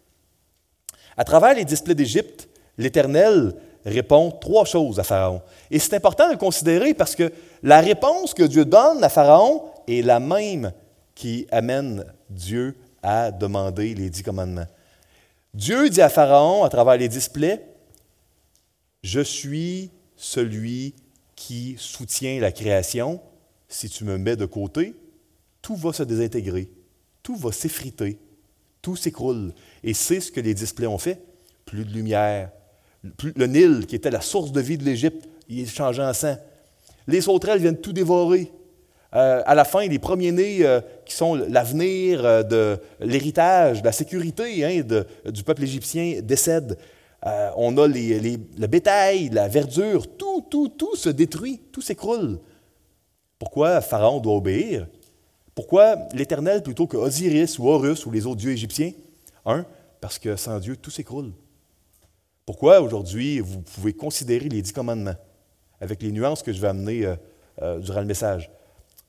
À 1.15 1.23
travers 1.23 1.55
les 1.55 1.63
dix 1.63 1.79
plaies 1.79 1.95
d'Égypte, 1.95 2.49
l'Éternel 2.77 3.53
répond 3.85 4.31
trois 4.31 4.65
choses 4.65 4.99
à 4.99 5.05
Pharaon. 5.05 5.41
Et 5.71 5.79
c'est 5.79 5.93
important 5.93 6.27
de 6.27 6.33
le 6.33 6.37
considérer 6.37 6.93
parce 6.93 7.15
que 7.15 7.31
la 7.63 7.79
réponse 7.79 8.33
que 8.33 8.43
Dieu 8.43 8.65
donne 8.65 9.01
à 9.01 9.07
Pharaon 9.07 9.71
est 9.87 10.01
la 10.01 10.19
même 10.19 10.73
qui 11.15 11.47
amène 11.51 12.03
Dieu 12.29 12.75
à 13.01 13.31
demander 13.31 13.95
les 13.95 14.09
dix 14.09 14.23
commandements. 14.23 14.67
Dieu 15.53 15.89
dit 15.89 16.01
à 16.01 16.09
Pharaon, 16.09 16.65
à 16.65 16.69
travers 16.69 16.97
les 16.97 17.07
dix 17.07 17.29
plaies, 17.29 17.65
Je 19.03 19.21
suis 19.21 19.89
celui 20.17 20.95
qui 21.37 21.77
soutient 21.79 22.41
la 22.41 22.51
création. 22.51 23.21
Si 23.69 23.87
tu 23.87 24.03
me 24.03 24.17
mets 24.17 24.35
de 24.35 24.45
côté, 24.45 24.95
tout 25.61 25.77
va 25.77 25.93
se 25.93 26.03
désintégrer 26.03 26.67
tout 27.27 27.35
va 27.35 27.51
s'effriter, 27.51 28.17
tout 28.81 28.95
s'écroule. 28.95 29.53
Et 29.83 29.93
c'est 29.93 30.21
ce 30.21 30.31
que 30.31 30.39
les 30.39 30.53
displays 30.53 30.87
ont 30.87 30.97
fait. 30.97 31.21
Plus 31.65 31.83
de 31.83 31.91
lumière. 31.91 32.51
le 33.21 33.47
Nil, 33.47 33.85
qui 33.85 33.95
était 33.95 34.09
la 34.09 34.21
source 34.21 34.53
de 34.53 34.61
vie 34.61 34.77
de 34.77 34.85
l'Égypte, 34.85 35.27
il 35.49 35.59
est 35.59 35.65
changé 35.65 36.01
en 36.01 36.13
sang. 36.13 36.37
Les 37.05 37.19
sauterelles 37.19 37.59
viennent 37.59 37.81
tout 37.81 37.91
dévorer. 37.91 38.49
Euh, 39.13 39.41
à 39.45 39.55
la 39.55 39.65
fin, 39.65 39.85
les 39.85 39.99
premiers-nés 39.99 40.65
euh, 40.65 40.79
qui 41.05 41.15
sont 41.15 41.35
l'avenir 41.35 42.23
euh, 42.23 42.43
de 42.43 42.79
l'héritage, 43.01 43.81
de 43.81 43.87
la 43.87 43.91
sécurité 43.91 44.63
hein, 44.63 44.81
du 45.29 45.43
peuple 45.43 45.63
égyptien 45.63 46.21
décèdent. 46.23 46.77
on 47.57 47.77
a 47.77 47.87
le 47.89 48.67
bétail, 48.67 49.31
la 49.33 49.49
verdure, 49.49 50.07
tout, 50.15 50.45
tout, 50.49 50.69
tout 50.69 50.95
se 50.95 51.09
détruit, 51.09 51.59
tout 51.73 51.81
s'écroule. 51.81 52.39
Pourquoi 53.37 53.81
Pharaon 53.81 54.21
doit 54.21 54.35
obéir? 54.35 54.87
Pourquoi 55.57 56.07
l'Éternel 56.13 56.61
plutôt 56.61 56.85
que 56.85 56.97
Osiris 56.97 57.57
ou 57.57 57.67
Horus 57.67 58.05
ou 58.05 58.11
les 58.11 58.27
autres 58.27 58.35
dieux 58.35 58.51
égyptiens? 58.51 58.91
Un, 59.43 59.65
parce 59.99 60.19
que 60.19 60.35
sans 60.35 60.59
Dieu, 60.59 60.77
tout 60.77 60.91
s'écroule. 60.91 61.33
Pourquoi 62.45 62.79
aujourd'hui 62.79 63.39
vous 63.39 63.63
pouvez 63.63 63.91
considérer 63.93 64.49
les 64.49 64.61
dix 64.61 64.71
commandements? 64.71 65.15
Avec 65.81 66.03
les 66.03 66.11
nuances 66.11 66.43
que 66.43 66.53
je 66.53 66.61
vais 66.61 66.67
amener 66.67 67.07
euh, 67.07 67.15
euh, 67.63 67.79
durant 67.79 68.01
le 68.01 68.05
message, 68.05 68.51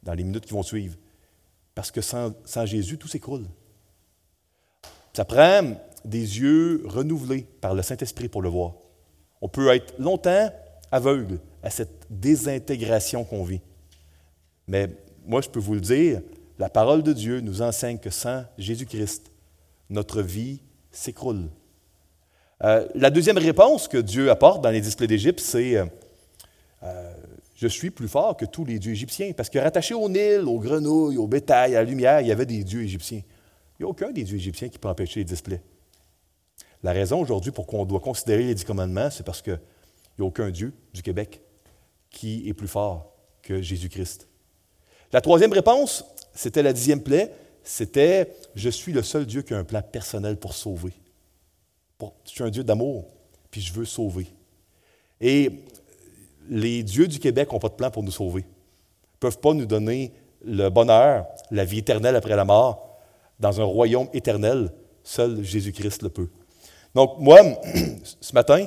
dans 0.02 0.14
les 0.14 0.24
minutes 0.24 0.46
qui 0.46 0.54
vont 0.54 0.62
suivre? 0.62 0.96
Parce 1.74 1.90
que 1.90 2.00
sans, 2.00 2.32
sans 2.46 2.64
Jésus, 2.64 2.96
tout 2.96 3.08
s'écroule. 3.08 3.44
Ça 5.12 5.26
prend 5.26 5.76
des 6.02 6.38
yeux 6.40 6.82
renouvelés 6.86 7.44
par 7.60 7.74
le 7.74 7.82
Saint-Esprit 7.82 8.30
pour 8.30 8.40
le 8.40 8.48
voir. 8.48 8.72
On 9.42 9.50
peut 9.50 9.68
être 9.68 9.98
longtemps 9.98 10.50
aveugle 10.90 11.40
à 11.62 11.68
cette 11.68 12.06
désintégration 12.08 13.22
qu'on 13.24 13.44
vit. 13.44 13.60
Mais 14.66 14.88
moi, 15.26 15.42
je 15.42 15.50
peux 15.50 15.60
vous 15.60 15.74
le 15.74 15.82
dire, 15.82 16.22
la 16.58 16.68
parole 16.68 17.02
de 17.02 17.12
Dieu 17.12 17.40
nous 17.40 17.62
enseigne 17.62 17.98
que 17.98 18.10
sans 18.10 18.44
Jésus-Christ, 18.58 19.30
notre 19.90 20.22
vie 20.22 20.60
s'écroule. 20.90 21.48
Euh, 22.64 22.86
la 22.94 23.10
deuxième 23.10 23.38
réponse 23.38 23.86
que 23.86 23.98
Dieu 23.98 24.30
apporte 24.30 24.62
dans 24.62 24.70
les 24.70 24.80
displays 24.80 25.06
d'Égypte, 25.06 25.40
c'est 25.40 25.76
euh, 25.76 25.86
euh, 26.82 27.14
Je 27.54 27.68
suis 27.68 27.90
plus 27.90 28.08
fort 28.08 28.36
que 28.36 28.44
tous 28.44 28.64
les 28.64 28.80
dieux 28.80 28.92
égyptiens. 28.92 29.32
Parce 29.32 29.48
que 29.48 29.58
rattaché 29.58 29.94
au 29.94 30.08
Nil, 30.08 30.40
aux 30.46 30.58
grenouilles, 30.58 31.16
au 31.16 31.28
bétail, 31.28 31.76
à 31.76 31.80
la 31.80 31.88
lumière, 31.88 32.20
il 32.20 32.26
y 32.26 32.32
avait 32.32 32.46
des 32.46 32.64
dieux 32.64 32.82
égyptiens. 32.82 33.22
Il 33.78 33.82
n'y 33.82 33.86
a 33.86 33.88
aucun 33.88 34.10
des 34.10 34.24
dieux 34.24 34.36
égyptiens 34.36 34.68
qui 34.68 34.78
peut 34.78 34.88
empêcher 34.88 35.20
les 35.20 35.24
displays. 35.24 35.62
La 36.82 36.92
raison 36.92 37.20
aujourd'hui 37.20 37.52
pour 37.52 37.66
qu'on 37.66 37.84
doit 37.84 38.00
considérer 38.00 38.44
les 38.44 38.54
dix 38.54 38.64
commandements, 38.64 39.10
c'est 39.10 39.24
parce 39.24 39.42
qu'il 39.42 39.60
n'y 40.18 40.24
a 40.24 40.26
aucun 40.26 40.50
dieu 40.50 40.72
du 40.92 41.02
Québec 41.02 41.40
qui 42.10 42.48
est 42.48 42.54
plus 42.54 42.68
fort 42.68 43.12
que 43.42 43.62
Jésus-Christ. 43.62 44.28
La 45.12 45.20
troisième 45.20 45.52
réponse, 45.52 46.04
c'était 46.38 46.62
la 46.62 46.72
dixième 46.72 47.02
plaie, 47.02 47.34
c'était 47.64 48.32
Je 48.54 48.70
suis 48.70 48.92
le 48.92 49.02
seul 49.02 49.26
Dieu 49.26 49.42
qui 49.42 49.54
a 49.54 49.58
un 49.58 49.64
plan 49.64 49.82
personnel 49.82 50.36
pour 50.36 50.54
sauver. 50.54 50.92
je 52.00 52.30
suis 52.30 52.44
un 52.44 52.50
Dieu 52.50 52.62
d'amour, 52.62 53.06
puis 53.50 53.60
je 53.60 53.72
veux 53.72 53.84
sauver. 53.84 54.28
Et 55.20 55.50
les 56.48 56.84
dieux 56.84 57.08
du 57.08 57.18
Québec 57.18 57.52
n'ont 57.52 57.58
pas 57.58 57.70
de 57.70 57.74
plan 57.74 57.90
pour 57.90 58.04
nous 58.04 58.12
sauver. 58.12 58.42
Ils 58.42 59.16
ne 59.16 59.18
peuvent 59.18 59.40
pas 59.40 59.52
nous 59.52 59.66
donner 59.66 60.12
le 60.44 60.68
bonheur, 60.68 61.26
la 61.50 61.64
vie 61.64 61.78
éternelle 61.78 62.14
après 62.14 62.36
la 62.36 62.44
mort, 62.44 63.00
dans 63.40 63.60
un 63.60 63.64
royaume 63.64 64.08
éternel. 64.12 64.70
Seul 65.02 65.42
Jésus-Christ 65.42 66.04
le 66.04 66.10
peut. 66.10 66.30
Donc, 66.94 67.18
moi, 67.18 67.40
ce 68.20 68.32
matin, 68.32 68.58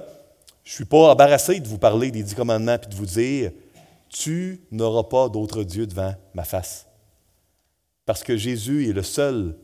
je 0.66 0.72
ne 0.72 0.76
suis 0.76 0.86
pas 0.86 1.14
embarrassé 1.14 1.62
de 1.62 1.68
vous 1.70 1.78
parler 1.78 2.12
des 2.12 2.22
dix 2.22 2.36
commandements 2.36 2.76
et 2.84 2.90
de 2.90 2.96
vous 2.96 3.06
dire 3.06 3.52
Tu 4.10 4.60
n'auras 4.72 5.04
pas 5.04 5.30
d'autre 5.30 5.64
Dieu 5.64 5.88
devant 5.88 6.14
ma 6.34 6.44
face. 6.44 6.86
Parce 8.12 8.24
que 8.24 8.36
Jésus 8.36 8.89
est 8.89 8.91
le 8.91 9.04
seul 9.04 9.56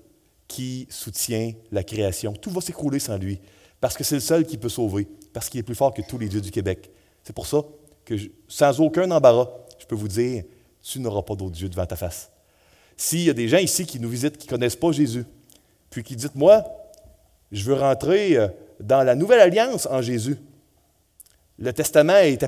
qui 0.48 0.88
soutient 0.90 1.52
la 1.70 1.84
création. 1.84 2.32
Tout 2.32 2.50
va 2.50 2.62
s'écrouler 2.62 2.98
sans 2.98 3.18
lui. 3.18 3.42
Parce 3.82 3.98
que 3.98 4.06
c'est 4.06 4.16
le 4.16 4.22
seul 4.22 4.46
qui 4.46 4.58
peut 4.58 4.70
sauver. 4.70 5.06
Parce 5.34 5.50
qu'il 5.50 5.60
est 5.60 5.64
plus 5.64 5.76
fort 5.76 5.94
que 5.94 6.02
tous 6.02 6.18
les 6.18 6.30
dieux 6.30 6.40
du 6.40 6.50
Québec. 6.50 6.90
C'est 7.26 7.34
pour 7.34 7.46
ça 7.46 7.62
que, 8.06 8.16
sans 8.48 8.80
aucun 8.80 9.12
embarras, 9.12 9.50
je 9.78 9.86
peux 9.86 9.96
vous 9.96 10.08
dire 10.08 10.46
Tu 10.82 11.02
n'auras 11.02 11.24
pas 11.24 11.36
d'autre 11.36 11.58
Dieu 11.58 11.68
devant 11.68 11.86
ta 11.86 11.98
face. 11.98 12.32
S'il 12.96 13.24
y 13.24 13.30
a 13.30 13.34
des 13.34 13.50
gens 13.50 13.58
ici 13.58 13.86
qui 13.86 14.00
nous 14.00 14.08
visitent, 14.08 14.38
qui 14.38 14.48
ne 14.48 14.52
connaissent 14.52 14.78
pas 14.78 14.94
Jésus, 14.94 15.26
puis 15.90 16.02
qui 16.02 16.16
disent 16.16 16.32
Moi, 16.34 16.64
je 17.52 17.66
veux 17.66 17.76
rentrer 17.76 18.38
euh, 18.38 18.48
dans 18.80 19.04
la 19.04 19.16
nouvelle 19.16 19.42
alliance 19.42 19.90
en 19.92 20.02
Jésus. 20.02 20.38
Le 21.60 21.74
testament 21.74 22.20
est 22.20 22.42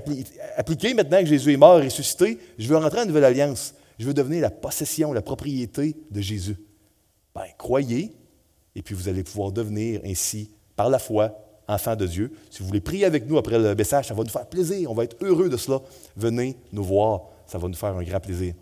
appliqué 0.56 0.94
maintenant 0.94 1.20
que 1.20 1.26
Jésus 1.26 1.52
est 1.52 1.58
mort 1.58 1.82
et 1.82 1.84
ressuscité. 1.84 2.40
Je 2.58 2.70
veux 2.70 2.78
rentrer 2.78 3.02
en 3.02 3.06
nouvelle 3.06 3.26
alliance. 3.26 3.74
Je 4.00 4.06
veux 4.06 4.14
devenir 4.14 4.42
la 4.42 4.50
possession, 4.50 5.14
la 5.14 5.22
propriété 5.22 5.96
de 6.10 6.22
Jésus. 6.22 6.56
Ben, 7.36 7.44
croyez, 7.58 8.16
et 8.76 8.82
puis 8.82 8.96
vous 8.96 9.08
allez 9.08 9.24
pouvoir 9.24 9.52
devenir 9.52 10.02
ainsi, 10.06 10.50
par 10.76 10.90
la 10.90 10.98
foi, 10.98 11.38
enfant 11.68 11.96
de 11.96 12.08
Dieu. 12.08 12.32
Si 12.50 12.62
vous 12.62 12.68
voulez 12.68 12.82
prier 12.82 13.06
avec 13.06 13.28
nous 13.28 13.38
après 13.38 13.60
le 13.60 13.76
message, 13.76 14.08
ça 14.08 14.14
va 14.14 14.24
nous 14.24 14.30
faire 14.30 14.48
plaisir. 14.48 14.90
On 14.90 14.96
va 14.96 15.04
être 15.04 15.18
heureux 15.22 15.50
de 15.50 15.58
cela. 15.58 15.82
Venez 16.16 16.56
nous 16.72 16.84
voir. 16.84 17.24
Ça 17.46 17.58
va 17.58 17.68
nous 17.68 17.76
faire 17.76 17.96
un 17.96 18.04
grand 18.04 18.20
plaisir. 18.20 18.54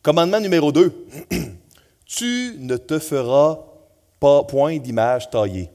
Commandement 0.00 0.40
numéro 0.40 0.72
2. 0.72 1.06
tu 2.06 2.56
ne 2.58 2.76
te 2.76 2.98
feras 2.98 3.58
pas 4.20 4.44
point 4.44 4.78
d'image 4.78 5.28
taillée 5.28 5.70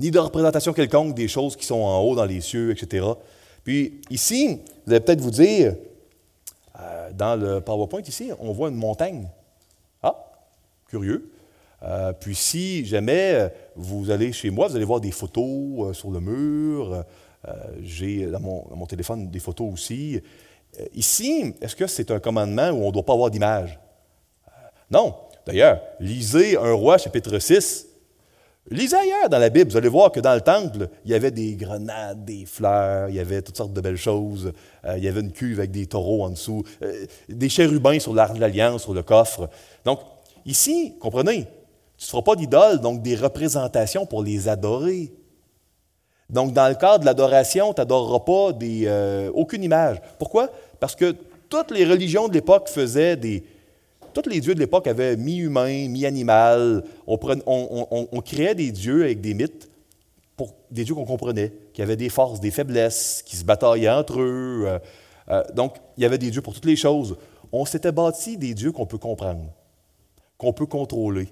ni 0.00 0.10
de 0.10 0.18
représentation 0.18 0.72
quelconque 0.72 1.14
des 1.14 1.28
choses 1.28 1.54
qui 1.54 1.66
sont 1.66 1.82
en 1.82 2.00
haut 2.00 2.16
dans 2.16 2.24
les 2.24 2.40
cieux, 2.40 2.70
etc. 2.70 3.06
Puis 3.62 4.00
ici, 4.08 4.58
vous 4.86 4.92
allez 4.92 5.00
peut-être 5.00 5.20
vous 5.20 5.30
dire, 5.30 5.76
dans 7.14 7.36
le 7.36 7.60
PowerPoint 7.60 8.02
ici, 8.02 8.30
on 8.38 8.52
voit 8.52 8.68
une 8.68 8.76
montagne. 8.76 9.28
Ah, 10.02 10.16
curieux. 10.88 11.30
Euh, 11.82 12.12
puis 12.12 12.34
si 12.34 12.84
jamais 12.84 13.32
euh, 13.32 13.48
vous 13.74 14.10
allez 14.10 14.32
chez 14.32 14.50
moi, 14.50 14.68
vous 14.68 14.76
allez 14.76 14.84
voir 14.84 15.00
des 15.00 15.10
photos 15.10 15.96
sur 15.96 16.10
le 16.10 16.20
mur. 16.20 17.04
J'ai 17.80 18.26
dans 18.26 18.40
mon, 18.40 18.86
téléphone 18.86 19.30
des 19.30 19.38
photos 19.38 19.72
aussi. 19.72 20.20
ici, 20.94 21.54
est-ce 21.62 21.74
que 21.74 21.86
c'est 21.86 22.10
un 22.10 22.20
commandement 22.20 22.68
où 22.68 22.82
on 22.82 22.88
ne 22.88 22.92
doit 22.92 23.04
pas 23.04 23.14
avoir 23.14 23.30
d'image? 23.30 23.78
non. 24.90 25.14
D'ailleurs, 25.46 25.80
lisez 25.98 26.56
un 26.56 26.72
roi 26.72 26.98
chapitre 26.98 27.38
6, 27.38 27.86
Lisez 28.68 28.96
ailleurs 28.96 29.28
dans 29.28 29.38
la 29.38 29.48
Bible, 29.48 29.70
vous 29.70 29.76
allez 29.76 29.88
voir 29.88 30.12
que 30.12 30.20
dans 30.20 30.34
le 30.34 30.42
temple, 30.42 30.88
il 31.04 31.10
y 31.10 31.14
avait 31.14 31.30
des 31.30 31.56
grenades, 31.56 32.24
des 32.24 32.44
fleurs, 32.44 33.08
il 33.08 33.16
y 33.16 33.18
avait 33.18 33.40
toutes 33.42 33.56
sortes 33.56 33.72
de 33.72 33.80
belles 33.80 33.96
choses. 33.96 34.52
Euh, 34.84 34.98
il 34.98 35.04
y 35.04 35.08
avait 35.08 35.20
une 35.20 35.32
cuve 35.32 35.58
avec 35.58 35.70
des 35.70 35.86
taureaux 35.86 36.22
en 36.24 36.30
dessous, 36.30 36.62
euh, 36.82 37.06
des 37.28 37.48
chérubins 37.48 37.98
sur 37.98 38.14
l'arche 38.14 38.34
de 38.34 38.40
l'Alliance, 38.40 38.82
sur 38.82 38.92
le 38.92 39.02
coffre. 39.02 39.48
Donc, 39.84 40.00
ici, 40.44 40.94
comprenez, 41.00 41.46
tu 41.96 42.04
ne 42.04 42.10
feras 42.10 42.22
pas 42.22 42.36
d'idoles, 42.36 42.80
donc 42.80 43.02
des 43.02 43.16
représentations 43.16 44.04
pour 44.04 44.22
les 44.22 44.48
adorer. 44.48 45.10
Donc, 46.28 46.52
dans 46.52 46.68
le 46.68 46.74
cadre 46.74 47.00
de 47.00 47.06
l'adoration, 47.06 47.72
tu 47.72 47.80
n'adoreras 47.80 48.20
pas 48.20 48.52
des, 48.52 48.82
euh, 48.86 49.30
aucune 49.34 49.64
image. 49.64 50.00
Pourquoi? 50.18 50.48
Parce 50.78 50.94
que 50.94 51.16
toutes 51.48 51.72
les 51.72 51.84
religions 51.84 52.28
de 52.28 52.34
l'époque 52.34 52.68
faisaient 52.68 53.16
des, 53.16 53.42
tous 54.12 54.28
les 54.28 54.40
dieux 54.40 54.54
de 54.54 54.60
l'époque 54.60 54.86
avaient 54.86 55.16
mi-humain, 55.16 55.88
mi-animal. 55.88 56.84
On, 57.06 58.20
créait 58.24 58.54
des 58.54 58.72
dieux 58.72 59.04
avec 59.04 59.20
des 59.20 59.34
mythes, 59.34 59.68
pour 60.36 60.54
des 60.70 60.84
dieux 60.84 60.94
qu'on 60.94 61.04
comprenait, 61.04 61.52
qui 61.72 61.82
avaient 61.82 61.96
des 61.96 62.08
forces, 62.08 62.40
des 62.40 62.50
faiblesses, 62.50 63.22
qui 63.24 63.36
se 63.36 63.44
bataillaient 63.44 63.90
entre 63.90 64.20
eux. 64.20 64.64
Euh, 64.66 64.78
euh, 65.30 65.42
donc, 65.54 65.76
il 65.96 66.02
y 66.02 66.06
avait 66.06 66.18
des 66.18 66.30
dieux 66.30 66.42
pour 66.42 66.54
toutes 66.54 66.64
les 66.64 66.76
choses. 66.76 67.16
On 67.52 67.64
s'était 67.64 67.92
bâti 67.92 68.36
des 68.36 68.54
dieux 68.54 68.72
qu'on 68.72 68.86
peut 68.86 68.98
comprendre, 68.98 69.44
qu'on 70.38 70.52
peut 70.52 70.66
contrôler. 70.66 71.28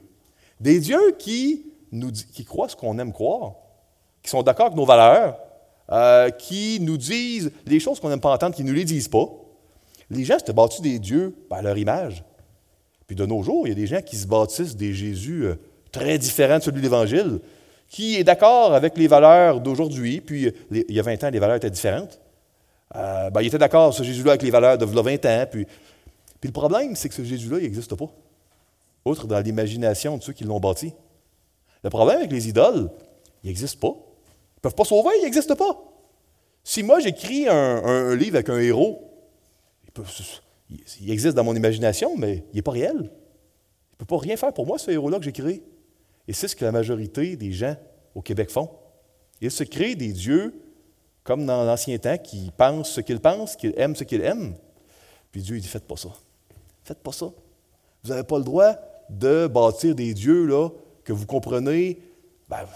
Des 0.61 0.81
dieux 0.81 1.15
qui, 1.19 1.67
nous, 1.93 2.11
qui 2.11 2.45
croient 2.45 2.69
ce 2.69 2.77
qu'on 2.77 2.99
aime 2.99 3.13
croire, 3.13 3.55
qui 4.23 4.31
sont 4.31 4.43
d'accord 4.43 4.67
avec 4.67 4.77
nos 4.77 4.85
valeurs, 4.85 5.39
euh, 5.91 6.29
qui 6.31 6.79
nous 6.81 6.99
disent 6.99 7.51
les 7.67 7.81
choses 7.81 7.99
qu'on 7.99 8.11
n'aime 8.11 8.21
pas 8.21 8.35
entendre, 8.35 8.55
qui 8.55 8.63
ne 8.63 8.69
nous 8.69 8.75
les 8.75 8.85
disent 8.85 9.09
pas. 9.09 9.27
Les 10.11 10.25
gens 10.25 10.39
s'étaient 10.39 10.53
bâtis 10.53 10.83
des 10.83 10.99
dieux 10.99 11.35
par 11.49 11.63
leur 11.63 11.79
image. 11.79 12.25
Puis 13.09 13.17
de 13.17 13.27
nos 13.27 13.43
jours, 13.43 13.67
il 13.67 13.71
y 13.71 13.73
a 13.73 13.75
des 13.75 13.87
gens 13.87 14.03
qui 14.03 14.17
se 14.17 14.27
bâtissent 14.27 14.77
des 14.77 14.93
Jésus 14.93 15.47
euh, 15.47 15.55
très 15.91 16.19
différents 16.19 16.59
de 16.59 16.63
celui 16.63 16.77
de 16.77 16.83
l'Évangile, 16.83 17.41
qui 17.89 18.17
est 18.17 18.25
d'accord 18.25 18.75
avec 18.75 18.97
les 18.99 19.09
valeurs 19.09 19.61
d'aujourd'hui, 19.61 20.21
puis 20.21 20.53
il 20.71 20.93
y 20.95 21.01
a 21.01 21.03
20 21.03 21.25
ans, 21.25 21.31
les 21.31 21.39
valeurs 21.39 21.57
étaient 21.57 21.71
différentes. 21.71 22.21
Euh, 22.95 23.31
ben, 23.31 23.41
il 23.41 23.47
était 23.47 23.59
d'accord, 23.59 23.95
ce 23.95 24.03
Jésus-là, 24.03 24.33
avec 24.33 24.43
les 24.43 24.51
valeurs 24.51 24.77
de 24.77 24.85
20 24.85 25.25
ans. 25.25 25.47
Puis, 25.51 25.67
puis 26.39 26.49
le 26.49 26.53
problème, 26.53 26.95
c'est 26.97 27.09
que 27.09 27.15
ce 27.15 27.25
Jésus-là, 27.25 27.59
il 27.59 27.63
n'existe 27.63 27.95
pas. 27.95 28.11
Outre 29.07 29.27
dans 29.27 29.41
l'imagination 29.41 30.19
de 30.19 30.23
ceux 30.23 30.35
qui 30.35 30.45
l'ont 30.45 30.61
bâti. 30.61 30.93
Le 31.83 31.89
problème 31.89 32.19
avec 32.19 32.31
les 32.31 32.49
idoles, 32.49 32.91
il 33.43 33.47
n'existe 33.47 33.81
pas. 33.81 33.89
Ils 33.89 34.59
ne 34.59 34.61
peuvent 34.63 34.75
pas 34.75 34.85
sauver, 34.85 35.11
il 35.19 35.25
n'existe 35.25 35.55
pas. 35.55 35.79
Si 36.63 36.83
moi 36.83 37.01
j'écris 37.01 37.49
un, 37.49 38.15
livre 38.15 38.37
avec 38.37 38.51
un 38.51 38.59
héros, 38.59 39.01
il 39.85 39.93
peut, 39.93 40.03
il 40.71 41.11
existe 41.11 41.35
dans 41.35 41.45
mon 41.45 41.55
imagination, 41.55 42.17
mais 42.17 42.45
il 42.53 42.57
n'est 42.57 42.63
pas 42.63 42.73
réel. 42.73 42.97
Il 42.97 43.95
ne 43.95 43.99
peut 43.99 44.07
pas 44.07 44.19
rien 44.19 44.37
faire 44.37 44.53
pour 44.53 44.67
moi, 44.67 44.79
ce 44.79 44.91
héros-là 44.91 45.19
que 45.19 45.25
j'ai 45.25 45.33
créé. 45.33 45.63
Et 46.27 46.33
c'est 46.33 46.49
ce 46.49 46.55
que 46.55 46.65
la 46.65 46.73
majorité 46.73 47.37
des 47.37 47.53
gens 47.53 47.77
au 48.15 48.21
Québec 48.21 48.51
font. 48.51 48.71
Ils 49.41 49.51
se 49.51 49.65
créent 49.65 49.95
des 49.95 50.13
dieux, 50.13 50.55
comme 51.25 51.47
dans 51.47 51.65
l'ancien 51.65 51.99
temps, 51.99 52.19
qui 52.19 52.53
pensent 52.57 52.91
ce 52.91 53.01
qu'ils 53.01 53.21
pensent, 53.21 53.57
qui 53.57 53.73
aiment 53.77 53.97
ce 53.97 54.05
qu'ils 54.05 54.23
aiment. 54.23 54.55
Puis 55.33 55.43
Dieu, 55.43 55.57
il 55.57 55.63
dit 55.63 55.69
Faites 55.69 55.87
pas 55.87 55.97
ça. 55.97 56.11
Faites 56.85 56.99
pas 56.99 57.13
ça. 57.13 57.31
Vous 58.03 58.11
n'avez 58.11 58.25
pas 58.25 58.39
le 58.39 58.45
droit 58.45 58.75
de 59.09 59.47
bâtir 59.47 59.95
des 59.95 60.15
dieux 60.15 60.47
là, 60.47 60.69
que 61.05 61.13
vous 61.13 61.27
comprenez. 61.27 61.99
Ben, 62.49 62.65
vous 62.65 62.71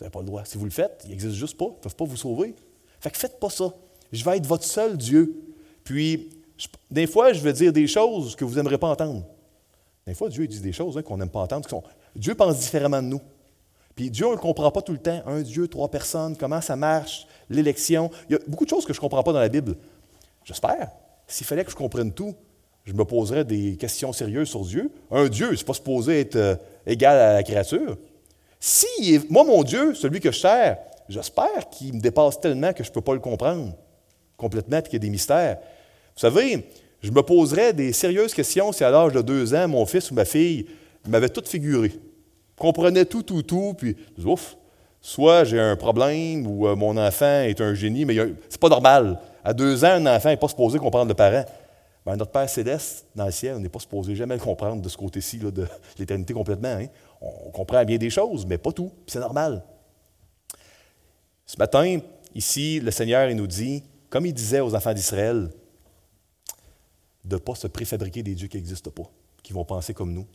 n'avez 0.00 0.10
pas 0.10 0.20
le 0.20 0.26
droit. 0.26 0.44
Si 0.44 0.58
vous 0.58 0.64
le 0.64 0.70
faites, 0.70 1.02
ils 1.04 1.10
n'existent 1.10 1.36
juste 1.36 1.56
pas. 1.56 1.66
Ils 1.66 1.76
ne 1.76 1.82
peuvent 1.82 1.96
pas 1.96 2.04
vous 2.04 2.16
sauver. 2.16 2.54
Fait 3.00 3.10
que 3.10 3.16
faites 3.16 3.40
pas 3.40 3.50
ça. 3.50 3.74
Je 4.12 4.24
vais 4.24 4.36
être 4.36 4.46
votre 4.46 4.64
seul 4.64 4.96
Dieu. 4.96 5.34
Puis, 5.84 6.30
des 6.90 7.06
fois, 7.06 7.32
je 7.32 7.40
vais 7.40 7.52
dire 7.52 7.72
des 7.72 7.86
choses 7.86 8.36
que 8.36 8.44
vous 8.44 8.56
n'aimerez 8.56 8.78
pas 8.78 8.88
entendre. 8.88 9.24
Des 10.06 10.14
fois, 10.14 10.28
Dieu 10.28 10.46
dit 10.46 10.60
des 10.60 10.72
choses 10.72 10.98
hein, 10.98 11.02
qu'on 11.02 11.16
n'aime 11.16 11.30
pas 11.30 11.40
entendre. 11.40 11.68
Dieu 12.16 12.34
pense 12.34 12.58
différemment 12.58 13.02
de 13.02 13.08
nous. 13.08 13.20
Puis 13.94 14.10
Dieu, 14.10 14.26
on 14.26 14.30
ne 14.30 14.34
le 14.34 14.40
comprend 14.40 14.70
pas 14.70 14.82
tout 14.82 14.92
le 14.92 14.98
temps. 14.98 15.22
Un 15.26 15.42
Dieu, 15.42 15.68
trois 15.68 15.90
personnes, 15.90 16.36
comment 16.36 16.60
ça 16.60 16.76
marche, 16.76 17.26
l'élection. 17.48 18.10
Il 18.28 18.32
y 18.32 18.36
a 18.36 18.38
beaucoup 18.46 18.64
de 18.64 18.70
choses 18.70 18.84
que 18.84 18.92
je 18.92 18.98
ne 18.98 19.02
comprends 19.02 19.22
pas 19.22 19.32
dans 19.32 19.40
la 19.40 19.48
Bible. 19.48 19.76
J'espère. 20.44 20.90
S'il 21.26 21.46
fallait 21.46 21.64
que 21.64 21.70
je 21.70 21.76
comprenne 21.76 22.12
tout, 22.12 22.34
je 22.84 22.92
me 22.92 23.04
poserais 23.04 23.44
des 23.44 23.76
questions 23.76 24.12
sérieuses 24.12 24.48
sur 24.48 24.64
Dieu. 24.64 24.90
Un 25.10 25.28
Dieu, 25.28 25.54
ce 25.54 25.60
n'est 25.60 25.66
pas 25.66 25.74
supposé 25.74 26.20
être 26.20 26.36
euh, 26.36 26.56
égal 26.86 27.16
à 27.16 27.32
la 27.34 27.42
créature. 27.42 27.96
Si, 28.58 29.20
moi, 29.28 29.44
mon 29.44 29.62
Dieu, 29.62 29.94
celui 29.94 30.20
que 30.20 30.32
je 30.32 30.38
sers, 30.38 30.78
j'espère 31.08 31.68
qu'il 31.70 31.94
me 31.94 32.00
dépasse 32.00 32.40
tellement 32.40 32.72
que 32.72 32.82
je 32.82 32.88
ne 32.88 32.94
peux 32.94 33.00
pas 33.00 33.14
le 33.14 33.20
comprendre 33.20 33.74
complètement 34.36 34.78
et 34.78 34.82
qu'il 34.82 34.94
y 34.94 34.96
a 34.96 34.98
des 35.00 35.10
mystères. 35.10 35.58
Vous 36.14 36.20
savez, 36.20 36.66
je 37.02 37.10
me 37.10 37.22
poserais 37.22 37.72
des 37.72 37.92
sérieuses 37.92 38.34
questions 38.34 38.72
si 38.72 38.84
à 38.84 38.90
l'âge 38.90 39.12
de 39.12 39.22
deux 39.22 39.54
ans, 39.54 39.66
mon 39.68 39.86
fils 39.86 40.10
ou 40.10 40.14
ma 40.14 40.24
fille 40.24 40.66
m'avait 41.08 41.28
tout 41.28 41.42
figuré, 41.44 41.92
comprenait 42.56 43.04
tout, 43.04 43.22
tout, 43.22 43.42
tout, 43.42 43.74
puis 43.76 43.96
ouf, 44.24 44.56
soit 45.00 45.44
j'ai 45.44 45.58
un 45.58 45.76
problème 45.76 46.46
ou 46.46 46.68
euh, 46.68 46.76
mon 46.76 46.96
enfant 46.96 47.42
est 47.42 47.60
un 47.60 47.74
génie, 47.74 48.04
mais 48.04 48.16
c'est 48.48 48.60
pas 48.60 48.68
normal. 48.68 49.18
À 49.44 49.52
deux 49.52 49.84
ans, 49.84 49.94
un 49.94 50.06
enfant 50.06 50.28
n'est 50.28 50.36
pas 50.36 50.48
supposé 50.48 50.78
comprendre 50.78 51.08
le 51.08 51.14
parent. 51.14 51.44
Ben, 52.06 52.16
notre 52.16 52.30
Père 52.30 52.48
céleste, 52.48 53.06
dans 53.14 53.26
le 53.26 53.32
ciel, 53.32 53.56
on 53.56 53.60
n'est 53.60 53.68
pas 53.68 53.78
supposé 53.78 54.14
jamais 54.14 54.34
le 54.34 54.40
comprendre 54.40 54.82
de 54.82 54.88
ce 54.88 54.96
côté-ci 54.96 55.38
de 55.38 55.66
l'éternité 55.98 56.34
complètement. 56.34 56.76
Hein. 56.80 56.86
On 57.20 57.50
comprend 57.50 57.84
bien 57.84 57.96
des 57.96 58.10
choses, 58.10 58.44
mais 58.46 58.58
pas 58.58 58.72
tout. 58.72 58.90
C'est 59.06 59.20
normal. 59.20 59.64
Ce 61.46 61.56
matin, 61.56 61.98
ici, 62.34 62.80
le 62.80 62.90
Seigneur 62.90 63.32
nous 63.34 63.46
dit, 63.46 63.82
comme 64.10 64.26
il 64.26 64.34
disait 64.34 64.60
aux 64.60 64.74
enfants 64.74 64.94
d'Israël, 64.94 65.48
de 67.24 67.36
ne 67.36 67.40
pas 67.40 67.54
se 67.54 67.66
préfabriquer 67.66 68.22
des 68.22 68.34
dieux 68.34 68.48
qui 68.48 68.56
n'existent 68.56 68.90
pas, 68.90 69.10
qui 69.42 69.52
vont 69.52 69.64
penser 69.64 69.94
comme 69.94 70.12
nous, 70.12 70.26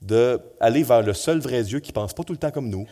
d'aller 0.00 0.82
vers 0.82 1.02
le 1.02 1.12
seul 1.12 1.40
vrai 1.40 1.62
Dieu 1.62 1.80
qui 1.80 1.90
ne 1.90 1.94
pense 1.94 2.14
pas 2.14 2.24
tout 2.24 2.32
le 2.32 2.38
temps 2.38 2.50
comme 2.50 2.68
nous, 2.68 2.86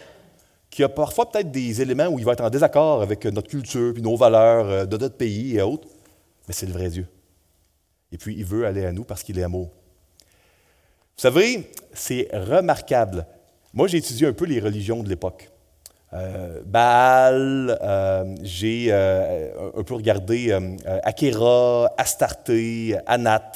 qui 0.70 0.82
a 0.82 0.88
parfois 0.88 1.30
peut-être 1.30 1.50
des 1.50 1.80
éléments 1.80 2.08
où 2.08 2.18
il 2.18 2.24
va 2.24 2.32
être 2.32 2.44
en 2.44 2.50
désaccord 2.50 3.00
avec 3.00 3.24
notre 3.26 3.48
culture, 3.48 3.94
puis 3.94 4.02
nos 4.02 4.16
valeurs 4.16 4.66
euh, 4.68 4.84
de 4.84 4.96
notre 4.98 5.16
pays 5.16 5.56
et 5.56 5.62
autres. 5.62 5.88
mais 6.46 6.54
c'est 6.54 6.66
le 6.66 6.72
vrai 6.72 6.90
Dieu. 6.90 7.06
Et 8.12 8.18
puis, 8.18 8.34
il 8.36 8.44
veut 8.44 8.66
aller 8.66 8.84
à 8.84 8.92
nous 8.92 9.04
parce 9.04 9.22
qu'il 9.22 9.38
est 9.38 9.42
amour. 9.42 9.68
Vous 9.68 11.22
savez, 11.22 11.70
c'est 11.92 12.28
remarquable. 12.32 13.26
Moi, 13.72 13.88
j'ai 13.88 13.98
étudié 13.98 14.26
un 14.26 14.32
peu 14.32 14.46
les 14.46 14.60
religions 14.60 15.02
de 15.02 15.08
l'époque. 15.08 15.50
Euh, 16.14 16.62
Baal, 16.64 17.78
euh, 17.82 18.34
j'ai 18.42 18.86
euh, 18.90 19.70
un 19.76 19.82
peu 19.82 19.94
regardé 19.94 20.56
Akira, 21.02 21.92
Astarté, 21.96 22.96
Anat. 23.06 23.52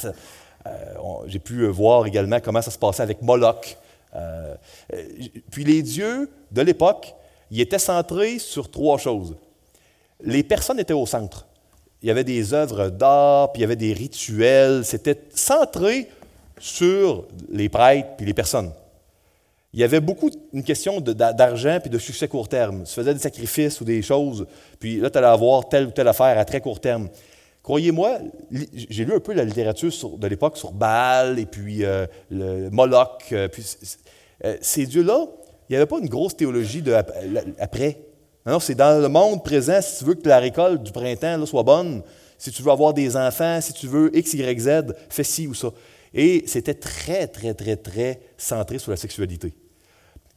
j'ai 1.26 1.38
pu 1.38 1.66
voir 1.68 2.06
également 2.06 2.40
comment 2.40 2.60
ça 2.60 2.70
se 2.70 2.78
passait 2.78 3.02
avec 3.02 3.22
Moloch. 3.22 3.76
puis 5.50 5.64
les 5.64 5.82
dieux 5.82 6.30
de 6.50 6.62
l'époque, 6.62 7.14
ils 7.50 7.60
étaient 7.60 7.78
centrés 7.78 8.38
sur 8.38 8.70
trois 8.70 8.98
choses. 8.98 9.36
Les 10.20 10.42
personnes 10.42 10.78
étaient 10.78 10.92
au 10.92 11.06
centre. 11.06 11.46
Il 12.02 12.08
y 12.08 12.10
avait 12.10 12.24
des 12.24 12.52
œuvres 12.52 12.88
d'art, 12.88 13.52
puis 13.52 13.60
il 13.60 13.62
y 13.62 13.64
avait 13.64 13.76
des 13.76 13.92
rituels. 13.92 14.84
C'était 14.84 15.20
centré 15.34 16.08
sur 16.58 17.24
les 17.48 17.68
prêtres 17.68 18.10
puis 18.16 18.26
les 18.26 18.34
personnes 18.34 18.72
il 19.74 19.80
y 19.80 19.84
avait 19.84 20.00
beaucoup 20.00 20.30
une 20.52 20.62
question 20.62 21.00
d'argent 21.00 21.78
puis 21.80 21.88
de 21.88 21.98
succès 21.98 22.28
court 22.28 22.48
terme. 22.48 22.84
Tu 22.84 22.92
faisais 22.92 23.14
des 23.14 23.20
sacrifices 23.20 23.80
ou 23.80 23.84
des 23.84 24.02
choses, 24.02 24.46
puis 24.78 24.98
là, 24.98 25.08
tu 25.08 25.18
allais 25.18 25.26
avoir 25.26 25.68
telle 25.68 25.86
ou 25.86 25.90
telle 25.90 26.08
affaire 26.08 26.38
à 26.38 26.44
très 26.44 26.60
court 26.60 26.80
terme. 26.80 27.08
Croyez-moi, 27.62 28.18
j'ai 28.50 29.04
lu 29.04 29.14
un 29.14 29.20
peu 29.20 29.32
la 29.32 29.44
littérature 29.44 30.18
de 30.18 30.26
l'époque 30.26 30.56
sur 30.56 30.72
Baal 30.72 31.38
et 31.38 31.46
puis 31.46 31.84
euh, 31.84 32.06
le 32.28 32.70
Moloch. 32.70 33.22
Euh, 33.32 33.46
puis, 33.46 33.64
euh, 34.44 34.56
ces 34.60 34.84
dieux-là, 34.84 35.26
il 35.68 35.72
n'y 35.72 35.76
avait 35.76 35.86
pas 35.86 36.00
une 36.00 36.08
grosse 36.08 36.36
théologie 36.36 36.82
de 36.82 36.92
après. 37.58 38.02
Non, 38.44 38.58
c'est 38.58 38.74
dans 38.74 39.00
le 39.00 39.08
monde 39.08 39.44
présent, 39.44 39.80
si 39.80 39.98
tu 39.98 40.04
veux 40.04 40.14
que 40.14 40.28
la 40.28 40.40
récolte 40.40 40.82
du 40.82 40.90
printemps 40.90 41.46
soit 41.46 41.62
bonne, 41.62 42.02
si 42.36 42.50
tu 42.50 42.64
veux 42.64 42.72
avoir 42.72 42.92
des 42.92 43.16
enfants, 43.16 43.60
si 43.60 43.72
tu 43.72 43.86
veux 43.86 44.10
X, 44.16 44.34
Y, 44.34 44.60
Z, 44.60 44.94
fais 45.08 45.22
ci 45.22 45.46
ou 45.46 45.54
ça. 45.54 45.68
Et 46.12 46.42
c'était 46.46 46.74
très, 46.74 47.28
très, 47.28 47.54
très, 47.54 47.76
très 47.76 48.20
centré 48.36 48.80
sur 48.80 48.90
la 48.90 48.96
sexualité. 48.96 49.54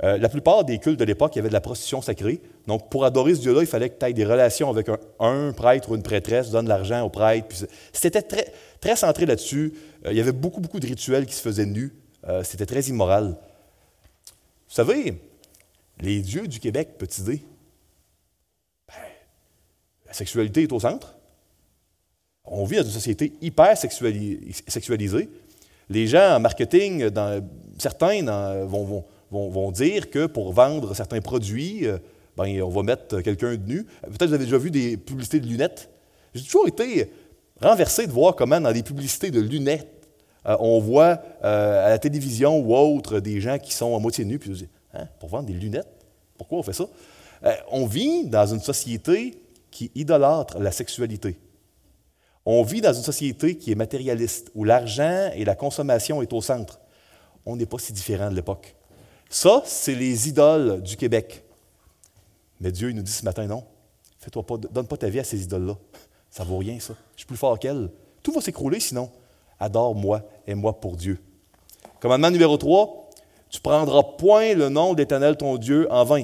Euh, 0.03 0.17
la 0.17 0.27
plupart 0.27 0.65
des 0.65 0.77
cultes 0.77 0.99
de 0.99 1.05
l'époque, 1.05 1.35
il 1.35 1.37
y 1.37 1.39
avait 1.39 1.49
de 1.49 1.53
la 1.53 1.61
prostitution 1.61 2.01
sacrée. 2.01 2.41
Donc, 2.67 2.89
pour 2.89 3.05
adorer 3.05 3.33
ce 3.35 3.39
Dieu-là, 3.41 3.61
il 3.61 3.67
fallait 3.67 3.89
que 3.89 3.97
tu 3.97 4.05
aies 4.05 4.13
des 4.13 4.25
relations 4.25 4.69
avec 4.69 4.89
un, 5.19 5.53
prêtre 5.53 5.89
ou 5.89 5.95
une 5.95 6.03
prêtresse, 6.03 6.49
donne 6.49 6.65
de 6.65 6.69
l'argent 6.69 7.01
au 7.03 7.09
prêtre. 7.09 7.55
C'était 7.93 8.21
très, 8.21 8.95
centré 8.95 9.25
là-dessus. 9.25 9.73
Euh, 10.05 10.11
il 10.11 10.17
y 10.17 10.21
avait 10.21 10.33
beaucoup, 10.33 10.59
beaucoup 10.59 10.79
de 10.79 10.87
rituels 10.87 11.25
qui 11.25 11.33
se 11.33 11.41
faisaient 11.41 11.65
nus. 11.65 11.93
Euh, 12.27 12.43
c'était 12.43 12.65
très 12.65 12.81
immoral. 12.81 13.37
Vous 14.67 14.75
savez, 14.75 15.17
les 16.01 16.19
dieux 16.19 16.47
du 16.47 16.59
Québec, 16.59 16.97
petite 16.97 17.19
idée, 17.19 17.45
ben, 18.89 18.95
la 20.07 20.13
sexualité 20.13 20.63
est 20.63 20.71
au 20.73 20.79
centre. 20.79 21.15
On 22.43 22.65
vit 22.65 22.77
dans 22.77 22.83
une 22.83 22.89
société 22.89 23.33
hyper 23.41 23.77
sexualisée. 23.77 25.29
Les 25.89 26.07
gens 26.07 26.35
en 26.35 26.39
marketing, 26.39 27.09
dans, 27.09 27.43
certains 27.79 28.23
vont, 28.65 29.05
dire 29.71 30.09
que 30.09 30.25
pour 30.25 30.53
vendre 30.53 30.95
certains 30.95 31.21
produits, 31.21 31.87
euh, 31.87 31.97
ben, 32.37 32.61
on 32.61 32.69
va 32.69 32.83
mettre 32.83 33.21
quelqu'un 33.21 33.55
de 33.55 33.65
nu. 33.65 33.83
Peut-être 34.03 34.27
vous 34.27 34.33
avez 34.33 34.45
déjà 34.45 34.57
vu 34.57 34.71
des 34.71 34.97
publicités 34.97 35.39
de 35.39 35.47
lunettes. 35.47 35.89
J'ai 36.33 36.43
toujours 36.43 36.67
été 36.67 37.09
renversé 37.61 38.07
de 38.07 38.11
voir 38.11 38.35
comment 38.35 38.59
dans 38.59 38.71
des 38.71 38.83
publicités 38.83 39.31
de 39.31 39.39
lunettes, 39.39 40.07
euh, 40.45 40.57
on 40.59 40.79
voit 40.79 41.21
euh, 41.43 41.85
à 41.85 41.89
la 41.89 41.97
télévision 41.97 42.59
ou 42.59 42.75
autre 42.75 43.19
des 43.19 43.39
gens 43.39 43.57
qui 43.57 43.73
sont 43.73 43.95
à 43.95 43.99
moitié 43.99 44.25
nus, 44.25 44.39
puis 44.39 44.51
je 44.53 44.65
dis, 44.65 44.69
hein, 44.93 45.07
pour 45.19 45.29
vendre 45.29 45.45
des 45.45 45.53
lunettes, 45.53 45.87
pourquoi 46.37 46.59
on 46.59 46.63
fait 46.63 46.73
ça? 46.73 46.85
on 47.69 47.85
vit 47.85 48.25
dans 48.25 48.47
une 48.47 48.61
société 48.61 49.39
qui 49.69 49.91
idolâtre 49.93 50.57
la 50.57 50.71
sexualité. 50.71 51.37
On 52.45 52.63
vit 52.63 52.81
dans 52.81 52.93
une 52.93 53.03
société 53.03 53.57
qui 53.57 53.71
est 53.71 53.75
matérialiste, 53.75 54.51
où 54.55 54.63
l'argent 54.63 55.29
et 55.35 55.45
la 55.45 55.55
consommation 55.55 56.21
est 56.21 56.31
au 56.31 56.41
centre. 56.41 56.79
On 57.45 57.55
n'est 57.55 57.65
pas 57.65 57.77
si 57.77 57.91
différent 57.91 58.29
de 58.29 58.35
l'époque. 58.35 58.75
Ça, 59.29 59.63
c'est 59.65 59.95
les 59.95 60.29
idoles 60.29 60.81
du 60.81 60.95
Québec. 60.97 61.43
Mais 62.59 62.71
Dieu, 62.71 62.89
il 62.89 62.95
nous 62.95 63.01
dit 63.01 63.11
ce 63.11 63.25
matin, 63.25 63.45
non, 63.45 63.63
fais-toi 64.19 64.45
pas, 64.45 64.57
donne 64.57 64.87
pas 64.87 64.97
ta 64.97 65.09
vie 65.09 65.19
à 65.19 65.23
ces 65.23 65.43
idoles-là. 65.43 65.77
Ça 66.29 66.43
vaut 66.43 66.57
rien, 66.57 66.79
ça. 66.79 66.93
Je 67.15 67.21
suis 67.21 67.27
plus 67.27 67.37
fort 67.37 67.57
qu'elle. 67.59 67.89
Tout 68.23 68.31
va 68.31 68.41
s'écrouler 68.41 68.79
sinon. 68.79 69.09
Adore-moi, 69.59 70.21
et 70.47 70.55
moi 70.55 70.79
pour 70.79 70.97
Dieu. 70.97 71.19
Commandement 71.99 72.29
numéro 72.29 72.57
3, 72.57 73.09
tu 73.49 73.61
prendras 73.61 74.03
point 74.03 74.53
le 74.53 74.69
nom 74.69 74.93
d'Éternel 74.93 75.37
ton 75.37 75.57
Dieu 75.57 75.87
en 75.91 76.03
vain, 76.03 76.23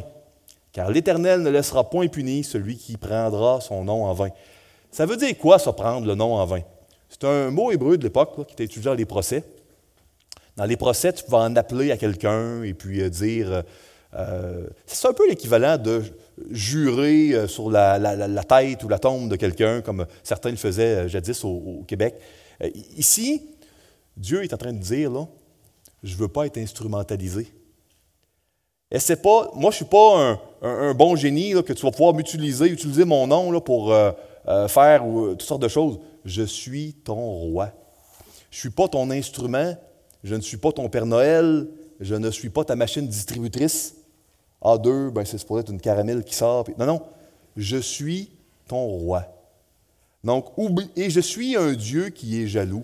car 0.74 0.92
l'Éternel 0.92 1.42
ne 1.42 1.50
laissera 1.50 1.90
point 1.90 2.08
puni 2.08 2.44
celui 2.44 2.76
qui 2.76 2.98
prendra 2.98 3.62
son 3.62 3.84
nom 3.84 4.06
en 4.06 4.14
vain. 4.14 4.30
Ça 4.92 5.06
veut 5.06 5.16
dire 5.16 5.38
quoi, 5.38 5.58
ça, 5.60 5.72
prendre 5.72 6.06
le 6.06 6.16
nom 6.16 6.36
en 6.36 6.46
vain? 6.46 6.62
C'est 7.08 7.24
un 7.24 7.52
mot 7.52 7.72
hébreu 7.72 7.98
de 7.98 8.04
l'époque 8.04 8.46
qui 8.48 8.54
était 8.54 8.66
utilisé 8.66 8.90
dans 8.90 8.96
les 8.96 9.06
procès. 9.06 9.44
Dans 10.58 10.66
les 10.66 10.78
procès, 10.78 11.14
tu 11.14 11.24
pouvais 11.24 11.38
en 11.38 11.56
appeler 11.56 11.92
à 11.92 11.98
quelqu'un 11.98 12.64
et 12.64 12.74
puis 12.74 13.02
euh, 13.02 13.10
dire. 13.10 13.52
Euh, 13.52 13.62
euh, 14.14 14.68
c'est 14.86 15.08
un 15.08 15.14
peu 15.14 15.28
l'équivalent 15.30 15.78
de 15.78 16.04
jurer 16.50 17.48
sur 17.48 17.72
la, 17.72 18.44
tête 18.44 18.84
ou 18.84 18.90
la 18.90 19.00
tombe 19.00 19.30
de 19.30 19.38
quelqu'un, 19.38 19.80
comme 19.80 20.06
certains 20.22 20.50
le 20.50 20.58
faisaient 20.58 21.08
jadis 21.08 21.46
au, 21.46 21.86
Québec. 21.88 22.16
ici, 22.98 23.48
Dieu 24.18 24.44
est 24.44 24.54
en 24.54 24.58
train 24.58 24.74
de 24.74 24.80
dire 24.80 25.28
je 26.04 26.14
ne 26.14 26.20
veux 26.20 26.28
pas 26.28 26.46
être 26.46 26.58
instrumentalisé. 26.58 27.54
Et 28.92 29.00
c'est 29.00 29.22
pas, 29.22 29.50
moi, 29.54 29.72
je 29.72 29.76
ne 29.76 29.84
suis 29.84 29.86
pas 29.86 30.38
un, 30.62 30.94
bon 30.94 31.16
génie 31.16 31.54
que 31.64 31.72
tu 31.72 31.86
vas 31.86 31.92
pouvoir 31.92 32.14
m'utiliser, 32.14 32.66
utiliser 32.66 33.06
mon 33.06 33.28
nom 33.28 33.50
là, 33.50 33.62
pour 33.62 33.96
faire 34.68 35.06
toutes 35.06 35.42
sortes 35.44 35.62
de 35.62 35.70
choses. 35.70 36.00
Je 36.26 36.44
suis 36.44 36.96
ton 36.96 37.16
roi. 37.16 37.72
Je 38.50 38.58
ne 38.58 38.60
suis 38.60 38.70
pas 38.72 38.90
ton 38.90 39.10
instrument, 39.10 39.74
je 40.24 40.36
ne 40.36 40.42
suis 40.42 40.58
pas 40.58 40.72
ton 40.72 40.90
Père 40.90 41.06
Noël, 41.06 41.68
je 42.00 42.16
ne 42.16 42.30
suis 42.32 42.50
pas 42.50 42.64
ta 42.64 42.76
machine 42.76 43.08
distributrice. 43.08 43.96
A2, 44.62 45.10
ben 45.10 45.26
c'est 45.26 45.44
pour 45.46 45.60
être 45.60 45.72
une 45.72 45.82
caramel 45.82 46.24
qui 46.24 46.36
sort. 46.36 46.68
Non, 46.78 46.86
non, 46.86 47.02
je 47.58 47.78
suis 47.78 48.32
ton 48.68 48.86
roi. 48.86 49.26
Donc, 50.24 50.46
et 50.96 51.10
je 51.10 51.20
suis 51.20 51.56
un 51.56 51.74
Dieu 51.74 52.10
qui 52.10 52.42
est 52.42 52.48
jaloux. 52.48 52.84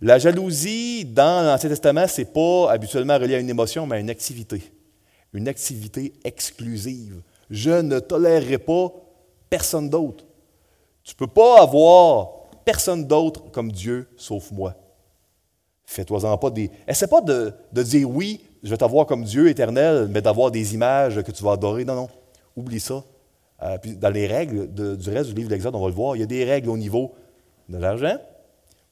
La 0.00 0.18
jalousie, 0.18 1.04
dans 1.04 1.44
l'Ancien 1.44 1.68
Testament, 1.68 2.06
ce 2.06 2.20
n'est 2.20 2.26
pas 2.26 2.70
habituellement 2.70 3.18
relié 3.18 3.34
à 3.34 3.38
une 3.40 3.50
émotion, 3.50 3.86
mais 3.86 3.96
à 3.96 3.98
une 3.98 4.10
activité. 4.10 4.62
Une 5.34 5.48
activité 5.48 6.14
exclusive. 6.24 7.20
Je 7.50 7.70
ne 7.70 7.98
tolérerai 7.98 8.58
pas 8.58 8.92
personne 9.50 9.90
d'autre. 9.90 10.24
Tu 11.02 11.14
ne 11.14 11.18
peux 11.18 11.32
pas 11.32 11.62
avoir 11.62 12.28
personne 12.64 13.06
d'autre 13.06 13.50
comme 13.50 13.72
Dieu 13.72 14.08
sauf 14.16 14.50
moi. 14.50 14.74
Fais-toi-en 15.88 16.36
pas 16.36 16.50
des. 16.50 16.70
Essaie 16.86 17.06
pas 17.06 17.22
de, 17.22 17.54
dire 17.72 18.10
oui, 18.10 18.44
je 18.62 18.68
vais 18.68 18.76
t'avoir 18.76 19.06
comme 19.06 19.24
Dieu 19.24 19.48
éternel, 19.48 20.06
mais 20.10 20.20
d'avoir 20.20 20.50
des 20.50 20.74
images 20.74 21.22
que 21.22 21.32
tu 21.32 21.42
vas 21.42 21.52
adorer. 21.52 21.86
Non, 21.86 21.94
non. 21.94 22.08
Oublie 22.54 22.78
ça. 22.78 23.02
Euh, 23.62 23.78
puis 23.78 23.96
dans 23.96 24.10
les 24.10 24.26
règles 24.26 24.70
du 24.70 25.10
reste 25.10 25.30
du 25.30 25.36
livre 25.36 25.48
de 25.48 25.54
l'Exode, 25.54 25.74
on 25.74 25.80
va 25.80 25.88
le 25.88 25.94
voir, 25.94 26.14
il 26.14 26.18
y 26.18 26.22
a 26.22 26.26
des 26.26 26.44
règles 26.44 26.68
au 26.68 26.76
niveau 26.76 27.14
de 27.70 27.78
l'argent, 27.78 28.18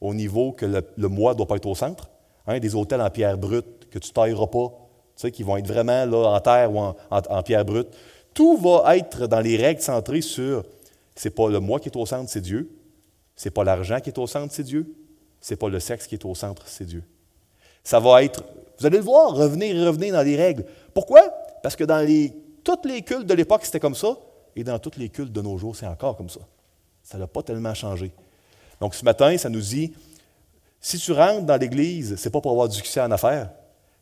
au 0.01 0.15
niveau 0.15 0.53
que 0.53 0.65
le, 0.65 1.07
mois 1.07 1.33
ne 1.33 1.37
doit 1.37 1.45
pas 1.45 1.57
être 1.57 1.67
au 1.67 1.75
centre, 1.75 2.09
hein, 2.47 2.57
des 2.57 2.73
hôtels 2.73 3.01
en 3.01 3.11
pierre 3.11 3.37
brute 3.37 3.87
que 3.91 3.99
tu 3.99 4.09
ne 4.09 4.13
tailleras 4.13 4.47
pas, 4.47 5.29
qui 5.31 5.43
vont 5.43 5.55
être 5.55 5.67
vraiment 5.67 6.03
là, 6.03 6.29
en 6.31 6.39
terre 6.39 6.73
ou 6.73 6.79
en, 6.79 7.43
pierre 7.43 7.63
brute. 7.63 7.89
Tout 8.33 8.57
va 8.57 8.97
être 8.97 9.27
dans 9.27 9.39
les 9.39 9.55
règles 9.55 9.81
centrées 9.81 10.21
sur 10.21 10.63
c'est 11.13 11.29
pas 11.29 11.47
le 11.47 11.59
moi 11.59 11.79
qui 11.79 11.89
est 11.89 11.95
au 11.95 12.07
centre, 12.07 12.27
c'est 12.27 12.41
Dieu. 12.41 12.71
C'est 13.35 13.51
pas 13.51 13.63
l'argent 13.63 13.99
qui 13.99 14.09
est 14.09 14.17
au 14.17 14.25
centre, 14.25 14.51
c'est 14.51 14.63
Dieu 14.63 14.95
n'est 15.53 15.57
pas 15.57 15.69
le 15.69 15.79
sexe 15.79 16.07
qui 16.07 16.15
est 16.15 16.25
au 16.25 16.35
centre, 16.35 16.63
c'est 16.65 16.85
Dieu. 16.85 17.03
Ça 17.83 17.99
va 17.99 18.23
être, 18.23 18.43
vous 18.79 18.85
allez 18.85 18.97
le 18.97 19.03
voir, 19.03 19.33
revenir 19.33 19.75
et 19.75 19.85
revenir 19.85 20.13
dans 20.13 20.21
les 20.21 20.35
règles. 20.35 20.65
Pourquoi? 20.93 21.21
Parce 21.63 21.75
que 21.75 21.83
dans 21.83 22.05
les, 22.05 22.33
tous 22.63 22.85
les 22.85 23.01
cultes 23.01 23.25
de 23.25 23.33
l'époque, 23.33 23.63
c'était 23.63 23.79
comme 23.79 23.95
ça, 23.95 24.17
et 24.55 24.63
dans 24.63 24.79
tous 24.79 24.97
les 24.97 25.09
cultes 25.09 25.31
de 25.31 25.41
nos 25.41 25.57
jours, 25.57 25.75
c'est 25.75 25.87
encore 25.87 26.17
comme 26.17 26.29
ça. 26.29 26.41
Ça 27.03 27.17
n'a 27.17 27.27
pas 27.27 27.43
tellement 27.43 27.73
changé. 27.73 28.11
Donc 28.81 28.93
ce 28.95 29.05
matin, 29.05 29.37
ça 29.37 29.49
nous 29.49 29.61
dit, 29.61 29.93
si 30.81 30.97
tu 30.97 31.11
rentres 31.11 31.45
dans 31.45 31.57
l'Église, 31.57 32.15
ce 32.17 32.25
n'est 32.25 32.31
pas 32.31 32.41
pour 32.41 32.51
avoir 32.51 32.67
du 32.67 32.75
succès 32.75 33.01
en 33.01 33.11
affaires, 33.11 33.49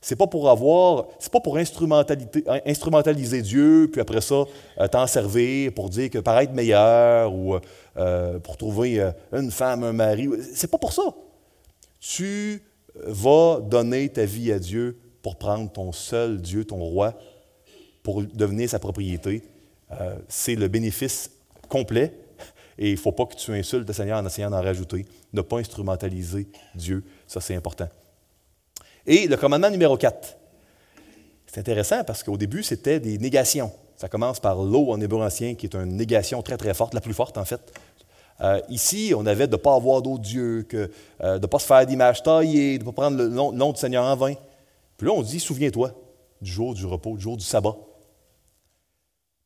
c'est 0.02 0.16
pas 0.16 0.28
pour 0.28 0.50
avoir, 0.50 1.08
c'est 1.18 1.32
pas 1.32 1.40
pour 1.40 1.58
instrumentaliser 1.58 3.42
Dieu, 3.42 3.90
puis 3.92 4.02
après 4.02 4.22
ça, 4.22 4.44
euh, 4.80 4.88
t'en 4.88 5.08
servir 5.08 5.74
pour 5.74 5.90
dire 5.90 6.12
que 6.12 6.20
paraître 6.20 6.54
meilleur 6.54 7.34
ou 7.34 7.58
euh, 7.98 8.40
pour 8.40 8.56
trouver 8.56 9.00
euh, 9.00 9.12
une 9.34 9.50
femme, 9.50 9.84
un 9.84 9.94
mari. 9.94 10.30
C'est 10.54 10.70
pas 10.70 10.78
pour 10.78 10.94
ça 10.94 11.04
tu 12.08 12.62
vas 13.04 13.60
donner 13.62 14.10
ta 14.10 14.26
vie 14.26 14.52
à 14.52 14.60
Dieu 14.60 15.00
pour 15.24 15.38
prendre 15.38 15.72
ton 15.72 15.92
seul 15.92 16.40
Dieu, 16.40 16.64
ton 16.64 16.78
roi, 16.78 17.16
pour 18.04 18.22
devenir 18.24 18.70
sa 18.70 18.78
propriété. 18.78 19.42
Euh, 19.92 20.16
c'est 20.28 20.56
le 20.56 20.68
bénéfice 20.68 21.32
complet 21.68 22.14
et 22.78 22.90
il 22.90 22.94
ne 22.94 23.00
faut 23.00 23.12
pas 23.12 23.26
que 23.26 23.36
tu 23.36 23.52
insultes 23.54 23.88
le 23.88 23.94
Seigneur 23.94 24.20
en 24.20 24.26
essayant 24.26 24.52
d'en 24.52 24.62
rajouter. 24.62 25.06
Ne 25.34 25.42
pas 25.42 25.58
instrumentaliser 25.58 26.48
Dieu, 26.76 27.04
ça 27.26 27.42
c'est 27.42 27.56
important. 27.56 27.90
Et 29.08 29.28
le 29.28 29.38
commandement 29.38 29.72
numéro 29.72 29.98
4. 29.98 30.38
C'est 31.48 31.60
intéressant 31.60 32.04
parce 32.04 32.22
qu'au 32.22 32.38
début, 32.38 32.64
c'était 32.64 33.00
des 33.00 33.18
négations. 33.18 33.72
Ça 33.96 34.10
commence 34.10 34.40
par 34.40 34.62
l'eau 34.62 34.92
en 34.92 35.00
hébreu 35.00 35.24
ancien, 35.24 35.56
qui 35.56 35.66
est 35.66 35.76
une 35.76 35.96
négation 35.96 36.42
très 36.44 36.58
très 36.58 36.74
forte, 36.74 36.94
la 36.94 37.02
plus 37.02 37.14
forte 37.14 37.38
en 37.38 37.46
fait. 37.46 37.74
Euh, 38.42 38.60
ici, 38.70 39.14
on 39.16 39.26
avait 39.26 39.48
de 39.48 39.54
ne 39.54 39.58
pas 39.58 39.76
avoir 39.76 40.02
d'autres 40.02 40.24
dieux, 40.24 40.64
que, 40.64 40.92
euh, 41.24 41.38
de 41.38 41.42
ne 41.42 41.48
pas 41.48 41.60
se 41.60 41.66
faire 41.66 41.86
d'image 41.86 42.22
taillée, 42.22 42.78
de 42.78 42.84
ne 42.84 42.90
pas 42.92 43.04
prendre 43.04 43.18
le 43.18 43.30
nom, 43.30 43.72
du 43.72 43.80
Seigneur 43.80 44.04
en 44.04 44.16
vain. 44.16 44.34
Puis 44.98 45.08
là, 45.08 45.14
on 45.14 45.22
dit, 45.22 45.40
souviens-toi 45.40 45.92
du 46.42 46.52
jour 46.52 46.74
du 46.74 46.86
repos, 46.86 47.16
du 47.16 47.24
jour 47.24 47.38
du 47.38 47.46
sabbat. 47.46 47.76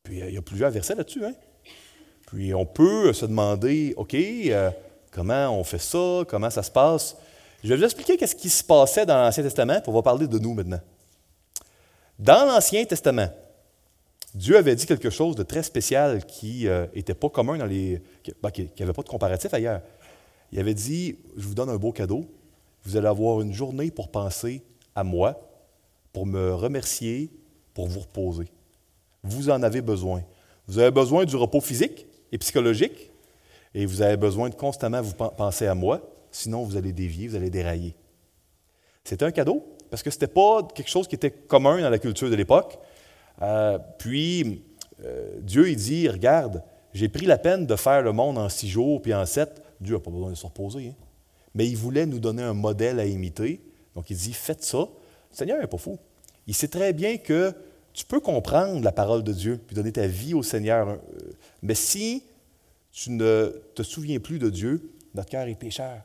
Puis 0.02 0.18
il 0.18 0.34
y 0.34 0.38
a 0.38 0.42
plusieurs 0.42 0.70
versets 0.70 0.94
là-dessus. 0.94 1.24
Hein? 1.24 1.34
Puis 2.26 2.52
on 2.54 2.66
peut 2.66 3.12
se 3.12 3.26
demander, 3.26 3.94
OK, 3.96 4.16
comment 5.10 5.50
on 5.50 5.64
fait 5.64 5.78
ça, 5.78 6.24
comment 6.28 6.50
ça 6.50 6.62
se 6.62 6.70
passe? 6.70 7.16
Je 7.62 7.68
vais 7.68 7.76
vous 7.76 7.84
expliquer 7.84 8.16
qu'est-ce 8.16 8.34
qui 8.34 8.48
se 8.48 8.64
passait 8.64 9.04
dans 9.04 9.16
l'Ancien 9.16 9.42
Testament, 9.42 9.80
puis 9.80 9.90
on 9.90 9.92
va 9.92 10.02
parler 10.02 10.26
de 10.26 10.38
nous 10.38 10.54
maintenant. 10.54 10.80
Dans 12.18 12.46
l'Ancien 12.46 12.84
Testament, 12.84 13.28
Dieu 14.34 14.56
avait 14.56 14.76
dit 14.76 14.86
quelque 14.86 15.10
chose 15.10 15.34
de 15.34 15.42
très 15.42 15.62
spécial 15.62 16.24
qui 16.24 16.68
n'était 16.94 17.12
euh, 17.12 17.16
pas 17.16 17.28
commun 17.28 17.58
dans 17.58 17.66
les. 17.66 18.00
Ben, 18.42 18.50
qui 18.50 18.70
n'avait 18.78 18.92
pas 18.92 19.02
de 19.02 19.08
comparatif 19.08 19.52
ailleurs. 19.52 19.82
Il 20.52 20.58
avait 20.60 20.74
dit 20.74 21.16
Je 21.36 21.46
vous 21.46 21.54
donne 21.54 21.70
un 21.70 21.76
beau 21.76 21.92
cadeau. 21.92 22.26
Vous 22.84 22.96
allez 22.96 23.08
avoir 23.08 23.40
une 23.40 23.52
journée 23.52 23.90
pour 23.90 24.08
penser 24.10 24.62
à 24.94 25.04
moi, 25.04 25.38
pour 26.12 26.26
me 26.26 26.54
remercier, 26.54 27.30
pour 27.74 27.88
vous 27.88 28.00
reposer. 28.00 28.46
Vous 29.22 29.50
en 29.50 29.62
avez 29.62 29.82
besoin. 29.82 30.22
Vous 30.66 30.78
avez 30.78 30.90
besoin 30.90 31.24
du 31.24 31.36
repos 31.36 31.60
physique 31.60 32.06
et 32.32 32.38
psychologique, 32.38 33.10
et 33.74 33.86
vous 33.86 34.02
avez 34.02 34.16
besoin 34.16 34.48
de 34.48 34.54
constamment 34.54 35.02
vous 35.02 35.14
penser 35.14 35.66
à 35.66 35.74
moi, 35.74 36.00
sinon 36.30 36.64
vous 36.64 36.76
allez 36.76 36.92
dévier, 36.92 37.28
vous 37.28 37.36
allez 37.36 37.50
dérailler. 37.50 37.94
C'était 39.04 39.24
un 39.24 39.32
cadeau, 39.32 39.76
parce 39.90 40.02
que 40.02 40.10
ce 40.10 40.16
n'était 40.16 40.32
pas 40.32 40.62
quelque 40.74 40.88
chose 40.88 41.08
qui 41.08 41.16
était 41.16 41.30
commun 41.30 41.80
dans 41.80 41.90
la 41.90 41.98
culture 41.98 42.30
de 42.30 42.36
l'époque. 42.36 42.78
Euh, 43.42 43.78
puis, 43.98 44.62
euh, 45.04 45.40
Dieu, 45.40 45.70
il 45.70 45.76
dit, 45.76 46.08
regarde, 46.08 46.62
j'ai 46.92 47.08
pris 47.08 47.26
la 47.26 47.38
peine 47.38 47.66
de 47.66 47.76
faire 47.76 48.02
le 48.02 48.12
monde 48.12 48.38
en 48.38 48.48
six 48.48 48.68
jours, 48.68 49.00
puis 49.00 49.14
en 49.14 49.26
sept. 49.26 49.62
Dieu 49.80 49.94
n'a 49.94 50.00
pas 50.00 50.10
besoin 50.10 50.30
de 50.30 50.34
se 50.34 50.46
reposer. 50.46 50.88
Hein. 50.88 51.04
Mais 51.54 51.68
il 51.68 51.76
voulait 51.76 52.06
nous 52.06 52.18
donner 52.18 52.42
un 52.42 52.54
modèle 52.54 53.00
à 53.00 53.06
imiter. 53.06 53.60
Donc, 53.94 54.10
il 54.10 54.16
dit, 54.16 54.32
faites 54.32 54.62
ça. 54.62 54.78
Le 54.78 55.36
Seigneur 55.36 55.60
n'est 55.60 55.66
pas 55.66 55.78
fou. 55.78 55.98
Il 56.46 56.54
sait 56.54 56.68
très 56.68 56.92
bien 56.92 57.16
que 57.16 57.54
tu 57.92 58.04
peux 58.04 58.20
comprendre 58.20 58.82
la 58.82 58.92
parole 58.92 59.22
de 59.22 59.32
Dieu, 59.32 59.60
puis 59.66 59.74
donner 59.74 59.92
ta 59.92 60.06
vie 60.06 60.34
au 60.34 60.42
Seigneur. 60.42 60.88
Euh, 60.88 60.98
mais 61.62 61.74
si 61.74 62.24
tu 62.92 63.10
ne 63.10 63.48
te 63.74 63.82
souviens 63.82 64.18
plus 64.20 64.38
de 64.38 64.50
Dieu, 64.50 64.92
notre 65.14 65.28
cœur 65.28 65.46
est 65.46 65.54
pécheur. 65.54 66.02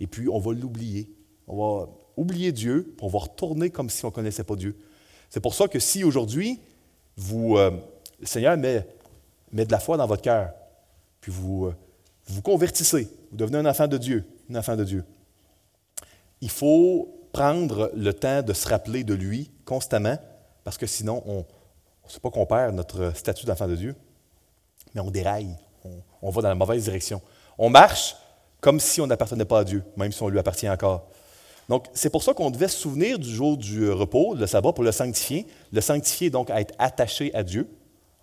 Et 0.00 0.06
puis, 0.06 0.28
on 0.28 0.38
va 0.38 0.52
l'oublier. 0.52 1.10
On 1.46 1.56
va 1.56 1.88
oublier 2.16 2.52
Dieu, 2.52 2.94
puis 2.96 3.04
on 3.04 3.08
va 3.08 3.18
retourner 3.20 3.70
comme 3.70 3.90
si 3.90 4.04
on 4.04 4.08
ne 4.08 4.12
connaissait 4.12 4.44
pas 4.44 4.56
Dieu. 4.56 4.76
C'est 5.30 5.40
pour 5.40 5.54
ça 5.54 5.68
que 5.68 5.78
si 5.78 6.04
aujourd'hui, 6.04 6.60
vous, 7.16 7.56
euh, 7.56 7.70
le 8.20 8.26
Seigneur 8.26 8.56
met, 8.56 8.86
de 9.52 9.72
la 9.72 9.78
foi 9.78 9.96
dans 9.96 10.06
votre 10.06 10.22
cœur, 10.22 10.52
puis 11.20 11.32
vous, 11.32 11.66
euh, 11.66 11.74
vous 12.26 12.42
convertissez, 12.42 13.10
vous 13.30 13.36
devenez 13.36 13.58
un 13.58 13.66
enfant 13.66 13.86
de 13.86 13.98
Dieu, 13.98 14.24
un 14.50 14.56
enfant 14.56 14.76
de 14.76 14.84
Dieu. 14.84 15.04
Il 16.40 16.50
faut 16.50 17.28
prendre 17.32 17.90
le 17.94 18.12
temps 18.12 18.42
de 18.42 18.52
se 18.52 18.68
rappeler 18.68 19.04
de 19.04 19.14
lui 19.14 19.50
constamment, 19.64 20.18
parce 20.64 20.78
que 20.78 20.86
sinon, 20.86 21.22
on 21.26 21.38
ne 21.38 22.10
sait 22.10 22.20
pas 22.20 22.30
qu'on 22.30 22.46
perd 22.46 22.74
notre 22.74 23.16
statut 23.16 23.46
d'enfant 23.46 23.68
de 23.68 23.76
Dieu, 23.76 23.94
mais 24.94 25.00
on 25.00 25.10
déraille, 25.10 25.56
on 26.22 26.30
va 26.30 26.42
dans 26.42 26.48
la 26.48 26.54
mauvaise 26.54 26.84
direction. 26.84 27.20
On 27.58 27.70
marche 27.70 28.16
comme 28.60 28.80
si 28.80 29.00
on 29.00 29.06
n'appartenait 29.06 29.44
pas 29.44 29.60
à 29.60 29.64
Dieu, 29.64 29.84
même 29.96 30.12
si 30.12 30.22
on 30.22 30.28
lui 30.28 30.38
appartient 30.38 30.68
encore. 30.68 31.08
Donc, 31.68 31.86
c'est 31.94 32.10
pour 32.10 32.22
ça 32.22 32.32
qu'on 32.32 32.50
devait 32.50 32.68
se 32.68 32.78
souvenir 32.78 33.18
du 33.18 33.28
jour 33.28 33.56
du 33.56 33.90
repos, 33.90 34.34
le 34.34 34.46
sabbat, 34.46 34.72
pour 34.72 34.84
le 34.84 34.92
sanctifier. 34.92 35.46
Le 35.72 35.80
sanctifier, 35.80 36.30
donc, 36.30 36.50
à 36.50 36.60
être 36.60 36.74
attaché 36.78 37.34
à 37.34 37.42
Dieu. 37.42 37.68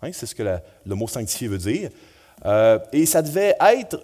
Hein, 0.02 0.10
c'est 0.12 0.26
ce 0.26 0.34
que 0.34 0.42
le 0.42 0.94
mot 0.94 1.08
sanctifier 1.08 1.48
veut 1.48 1.58
dire. 1.58 1.90
Euh, 2.46 2.78
et 2.92 3.06
ça 3.06 3.22
devait 3.22 3.54
être 3.60 4.02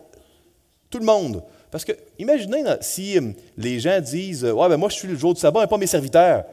tout 0.90 0.98
le 0.98 1.05
monde. 1.05 1.42
Parce 1.70 1.85
que, 1.85 1.92
imaginez 2.18 2.64
si 2.81 3.16
euh, 3.16 3.33
les 3.57 3.81
gens 3.81 4.00
disent 4.00 4.44
Ouais, 4.44 4.68
ben 4.68 4.76
moi, 4.76 4.88
je 4.88 4.96
suis 4.96 5.09
le 5.09 5.16
jour 5.16 5.35
du 5.35 5.40
sabbat, 5.40 5.64
et 5.64 5.66
pas 5.66 5.79
mes 5.79 5.87
serviteurs. 5.87 6.44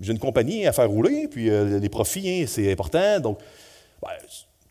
J'ai 0.00 0.12
une 0.12 0.18
compagnie 0.18 0.66
à 0.66 0.72
faire 0.72 0.88
rouler, 0.88 1.28
puis 1.28 1.50
euh, 1.50 1.78
les 1.78 1.88
profits, 1.88 2.28
hein, 2.28 2.44
c'est 2.46 2.70
important. 2.70 3.20
Donc, 3.20 3.38
ben, 4.00 4.10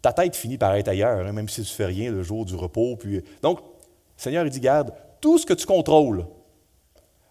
ta 0.02 0.14
tête 0.14 0.36
finit 0.36 0.58
par 0.58 0.74
être 0.76 0.88
ailleurs, 0.88 1.26
hein, 1.26 1.32
même 1.32 1.50
si 1.50 1.56
tu 1.56 1.62
ne 1.62 1.76
fais 1.76 1.86
rien 1.86 2.12
le 2.12 2.24
jour 2.24 2.46
du 2.46 2.56
repos. 2.56 2.96
Puis, 2.96 3.22
donc, 3.42 3.60
Seigneur, 4.18 4.46
il 4.46 4.52
dit 4.52 4.60
Garde, 4.60 4.94
tout 5.20 5.38
ce 5.38 5.46
que 5.46 5.54
tu 5.54 5.66
contrôles, 5.66 6.26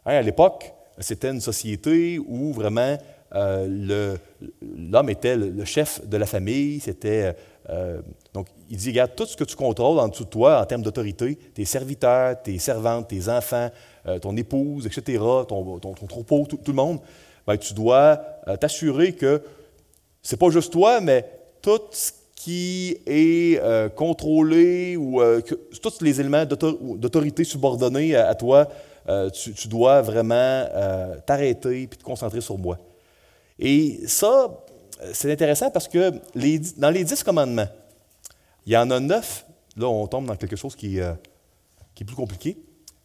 Hein, 0.07 0.17
à 0.17 0.23
l'époque, 0.23 0.73
c'était 0.99 1.31
une 1.31 1.41
société 1.41 2.19
où 2.19 2.53
vraiment 2.53 2.97
euh, 3.35 4.17
l'homme 4.63 5.11
était 5.11 5.37
le, 5.37 5.65
chef 5.65 6.07
de 6.07 6.17
la 6.17 6.27
famille. 6.27 6.79
C'était 6.81 7.35
euh, 7.71 8.01
donc 8.33 8.47
il 8.71 8.77
dit 8.77 8.91
regarde 8.91 9.13
tout 9.17 9.27
ce 9.27 9.37
que 9.37 9.45
tu 9.45 9.57
contrôles 9.57 9.99
en 9.99 10.09
dessous 10.09 10.25
de 10.25 10.29
toi 10.29 10.61
en 10.61 10.65
termes 10.67 10.83
d'autorité, 10.83 11.37
tes 11.55 11.65
serviteurs, 11.65 12.41
tes 12.43 12.59
servantes, 12.59 13.09
tes 13.09 13.29
enfants, 13.29 13.71
euh, 14.07 14.19
ton 14.19 14.37
épouse, 14.37 14.87
etc., 14.87 15.19
ton, 15.49 15.81
troupeau, 16.09 16.47
tout, 16.47 16.61
le 16.67 16.73
monde. 16.73 17.01
Ben, 17.47 17.57
tu 17.57 17.75
dois 17.75 18.17
t'assurer 18.61 19.13
que 19.13 19.43
c'est 20.23 20.39
pas 20.39 20.51
juste 20.51 20.73
toi, 20.73 21.01
mais 21.01 21.29
tout 21.61 21.81
ce 21.91 22.13
qui 22.37 22.97
est 23.07 23.61
contrôlé 23.95 24.97
ou 24.97 25.21
tous 25.83 26.01
les 26.01 26.21
éléments 26.21 26.45
d'autorité 26.47 27.45
subordonnés 27.45 28.17
à 28.17 28.35
toi 28.35 28.69
euh, 29.09 29.31
tu, 29.31 29.69
dois 29.69 30.01
vraiment 30.03 30.35
euh, 30.35 31.17
t'arrêter 31.27 31.83
et 31.83 31.87
te 31.89 32.03
concentrer 32.03 32.41
sur 32.41 32.57
moi. 32.57 32.79
Et 33.59 34.01
ça, 34.07 34.65
c'est 35.13 35.31
intéressant 35.31 35.71
parce 35.71 35.89
que 35.89 36.11
dans 36.79 36.91
les 36.91 37.05
dix 37.05 37.23
commandements, 37.23 37.69
il 38.67 38.73
y 38.73 38.77
en 38.77 38.91
a 38.91 39.01
neuf. 39.01 39.45
Là, 39.77 39.89
on 39.89 40.07
tombe 40.07 40.27
dans 40.27 40.37
quelque 40.37 40.57
chose 40.57 40.75
qui, 40.75 41.01
euh, 41.01 41.13
qui 41.95 42.03
est 42.03 42.07
plus 42.07 42.17
compliqué. 42.17 42.57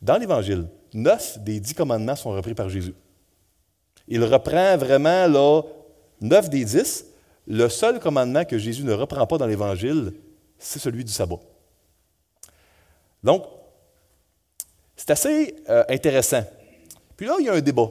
Dans 0.01 0.17
l'Évangile, 0.17 0.67
neuf 0.93 1.37
des 1.39 1.59
dix 1.59 1.73
commandements 1.73 2.15
sont 2.15 2.31
repris 2.31 2.53
par 2.53 2.69
Jésus. 2.69 2.93
Il 4.07 4.23
reprend 4.23 4.77
vraiment 4.77 5.27
là, 5.27 5.61
neuf 6.21 6.49
des 6.49 6.63
dix. 6.63 7.05
Le 7.45 7.67
seul 7.67 7.99
commandement 7.99 8.45
que 8.45 8.57
Jésus 8.57 8.83
ne 8.83 8.93
reprend 8.93 9.25
pas 9.27 9.37
dans 9.37 9.47
l'Évangile, 9.47 10.13
c'est 10.57 10.79
celui 10.79 11.03
du 11.03 11.11
sabbat. 11.11 11.39
Donc, 13.23 13.43
c'est 14.99 15.11
assez 15.11 15.55
euh, 15.69 15.85
intéressant. 15.87 16.43
Puis 17.15 17.25
là, 17.25 17.37
il 17.39 17.45
y 17.45 17.49
a 17.49 17.53
un 17.53 17.61
débat. 17.61 17.89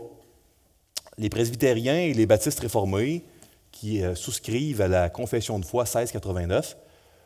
Les 1.16 1.30
presbytériens 1.30 2.00
et 2.00 2.12
les 2.12 2.26
baptistes 2.26 2.60
réformés 2.60 3.24
qui 3.72 4.02
euh, 4.02 4.14
souscrivent 4.14 4.82
à 4.82 4.88
la 4.88 5.08
confession 5.08 5.58
de 5.58 5.64
foi 5.64 5.84
1689 5.84 6.76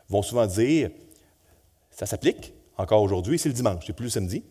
vont 0.07 0.21
souvent 0.21 0.47
dire 0.47 0.89
ça 1.91 2.05
s'applique 2.05 2.53
encore 2.77 3.01
aujourd'hui, 3.01 3.37
c'est 3.37 3.49
le 3.49 3.55
dimanche, 3.55 3.83
c'est 3.85 3.93
plus 3.93 4.05
le 4.05 4.09
samedi. 4.09 4.43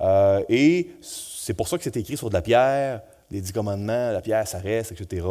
Euh, 0.00 0.42
et 0.48 0.90
c'est 1.00 1.54
pour 1.54 1.68
ça 1.68 1.78
que 1.78 1.84
c'est 1.84 1.96
écrit 1.96 2.16
sur 2.16 2.28
de 2.28 2.34
la 2.34 2.42
pierre, 2.42 3.02
les 3.30 3.40
dix 3.40 3.52
commandements, 3.52 4.10
la 4.10 4.20
pierre, 4.20 4.48
ça 4.48 4.58
reste, 4.58 4.92
etc. 4.92 5.24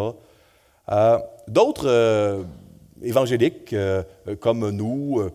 D'autres 1.48 2.46
évangéliques, 3.04 3.76
comme 4.40 4.70
nous, 4.70 5.30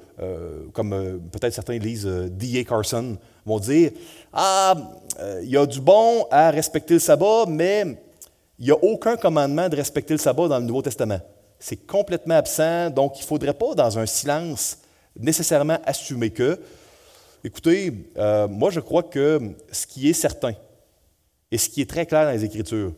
comme 0.72 1.20
peut-être 1.30 1.54
certains 1.54 1.78
lisent 1.78 2.06
D.A. 2.06 2.64
Carson, 2.64 3.18
vont 3.44 3.58
dire 3.58 3.92
Ah, 4.32 4.74
euh, 5.20 5.40
il 5.42 5.50
y 5.50 5.56
a 5.56 5.66
du 5.66 5.80
bon 5.80 6.26
à 6.30 6.50
respecter 6.50 6.94
le 6.94 7.00
sabbat, 7.00 7.46
mais 7.48 7.84
il 8.58 8.66
n'y 8.66 8.70
a 8.70 8.76
aucun 8.82 9.16
commandement 9.16 9.68
de 9.68 9.76
respecter 9.76 10.14
le 10.14 10.18
sabbat 10.18 10.48
dans 10.48 10.58
le 10.58 10.64
Nouveau 10.64 10.82
Testament. 10.82 11.20
C'est 11.58 11.86
complètement 11.86 12.36
absent, 12.36 12.90
donc 12.90 13.18
il 13.18 13.22
ne 13.22 13.26
faudrait 13.26 13.54
pas, 13.54 13.74
dans 13.74 13.98
un 13.98 14.06
silence, 14.06 14.78
nécessairement 15.18 15.78
assumer 15.84 16.30
que. 16.30 16.58
Écoutez, 17.42 17.92
euh, 18.18 18.48
moi 18.48 18.70
je 18.70 18.80
crois 18.80 19.02
que 19.02 19.40
ce 19.72 19.86
qui 19.86 20.08
est 20.08 20.14
certain 20.14 20.54
et 21.50 21.58
ce 21.58 21.68
qui 21.68 21.80
est 21.80 21.88
très 21.88 22.06
clair 22.06 22.26
dans 22.26 22.32
les 22.32 22.44
Écritures, 22.44 22.92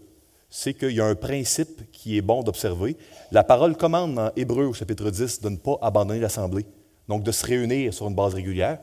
c'est 0.50 0.74
qu'il 0.74 0.90
y 0.90 1.00
a 1.00 1.06
un 1.06 1.14
principe 1.14 1.90
qui 1.92 2.18
est 2.18 2.20
bon 2.20 2.42
d'observer. 2.42 2.96
La 3.30 3.42
parole 3.42 3.76
commande 3.76 4.14
dans 4.14 4.30
Hébreu 4.36 4.66
au 4.66 4.74
chapitre 4.74 5.10
10 5.10 5.40
de 5.40 5.48
ne 5.48 5.56
pas 5.56 5.78
abandonner 5.80 6.20
l'assemblée, 6.20 6.66
donc 7.08 7.22
de 7.22 7.32
se 7.32 7.46
réunir 7.46 7.94
sur 7.94 8.06
une 8.06 8.14
base 8.14 8.34
régulière. 8.34 8.78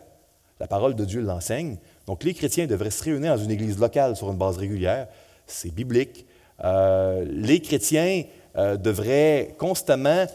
La 0.60 0.68
parole 0.68 0.96
de 0.96 1.06
Dieu 1.06 1.22
l'enseigne. 1.22 1.78
Donc, 2.06 2.24
les 2.24 2.34
chrétiens 2.34 2.68
devraient 2.68 2.92
se 2.92 3.04
réunir 3.04 3.36
dans 3.36 3.44
une 3.44 3.52
église 3.52 3.80
locale 3.80 4.16
sur 4.16 4.30
une 4.30 4.38
base 4.38 4.58
régulière. 4.58 5.08
C'est 5.48 5.74
biblique. 5.74 6.26
Euh, 6.64 7.26
les 7.30 7.62
chrétiens 7.62 8.24
euh, 8.58 8.76
devraient 8.76 9.56
constamment 9.58 10.26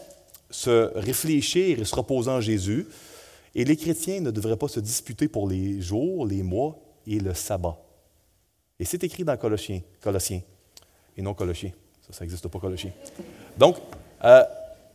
se 0.49 0.91
réfléchir 0.95 1.79
et 1.79 1.85
se 1.85 1.95
reposer 1.95 2.31
en 2.31 2.41
Jésus. 2.41 2.87
Et 3.53 3.63
les 3.63 3.77
chrétiens 3.77 4.19
ne 4.21 4.31
devraient 4.31 4.57
pas 4.57 4.67
se 4.67 4.79
disputer 4.79 5.27
pour 5.27 5.47
les 5.47 5.81
jours, 5.81 6.25
les 6.25 6.43
mois 6.43 6.77
et 7.05 7.19
le 7.19 7.33
sabbat. 7.33 7.77
Et 8.79 8.85
c'est 8.85 9.03
écrit 9.03 9.23
dans 9.23 9.37
Colossiens, 9.37 9.81
Colossiens 10.01 10.41
et 11.15 11.21
non 11.21 11.33
Colossiens. 11.33 11.71
Ça, 12.05 12.13
ça 12.13 12.23
n'existe 12.23 12.47
pas, 12.47 12.59
Colossiens. 12.59 12.91
Donc, 13.57 13.77
euh, 14.23 14.43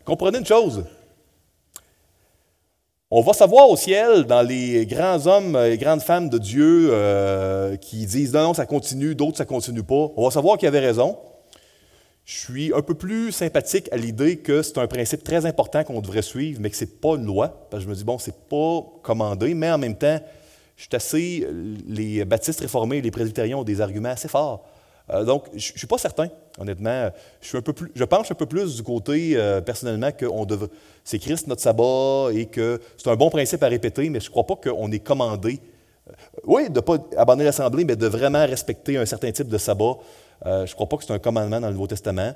comprenez 0.05 0.39
une 0.39 0.47
chose. 0.47 0.85
On 3.13 3.23
va 3.23 3.33
savoir 3.33 3.69
au 3.69 3.77
ciel, 3.77 4.23
dans 4.23 4.43
les 4.43 4.87
grands 4.87 5.27
hommes 5.27 5.57
et 5.57 5.77
grandes 5.79 6.01
femmes 6.01 6.29
de 6.29 6.39
Dieu 6.39 6.91
euh, 6.93 7.77
qui 7.77 8.07
disent 8.07 8.33
non, 8.33 8.45
non, 8.45 8.55
ça 8.55 8.67
continue, 8.67 9.17
d'autres, 9.17 9.39
ça 9.39 9.45
continue 9.45 9.83
pas. 9.83 10.13
On 10.17 10.23
va 10.23 10.31
savoir 10.31 10.57
qui 10.59 10.67
avait 10.69 10.79
raison. 10.79 11.19
je 12.25 12.39
suis 12.39 12.73
un 12.73 12.83
peu 12.83 12.95
plus 12.95 13.33
sympathique 13.33 13.89
à 13.91 13.97
l'idée 13.97 14.37
que 14.37 14.63
c'est 14.63 14.79
un 14.79 14.87
principe 14.87 15.25
très 15.25 15.45
important 15.45 15.83
qu'on 15.83 16.01
devrait 16.01 16.23
suivre, 16.23 16.61
mais 16.63 16.71
que 16.71 16.77
ce 16.77 16.85
n'est 16.85 16.91
pas 16.93 17.17
une 17.17 17.27
loi. 17.27 17.67
Parce 17.69 17.83
que 17.83 17.89
je 17.89 17.91
me 17.91 17.97
dis, 17.97 18.05
bon, 18.05 18.17
c'est 18.19 18.49
pas 18.49 18.85
commandé, 19.03 19.55
mais 19.55 19.73
en 19.73 19.79
même 19.79 19.97
temps, 19.97 20.21
je 20.77 20.83
suis 20.83 20.95
assez. 20.95 21.49
Les 21.89 22.25
baptistes 22.25 22.61
réformés 22.61 22.99
et 22.99 23.03
les 23.03 23.11
presbytériens 23.11 23.57
ont 23.57 23.65
des 23.65 23.81
arguments 23.81 24.11
assez 24.11 24.29
forts. 24.29 24.65
Euh, 25.13 25.25
donc, 25.25 25.47
je 25.55 25.73
ne 25.73 25.79
suis 25.79 25.87
pas 25.87 25.99
certain, 25.99 26.29
honnêtement. 26.59 27.11
Je, 27.41 27.49
suis 27.49 27.59
un 27.59 27.63
peu 27.63 27.73
plus, 27.73 27.91
penche 28.07 28.31
un 28.31 28.35
peu 28.35 28.47
plus 28.47 28.77
du 28.77 28.83
côté, 28.83 29.33
euh, 29.35 29.61
personnellement, 29.61 30.13
que 30.13 30.27
c'est 31.05 31.19
Christ 31.19 31.47
notre 31.47 31.63
sabbat 31.63 32.29
et 32.33 32.47
que 32.47 32.81
c'est 32.97 33.11
un 33.11 33.17
bon 33.17 33.31
principe 33.31 33.63
à 33.63 33.69
répéter, 33.69 34.09
mais 34.11 34.21
je 34.21 34.27
ne 34.27 34.31
crois 34.31 34.47
pas 34.47 34.57
qu'on 34.57 34.91
est 34.93 35.01
commandé, 35.01 35.61
euh, 36.09 36.13
oui, 36.45 36.69
de 36.69 36.75
ne 36.75 36.81
pas 36.81 36.99
abandonner 37.17 37.45
l'Assemblée, 37.45 37.85
mais 37.85 37.97
de 37.97 38.07
vraiment 38.07 38.47
respecter 38.47 38.97
un 38.97 39.07
certain 39.07 39.33
type 39.33 39.49
de 39.49 39.59
sabbat. 39.59 39.97
je 40.45 40.51
ne 40.63 40.75
crois 40.75 40.89
pas 40.89 40.97
que 40.97 41.05
c'est 41.05 41.13
un 41.13 41.19
commandement 41.19 41.61
dans 41.61 41.69
le 41.69 41.75
Nouveau 41.75 41.89
Testament, 41.89 42.35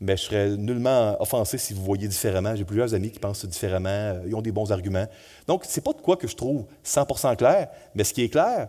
mais 0.00 0.16
je 0.16 0.22
serais 0.22 0.56
nullement 0.56 1.16
offensé 1.20 1.58
si 1.58 1.74
vous 1.74 1.82
voyez 1.82 2.08
différemment. 2.08 2.54
J'ai 2.54 2.64
plusieurs 2.64 2.94
amis 2.94 3.10
qui 3.10 3.18
pensent 3.18 3.44
différemment, 3.44 4.20
ils 4.26 4.34
ont 4.34 4.42
des 4.42 4.52
bons 4.52 4.72
arguments. 4.72 5.06
Donc, 5.46 5.64
ce 5.64 5.78
n'est 5.78 5.82
pas 5.82 5.92
de 5.92 6.00
quoi 6.00 6.16
que 6.16 6.28
je 6.28 6.36
trouve 6.36 6.66
100% 6.84 7.36
clair, 7.36 7.68
mais 7.94 8.04
ce 8.04 8.12
qui 8.12 8.22
est 8.22 8.28
clair, 8.28 8.68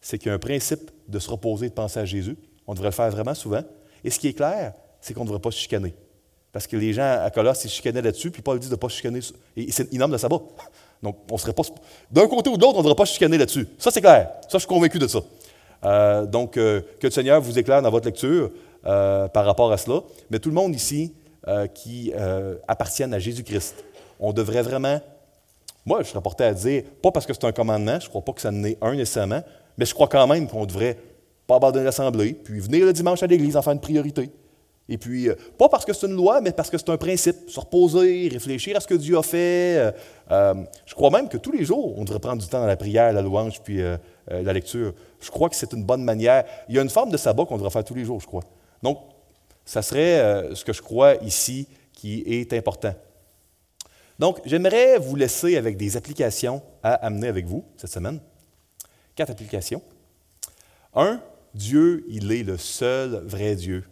c'est 0.00 0.18
qu'il 0.18 0.28
y 0.28 0.30
a 0.30 0.34
un 0.34 0.38
principe 0.38 0.90
de 1.08 1.18
se 1.18 1.30
reposer 1.30 1.66
et 1.66 1.68
de 1.68 1.74
penser 1.74 2.00
à 2.00 2.04
Jésus. 2.04 2.36
On 2.70 2.74
devrait 2.74 2.90
le 2.90 2.94
faire 2.94 3.10
vraiment 3.10 3.34
souvent. 3.34 3.62
Et 4.04 4.10
ce 4.10 4.20
qui 4.20 4.28
est 4.28 4.32
clair, 4.32 4.74
c'est 5.00 5.12
qu'on 5.12 5.22
ne 5.22 5.26
devrait 5.26 5.40
pas 5.40 5.50
se 5.50 5.58
chicaner. 5.58 5.92
Parce 6.52 6.68
que 6.68 6.76
les 6.76 6.92
gens 6.92 7.18
à 7.20 7.28
Colosse, 7.28 7.64
ils 7.64 7.68
chicanaient 7.68 8.00
là-dessus, 8.00 8.30
puis 8.30 8.42
Paul 8.42 8.60
dit 8.60 8.68
de 8.68 8.74
ne 8.74 8.76
pas 8.76 8.88
se 8.88 8.94
chicaner. 8.94 9.18
Et 9.56 9.72
c'est 9.72 9.92
nomme 9.92 10.12
le 10.12 10.18
sabbat. 10.18 10.40
Donc, 11.02 11.16
on 11.28 11.36
serait 11.36 11.52
pas. 11.52 11.64
D'un 12.12 12.28
côté 12.28 12.48
ou 12.48 12.56
de 12.56 12.62
l'autre, 12.62 12.76
on 12.76 12.78
ne 12.78 12.84
devrait 12.84 12.94
pas 12.94 13.06
se 13.06 13.14
chicaner 13.14 13.38
là-dessus. 13.38 13.66
Ça, 13.76 13.90
c'est 13.90 14.00
clair. 14.00 14.30
Ça, 14.42 14.50
je 14.52 14.58
suis 14.58 14.68
convaincu 14.68 15.00
de 15.00 15.08
ça. 15.08 15.18
Euh, 15.84 16.26
donc, 16.26 16.56
euh, 16.56 16.80
que 17.00 17.08
le 17.08 17.10
Seigneur 17.10 17.40
vous 17.40 17.58
éclaire 17.58 17.82
dans 17.82 17.90
votre 17.90 18.06
lecture 18.06 18.52
euh, 18.86 19.26
par 19.26 19.46
rapport 19.46 19.72
à 19.72 19.76
cela. 19.76 20.02
Mais 20.30 20.38
tout 20.38 20.50
le 20.50 20.54
monde 20.54 20.72
ici 20.72 21.12
qui 21.74 22.12
appartiennent 22.68 23.14
à 23.14 23.18
Jésus-Christ, 23.18 23.82
on 24.20 24.32
devrait 24.32 24.62
vraiment. 24.62 25.00
Moi, 25.84 26.04
je 26.04 26.08
serais 26.10 26.20
porté 26.20 26.44
à 26.44 26.54
dire, 26.54 26.84
pas 27.02 27.10
parce 27.10 27.26
que 27.26 27.32
c'est 27.32 27.44
un 27.44 27.50
commandement, 27.50 27.98
je 27.98 28.04
ne 28.04 28.10
crois 28.10 28.22
pas 28.22 28.32
que 28.32 28.40
ça 28.40 28.50
en 28.50 28.62
est 28.62 28.78
un 28.80 28.94
nécessairement, 28.94 29.42
mais 29.76 29.86
je 29.86 29.94
crois 29.94 30.06
quand 30.06 30.28
même 30.28 30.46
qu'on 30.46 30.66
devrait 30.66 30.96
abandonner 31.56 31.84
l'Assemblée, 31.84 32.34
puis 32.34 32.60
venir 32.60 32.84
le 32.84 32.92
dimanche 32.92 33.22
à 33.22 33.26
l'Église 33.26 33.56
en 33.56 33.62
faire 33.62 33.72
une 33.72 33.80
priorité. 33.80 34.30
Et 34.90 34.98
puis, 34.98 35.28
euh, 35.28 35.36
pas 35.56 35.68
parce 35.68 35.84
que 35.84 35.92
c'est 35.92 36.08
une 36.08 36.16
loi, 36.16 36.40
mais 36.40 36.50
parce 36.50 36.68
que 36.68 36.76
c'est 36.76 36.90
un 36.90 36.96
principe. 36.96 37.48
Se 37.48 37.60
reposer, 37.60 38.28
réfléchir 38.28 38.76
à 38.76 38.80
ce 38.80 38.88
que 38.88 38.94
Dieu 38.94 39.16
a 39.16 39.22
fait. 39.22 39.76
Euh, 39.78 39.92
euh, 40.32 40.54
je 40.84 40.94
crois 40.94 41.10
même 41.10 41.28
que 41.28 41.36
tous 41.36 41.52
les 41.52 41.64
jours, 41.64 41.96
on 41.96 42.02
devrait 42.02 42.18
prendre 42.18 42.42
du 42.42 42.48
temps 42.48 42.60
dans 42.60 42.66
la 42.66 42.76
prière, 42.76 43.12
la 43.12 43.22
louange, 43.22 43.62
puis 43.62 43.80
la 44.28 44.52
lecture. 44.52 44.92
Je 45.20 45.30
crois 45.30 45.48
que 45.48 45.54
c'est 45.54 45.72
une 45.72 45.84
bonne 45.84 46.02
manière. 46.02 46.44
Il 46.68 46.74
y 46.74 46.78
a 46.78 46.82
une 46.82 46.90
forme 46.90 47.10
de 47.10 47.16
sabbat 47.16 47.44
qu'on 47.44 47.56
devrait 47.56 47.70
faire 47.70 47.84
tous 47.84 47.94
les 47.94 48.04
jours, 48.04 48.20
je 48.20 48.26
crois. 48.26 48.42
Donc, 48.82 48.98
ça 49.64 49.80
serait 49.80 50.50
ce 50.54 50.64
que 50.64 50.72
je 50.72 50.82
crois 50.82 51.14
ici 51.16 51.68
qui 51.92 52.24
est 52.26 52.52
important. 52.52 52.94
Donc, 54.18 54.40
j'aimerais 54.44 54.98
vous 54.98 55.16
laisser 55.16 55.56
avec 55.56 55.76
des 55.76 55.96
applications 55.96 56.62
à 56.82 56.94
amener 56.94 57.28
avec 57.28 57.46
vous 57.46 57.64
cette 57.76 57.90
semaine. 57.90 58.20
Quatre 59.14 59.30
applications. 59.30 59.82
Un, 60.94 61.20
Dieu, 61.54 62.04
il 62.08 62.30
est 62.32 62.42
le 62.42 62.56
seul 62.56 63.16
vrai 63.26 63.56
Dieu. 63.56 63.84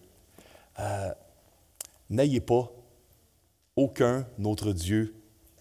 Euh, 0.78 1.10
n'ayez 2.10 2.40
pas 2.40 2.70
aucun 3.76 4.26
autre 4.44 4.72
Dieu 4.72 5.14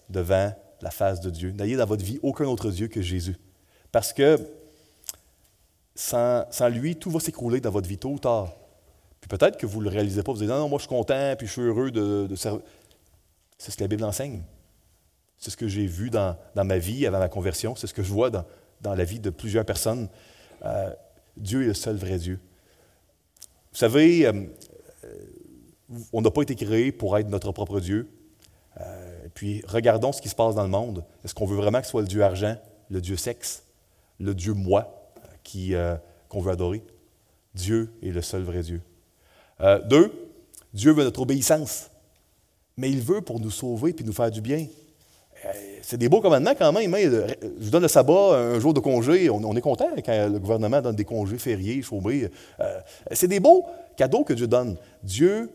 devant 0.10 0.54
la 0.82 0.92
face 0.92 1.22
de 1.22 1.30
Dieu. 1.30 1.52
N'ayez 1.52 1.76
dans 1.76 1.86
votre 1.86 2.04
vie 2.04 2.20
aucun 2.22 2.46
autre 2.46 2.70
Dieu 2.70 2.88
que 2.88 3.02
Jésus. 3.02 3.38
Parce 3.92 4.14
que 4.14 4.38
sans, 5.96 6.46
lui, 6.70 6.96
tout 6.96 7.10
va 7.10 7.20
s'écrouler 7.20 7.60
dans 7.60 7.72
votre 7.72 7.88
vie 7.88 7.98
tôt 7.98 8.12
ou 8.12 8.20
tard. 8.20 8.54
Puis 9.20 9.28
peut-être 9.28 9.58
que 9.58 9.66
vous 9.66 9.80
ne 9.80 9.86
le 9.86 9.90
réalisez 9.90 10.22
pas. 10.22 10.32
Vous 10.32 10.40
dites, 10.40 10.50
non, 10.50 10.70
moi 10.70 10.78
je 10.78 10.84
suis 10.84 10.90
content, 10.90 11.36
puis 11.36 11.48
je 11.48 11.52
suis 11.52 11.62
heureux 11.62 11.90
de, 11.90 12.36
servir. 12.36 12.62
C'est 13.58 13.72
ce 13.72 13.78
que 13.78 13.84
la 13.84 13.88
Bible 13.88 14.04
enseigne. 14.04 14.44
C'est 15.40 15.50
ce 15.50 15.58
que 15.58 15.68
j'ai 15.68 15.88
vu 15.88 16.12
dans, 16.12 16.38
ma 16.56 16.78
vie 16.78 17.08
avant 17.08 17.20
ma 17.20 17.30
conversion. 17.30 17.76
C'est 17.76 17.88
ce 17.88 17.94
que 17.94 18.04
je 18.04 18.12
vois 18.12 18.30
dans, 18.30 18.46
dans 18.82 18.94
la 18.94 19.04
vie 19.04 19.20
de 19.20 19.32
plusieurs 19.32 19.66
personnes. 19.66 20.08
Euh, 20.64 20.94
Dieu 21.38 21.64
est 21.64 21.68
le 21.68 21.74
seul 21.74 21.96
vrai 21.96 22.18
Dieu. 22.18 22.40
Vous 23.72 23.78
savez, 23.78 24.26
euh, 24.26 24.34
on 26.12 26.22
n'a 26.22 26.32
pas 26.32 26.42
été 26.42 26.56
créé 26.56 26.92
pour 26.92 27.18
être 27.18 27.30
notre 27.30 27.52
propre 27.52 27.80
Dieu. 27.80 28.10
Euh, 28.80 29.28
puis 29.34 29.62
regardons 29.68 30.12
ce 30.12 30.22
qui 30.22 30.30
se 30.30 30.36
passe 30.36 30.56
dans 30.56 30.64
le 30.64 30.70
monde. 30.70 31.04
Est-ce 31.24 31.36
qu'on 31.36 31.46
veut 31.46 31.58
vraiment 31.58 31.80
que 31.80 31.86
ce 31.86 31.92
soit 31.92 32.02
le 32.02 32.08
Dieu 32.08 32.24
argent, 32.24 32.56
le 32.90 33.02
Dieu 33.02 33.18
sexe, 33.18 33.64
le 34.20 34.34
Dieu 34.34 34.54
moi 34.54 35.12
euh, 35.56 35.98
qu'on 36.28 36.42
veut 36.42 36.52
adorer? 36.52 36.84
Dieu 37.54 37.92
est 38.04 38.10
le 38.10 38.22
seul 38.22 38.44
vrai 38.44 38.62
Dieu. 38.62 38.82
deux, 39.86 40.12
Dieu 40.74 40.92
veut 40.92 41.04
notre 41.04 41.22
obéissance, 41.22 41.90
mais 42.78 42.90
il 42.90 43.02
veut 43.02 43.22
pour 43.22 43.40
nous 43.40 43.50
sauver 43.50 43.94
puis 43.94 44.06
nous 44.06 44.14
faire 44.14 44.30
du 44.30 44.42
bien. 44.42 44.68
Euh, 45.46 45.50
c'est 45.82 45.98
des 45.98 46.10
beaux 46.10 46.22
commandements 46.22 46.54
quand 46.58 46.72
même. 46.72 46.94
Hein. 46.94 47.28
Je 47.42 47.64
vous 47.66 47.70
donne 47.70 47.84
le 47.84 47.88
sabbat, 47.88 48.36
un 48.36 48.60
jour 48.60 48.74
de 48.74 48.80
congé. 48.80 49.30
On, 49.30 49.56
est 49.56 49.62
content 49.62 49.90
quand 50.04 50.30
le 50.32 50.40
gouvernement 50.40 50.82
donne 50.82 50.96
des 50.96 51.06
congés 51.06 51.38
fériés, 51.38 51.82
chômés. 51.82 52.30
Euh, 52.60 52.80
c'est 53.12 53.28
des 53.28 53.40
beaux 53.40 53.66
cadeaux 53.96 54.24
que 54.24 54.34
Dieu 54.34 54.48
donne. 54.48 54.78
Dieu, 55.04 55.50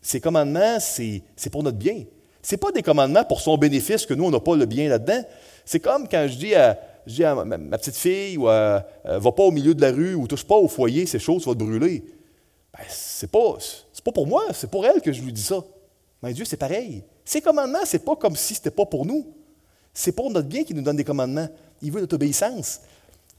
ses 0.00 0.20
commandements, 0.20 0.78
c'est 0.80 1.22
pour 1.50 1.62
notre 1.62 1.78
bien. 1.78 2.04
Ce 2.42 2.56
pas 2.56 2.72
des 2.72 2.82
commandements 2.82 3.24
pour 3.24 3.40
son 3.40 3.56
bénéfice 3.56 4.04
que 4.04 4.14
nous, 4.14 4.24
on 4.24 4.30
n'a 4.30 4.40
pas 4.40 4.56
le 4.56 4.66
bien 4.66 4.88
là-dedans. 4.88 5.22
C'est 5.64 5.80
comme 5.80 6.08
quand 6.08 6.26
je 6.28 6.36
dis 6.36 6.54
à, 6.54 7.34
ma, 7.44 7.78
petite 7.78 7.96
fille, 7.96 8.36
euh, 8.40 8.80
va 9.04 9.32
pas 9.32 9.44
au 9.44 9.52
milieu 9.52 9.74
de 9.74 9.80
la 9.80 9.92
rue 9.92 10.14
ou 10.14 10.26
touche 10.26 10.44
pas 10.44 10.56
au 10.56 10.66
foyer, 10.66 11.06
c'est 11.06 11.20
chaud, 11.20 11.38
tu 11.38 11.48
vas 11.48 11.54
te 11.54 11.62
brûler. 11.62 12.02
Ben, 12.76 12.84
c'est 12.88 13.30
pas, 13.30 13.58
pas 14.04 14.12
pour 14.12 14.26
moi, 14.26 14.46
c'est 14.52 14.70
pour 14.70 14.84
elle 14.84 15.00
que 15.00 15.12
je 15.12 15.22
lui 15.22 15.32
dis 15.32 15.42
ça. 15.42 15.62
Mais 16.22 16.32
Dieu, 16.32 16.44
c'est 16.44 16.56
pareil. 16.56 17.04
Ces 17.24 17.40
commandements, 17.40 17.84
ce 17.84 17.96
n'est 17.96 18.02
pas 18.02 18.16
comme 18.16 18.36
si 18.36 18.54
ce 18.54 18.60
n'était 18.60 18.70
pas 18.70 18.86
pour 18.86 19.06
nous. 19.06 19.26
C'est 19.94 20.12
pour 20.12 20.30
notre 20.30 20.48
bien 20.48 20.64
qu'il 20.64 20.76
nous 20.76 20.82
donne 20.82 20.96
des 20.96 21.04
commandements. 21.04 21.48
Il 21.82 21.92
veut 21.92 22.00
notre 22.00 22.14
obéissance. 22.14 22.80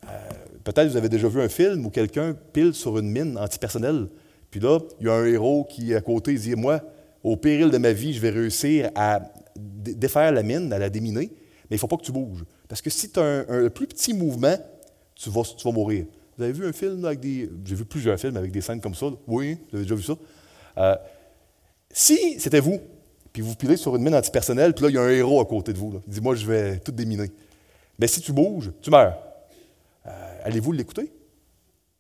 Euh, 0.05 0.29
peut-être 0.63 0.89
vous 0.89 0.97
avez 0.97 1.09
déjà 1.09 1.27
vu 1.27 1.41
un 1.41 1.49
film 1.49 1.86
où 1.86 1.89
quelqu'un 1.89 2.36
pile 2.53 2.73
sur 2.73 2.97
une 2.97 3.09
mine 3.09 3.38
antipersonnelle. 3.38 4.07
Puis 4.51 4.59
là, 4.59 4.79
il 4.99 5.07
y 5.07 5.09
a 5.09 5.13
un 5.13 5.25
héros 5.25 5.65
qui, 5.69 5.95
à 5.95 6.01
côté, 6.01 6.34
dit 6.36 6.55
Moi, 6.55 6.81
au 7.23 7.36
péril 7.38 7.71
de 7.71 7.77
ma 7.77 7.93
vie, 7.93 8.13
je 8.13 8.19
vais 8.19 8.29
réussir 8.29 8.91
à 8.95 9.21
défaire 9.55 10.31
la 10.31 10.43
mine, 10.43 10.71
à 10.73 10.79
la 10.79 10.89
déminer, 10.89 11.31
mais 11.69 11.71
il 11.71 11.75
ne 11.75 11.79
faut 11.79 11.88
pas 11.88 11.97
que 11.97 12.03
tu 12.03 12.11
bouges. 12.11 12.43
Parce 12.67 12.81
que 12.81 12.89
si 12.89 13.09
tu 13.09 13.19
as 13.19 13.45
un, 13.49 13.69
plus 13.69 13.88
petit 13.88 14.13
mouvement, 14.13 14.55
tu 15.15 15.29
vas, 15.29 15.43
tu 15.43 15.63
vas 15.63 15.71
mourir. 15.71 16.05
Vous 16.38 16.43
avez 16.43 16.53
vu 16.53 16.65
un 16.65 16.73
film 16.73 17.05
avec 17.05 17.19
des. 17.19 17.49
J'ai 17.65 17.75
vu 17.75 17.86
plusieurs 17.86 18.19
films 18.19 18.38
avec 18.38 18.51
des 18.51 18.61
scènes 18.61 18.81
comme 18.81 18.95
ça. 18.95 19.07
Oui, 19.27 19.57
vous 19.69 19.77
avez 19.77 19.86
déjà 19.86 19.95
vu 19.95 20.03
ça. 20.03 20.13
Euh, 20.77 20.95
si 21.91 22.39
c'était 22.39 22.59
vous, 22.59 22.79
puis 23.34 23.41
vous 23.41 23.55
pilez 23.55 23.77
sur 23.77 23.95
une 23.95 24.03
mine 24.03 24.13
antipersonnelle, 24.13 24.75
puis 24.75 24.84
là, 24.84 24.89
il 24.91 24.93
y 24.93 24.97
a 24.99 25.01
un 25.01 25.09
héros 25.09 25.41
à 25.41 25.45
côté 25.45 25.73
de 25.73 25.79
vous. 25.79 25.99
Il 26.07 26.13
dit 26.13 26.21
Moi, 26.21 26.36
je 26.36 26.45
vais 26.45 26.77
tout 26.77 26.91
déminer. 26.91 27.31
Mais 27.97 28.07
si 28.07 28.21
tu 28.21 28.31
bouges, 28.31 28.71
tu 28.79 28.91
meurs. 28.91 29.17
Euh, 30.05 30.39
allez-vous 30.43 30.71
l'écouter? 30.71 31.11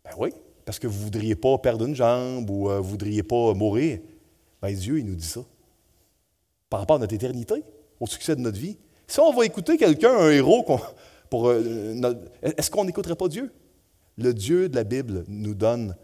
Ben 0.05 0.11
oui, 0.19 0.31
parce 0.63 0.77
que 0.77 0.85
vous 0.85 0.99
ne 0.99 1.03
voudriez 1.05 1.35
pas 1.35 1.57
perdre 1.57 1.85
une 1.85 1.95
jambe 1.95 2.49
ou 2.49 2.69
euh, 2.69 2.77
vous 2.77 2.83
ne 2.83 2.89
voudriez 2.91 3.23
pas 3.23 3.53
mourir. 3.55 3.99
Ben 4.61 4.75
Dieu, 4.75 4.99
il 4.99 5.05
nous 5.05 5.15
dit 5.15 5.25
ça. 5.25 5.41
Par 6.69 6.79
rapport 6.79 6.97
à 6.97 6.99
notre 6.99 7.15
éternité, 7.15 7.63
au 7.99 8.05
succès 8.05 8.35
de 8.35 8.41
notre 8.41 8.59
vie. 8.59 8.77
Si 9.07 9.19
on 9.19 9.33
va 9.33 9.45
écouter 9.45 9.77
quelqu'un, 9.77 10.15
un 10.15 10.29
héros, 10.29 10.65
pour, 11.29 11.47
euh, 11.47 12.13
est-ce 12.43 12.69
qu'on 12.69 12.85
n'écouterait 12.85 13.15
pas 13.15 13.27
Dieu? 13.27 13.51
Le 14.17 14.33
Dieu 14.33 14.69
de 14.69 14.75
la 14.75 14.83
Bible 14.83 15.23
nous 15.27 15.55
donne 15.55 15.95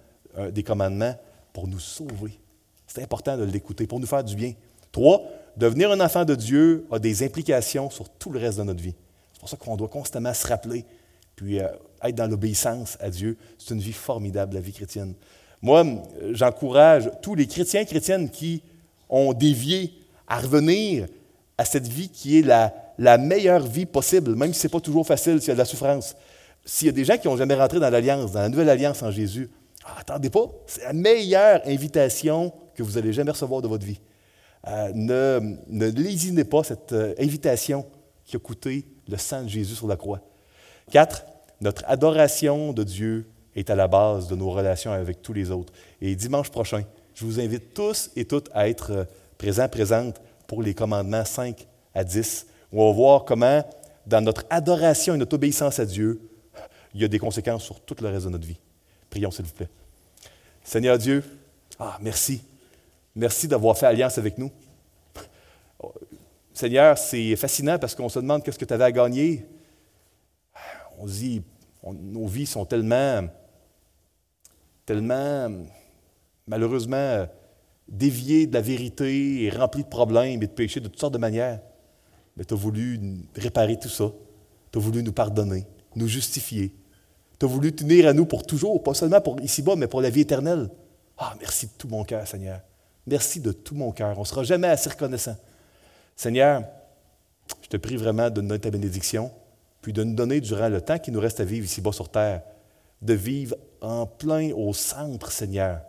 des 0.51 0.63
commandements 0.63 1.15
pour 1.53 1.67
nous 1.67 1.79
sauver. 1.79 2.39
C'est 2.87 3.03
important 3.03 3.37
de 3.37 3.43
l'écouter, 3.43 3.85
pour 3.85 3.99
nous 3.99 4.07
faire 4.07 4.23
du 4.23 4.35
bien. 4.35 4.53
Trois, 4.91 5.23
devenir 5.57 5.91
un 5.91 5.99
enfant 5.99 6.25
de 6.25 6.35
Dieu 6.35 6.85
a 6.91 6.99
des 6.99 7.23
implications 7.23 7.89
sur 7.89 8.09
tout 8.09 8.31
le 8.31 8.39
reste 8.39 8.57
de 8.57 8.63
notre 8.63 8.81
vie. 8.81 8.95
C'est 9.33 9.39
pour 9.39 9.49
ça 9.49 9.57
qu'on 9.57 9.77
doit 9.77 9.87
constamment 9.87 10.33
se 10.33 10.47
rappeler, 10.47 10.85
puis 11.35 11.59
euh, 11.59 11.67
être 12.03 12.15
dans 12.15 12.27
l'obéissance 12.27 12.97
à 12.99 13.09
Dieu. 13.09 13.37
C'est 13.57 13.73
une 13.73 13.79
vie 13.79 13.93
formidable, 13.93 14.55
la 14.55 14.61
vie 14.61 14.73
chrétienne. 14.73 15.13
Moi, 15.61 15.85
j'encourage 16.31 17.11
tous 17.21 17.35
les 17.35 17.47
chrétiens 17.47 17.81
et 17.81 17.85
chrétiennes 17.85 18.29
qui 18.29 18.63
ont 19.09 19.33
dévié 19.33 19.93
à 20.27 20.39
revenir 20.39 21.07
à 21.57 21.65
cette 21.65 21.87
vie 21.87 22.09
qui 22.09 22.39
est 22.39 22.41
la, 22.41 23.17
meilleure 23.17 23.65
vie 23.65 23.85
possible, 23.85 24.35
même 24.35 24.53
si 24.53 24.61
ce 24.61 24.67
n'est 24.67 24.71
pas 24.71 24.79
toujours 24.79 25.05
facile, 25.05 25.39
s'il 25.39 25.49
y 25.49 25.51
a 25.51 25.55
de 25.55 25.59
la 25.59 25.65
souffrance. 25.65 26.15
S'il 26.63 26.87
y 26.87 26.89
a 26.89 26.93
des 26.93 27.03
gens 27.03 27.17
qui 27.17 27.27
n'ont 27.27 27.37
jamais 27.37 27.55
rentré 27.55 27.79
dans 27.79 27.89
l'alliance, 27.89 28.31
dans 28.31 28.41
la 28.41 28.49
nouvelle 28.49 28.69
alliance 28.69 29.01
en 29.03 29.11
Jésus, 29.11 29.49
attendez 29.97 30.29
pas, 30.29 30.45
c'est 30.67 30.83
la 30.83 30.93
meilleure 30.93 31.61
invitation 31.65 32.53
que 32.75 32.83
vous 32.83 32.97
allez 32.97 33.11
jamais 33.11 33.31
recevoir 33.31 33.61
de 33.61 33.67
votre 33.67 33.85
vie. 33.85 33.99
Euh, 34.67 34.91
ne, 34.93 35.55
ne 35.67 35.87
lésinez 35.87 36.43
pas 36.43 36.63
cette 36.63 36.91
euh, 36.91 37.13
invitation 37.17 37.85
qui 38.25 38.35
a 38.35 38.39
coûté 38.39 38.85
le 39.07 39.17
sang 39.17 39.43
de 39.43 39.47
Jésus 39.47 39.75
sur 39.75 39.87
la 39.87 39.95
croix. 39.95 40.19
Quatre, 40.91 41.25
notre 41.61 41.83
adoration 41.87 42.73
de 42.73 42.83
Dieu 42.83 43.27
est 43.55 43.69
à 43.69 43.75
la 43.75 43.87
base 43.87 44.27
de 44.27 44.35
nos 44.35 44.49
relations 44.49 44.91
avec 44.91 45.21
tous 45.21 45.33
les 45.33 45.49
autres. 45.49 45.71
Et 46.01 46.15
dimanche 46.15 46.49
prochain, 46.49 46.83
je 47.15 47.25
vous 47.25 47.39
invite 47.39 47.73
tous 47.73 48.11
et 48.15 48.25
toutes 48.25 48.49
à 48.53 48.67
être 48.67 48.91
euh, 48.91 49.03
présents, 49.37 49.69
présentes 49.69 50.21
pour 50.47 50.61
les 50.61 50.73
commandements 50.73 51.25
5 51.25 51.65
à 51.95 52.03
10, 52.03 52.47
où 52.73 52.81
on 52.81 52.89
va 52.89 52.95
voir 52.95 53.25
comment, 53.25 53.63
dans 54.05 54.21
notre 54.21 54.45
adoration 54.49 55.15
et 55.15 55.17
notre 55.17 55.35
obéissance 55.35 55.79
à 55.79 55.85
Dieu, 55.85 56.21
il 56.93 57.01
y 57.01 57.05
a 57.05 57.07
des 57.07 57.19
conséquences 57.19 57.63
sur 57.63 57.79
tout 57.79 57.95
le 58.01 58.09
reste 58.09 58.25
de 58.25 58.31
notre 58.31 58.47
vie. 58.47 58.57
Prions, 59.09 59.31
s'il 59.31 59.45
vous 59.45 59.53
plaît. 59.53 59.69
Seigneur 60.63 60.97
Dieu, 60.97 61.23
ah, 61.79 61.97
merci 62.01 62.41
Merci 63.19 63.49
d'avoir 63.49 63.77
fait 63.77 63.85
alliance 63.85 64.17
avec 64.17 64.37
nous. 64.37 64.49
Seigneur, 66.53 66.97
c'est 66.97 67.35
fascinant 67.35 67.77
parce 67.77 67.93
qu'on 67.93 68.07
se 68.07 68.17
demande 68.17 68.43
qu'est-ce 68.43 68.57
que 68.57 68.63
tu 68.63 68.73
avais 68.73 68.85
à 68.85 68.93
gagner. 68.93 69.45
On 70.97 71.05
se 71.05 71.13
dit, 71.15 71.41
nos 71.85 72.27
vies 72.27 72.45
sont 72.45 72.63
tellement, 72.63 73.27
tellement, 74.85 75.49
malheureusement, 76.47 77.27
déviées 77.89 78.47
de 78.47 78.53
la 78.53 78.61
vérité 78.61 79.43
et 79.43 79.49
remplies 79.49 79.83
de 79.83 79.89
problèmes 79.89 80.41
et 80.41 80.47
de 80.47 80.53
péchés 80.53 80.79
de 80.79 80.87
toutes 80.87 81.01
sortes 81.01 81.13
de 81.13 81.17
manières. 81.17 81.59
Mais 82.37 82.45
tu 82.45 82.53
as 82.53 82.57
voulu 82.57 83.01
réparer 83.35 83.77
tout 83.77 83.89
ça. 83.89 84.13
Tu 84.71 84.79
as 84.79 84.81
voulu 84.81 85.03
nous 85.03 85.11
pardonner, 85.11 85.65
nous 85.93 86.07
justifier. 86.07 86.73
Tu 87.37 87.45
as 87.45 87.49
voulu 87.49 87.73
tenir 87.73 88.07
à 88.07 88.13
nous 88.13 88.25
pour 88.25 88.45
toujours, 88.45 88.81
pas 88.81 88.93
seulement 88.93 89.19
pour 89.19 89.41
ici-bas, 89.41 89.75
mais 89.75 89.87
pour 89.87 89.99
la 89.99 90.09
vie 90.09 90.21
éternelle. 90.21 90.69
Ah, 91.17 91.35
merci 91.37 91.65
de 91.65 91.71
tout 91.77 91.89
mon 91.89 92.05
cœur, 92.05 92.25
Seigneur. 92.25 92.61
Merci 93.09 93.39
de 93.39 93.51
tout 93.51 93.75
mon 93.75 93.91
cœur. 93.91 94.17
On 94.17 94.21
ne 94.21 94.25
sera 94.25 94.43
jamais 94.43 94.67
assez 94.67 94.89
reconnaissant. 94.89 95.35
Seigneur, 96.15 96.63
je 97.63 97.67
te 97.67 97.77
prie 97.77 97.97
vraiment 97.97 98.29
de 98.29 98.41
nous 98.41 98.47
donner 98.47 98.59
ta 98.59 98.69
bénédiction, 98.69 99.31
puis 99.81 99.93
de 99.93 100.03
nous 100.03 100.13
donner 100.13 100.41
durant 100.41 100.69
le 100.69 100.81
temps 100.81 100.99
qui 100.99 101.11
nous 101.11 101.19
reste 101.19 101.39
à 101.39 101.45
vivre 101.45 101.65
ici-bas 101.65 101.91
sur 101.91 102.09
terre, 102.09 102.43
de 103.01 103.13
vivre 103.13 103.55
en 103.81 104.05
plein 104.05 104.51
au 104.51 104.73
centre, 104.73 105.31
Seigneur, 105.31 105.81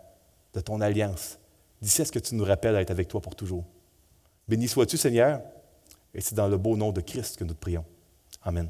de 0.53 0.61
ton 0.61 0.81
alliance. 0.81 1.37
D'ici 1.81 2.01
à 2.01 2.05
ce 2.05 2.11
que 2.11 2.19
tu 2.19 2.35
nous 2.35 2.45
rappelles 2.45 2.75
à 2.75 2.81
être 2.81 2.91
avec 2.91 3.07
toi 3.07 3.21
pour 3.21 3.35
toujours. 3.35 3.65
Béni 4.47 4.67
sois-tu, 4.67 4.97
Seigneur, 4.97 5.41
et 6.13 6.21
c'est 6.21 6.35
dans 6.35 6.47
le 6.47 6.57
beau 6.57 6.75
nom 6.75 6.91
de 6.91 7.01
Christ 7.01 7.37
que 7.37 7.43
nous 7.43 7.53
te 7.53 7.59
prions. 7.59 7.85
Amen. 8.43 8.69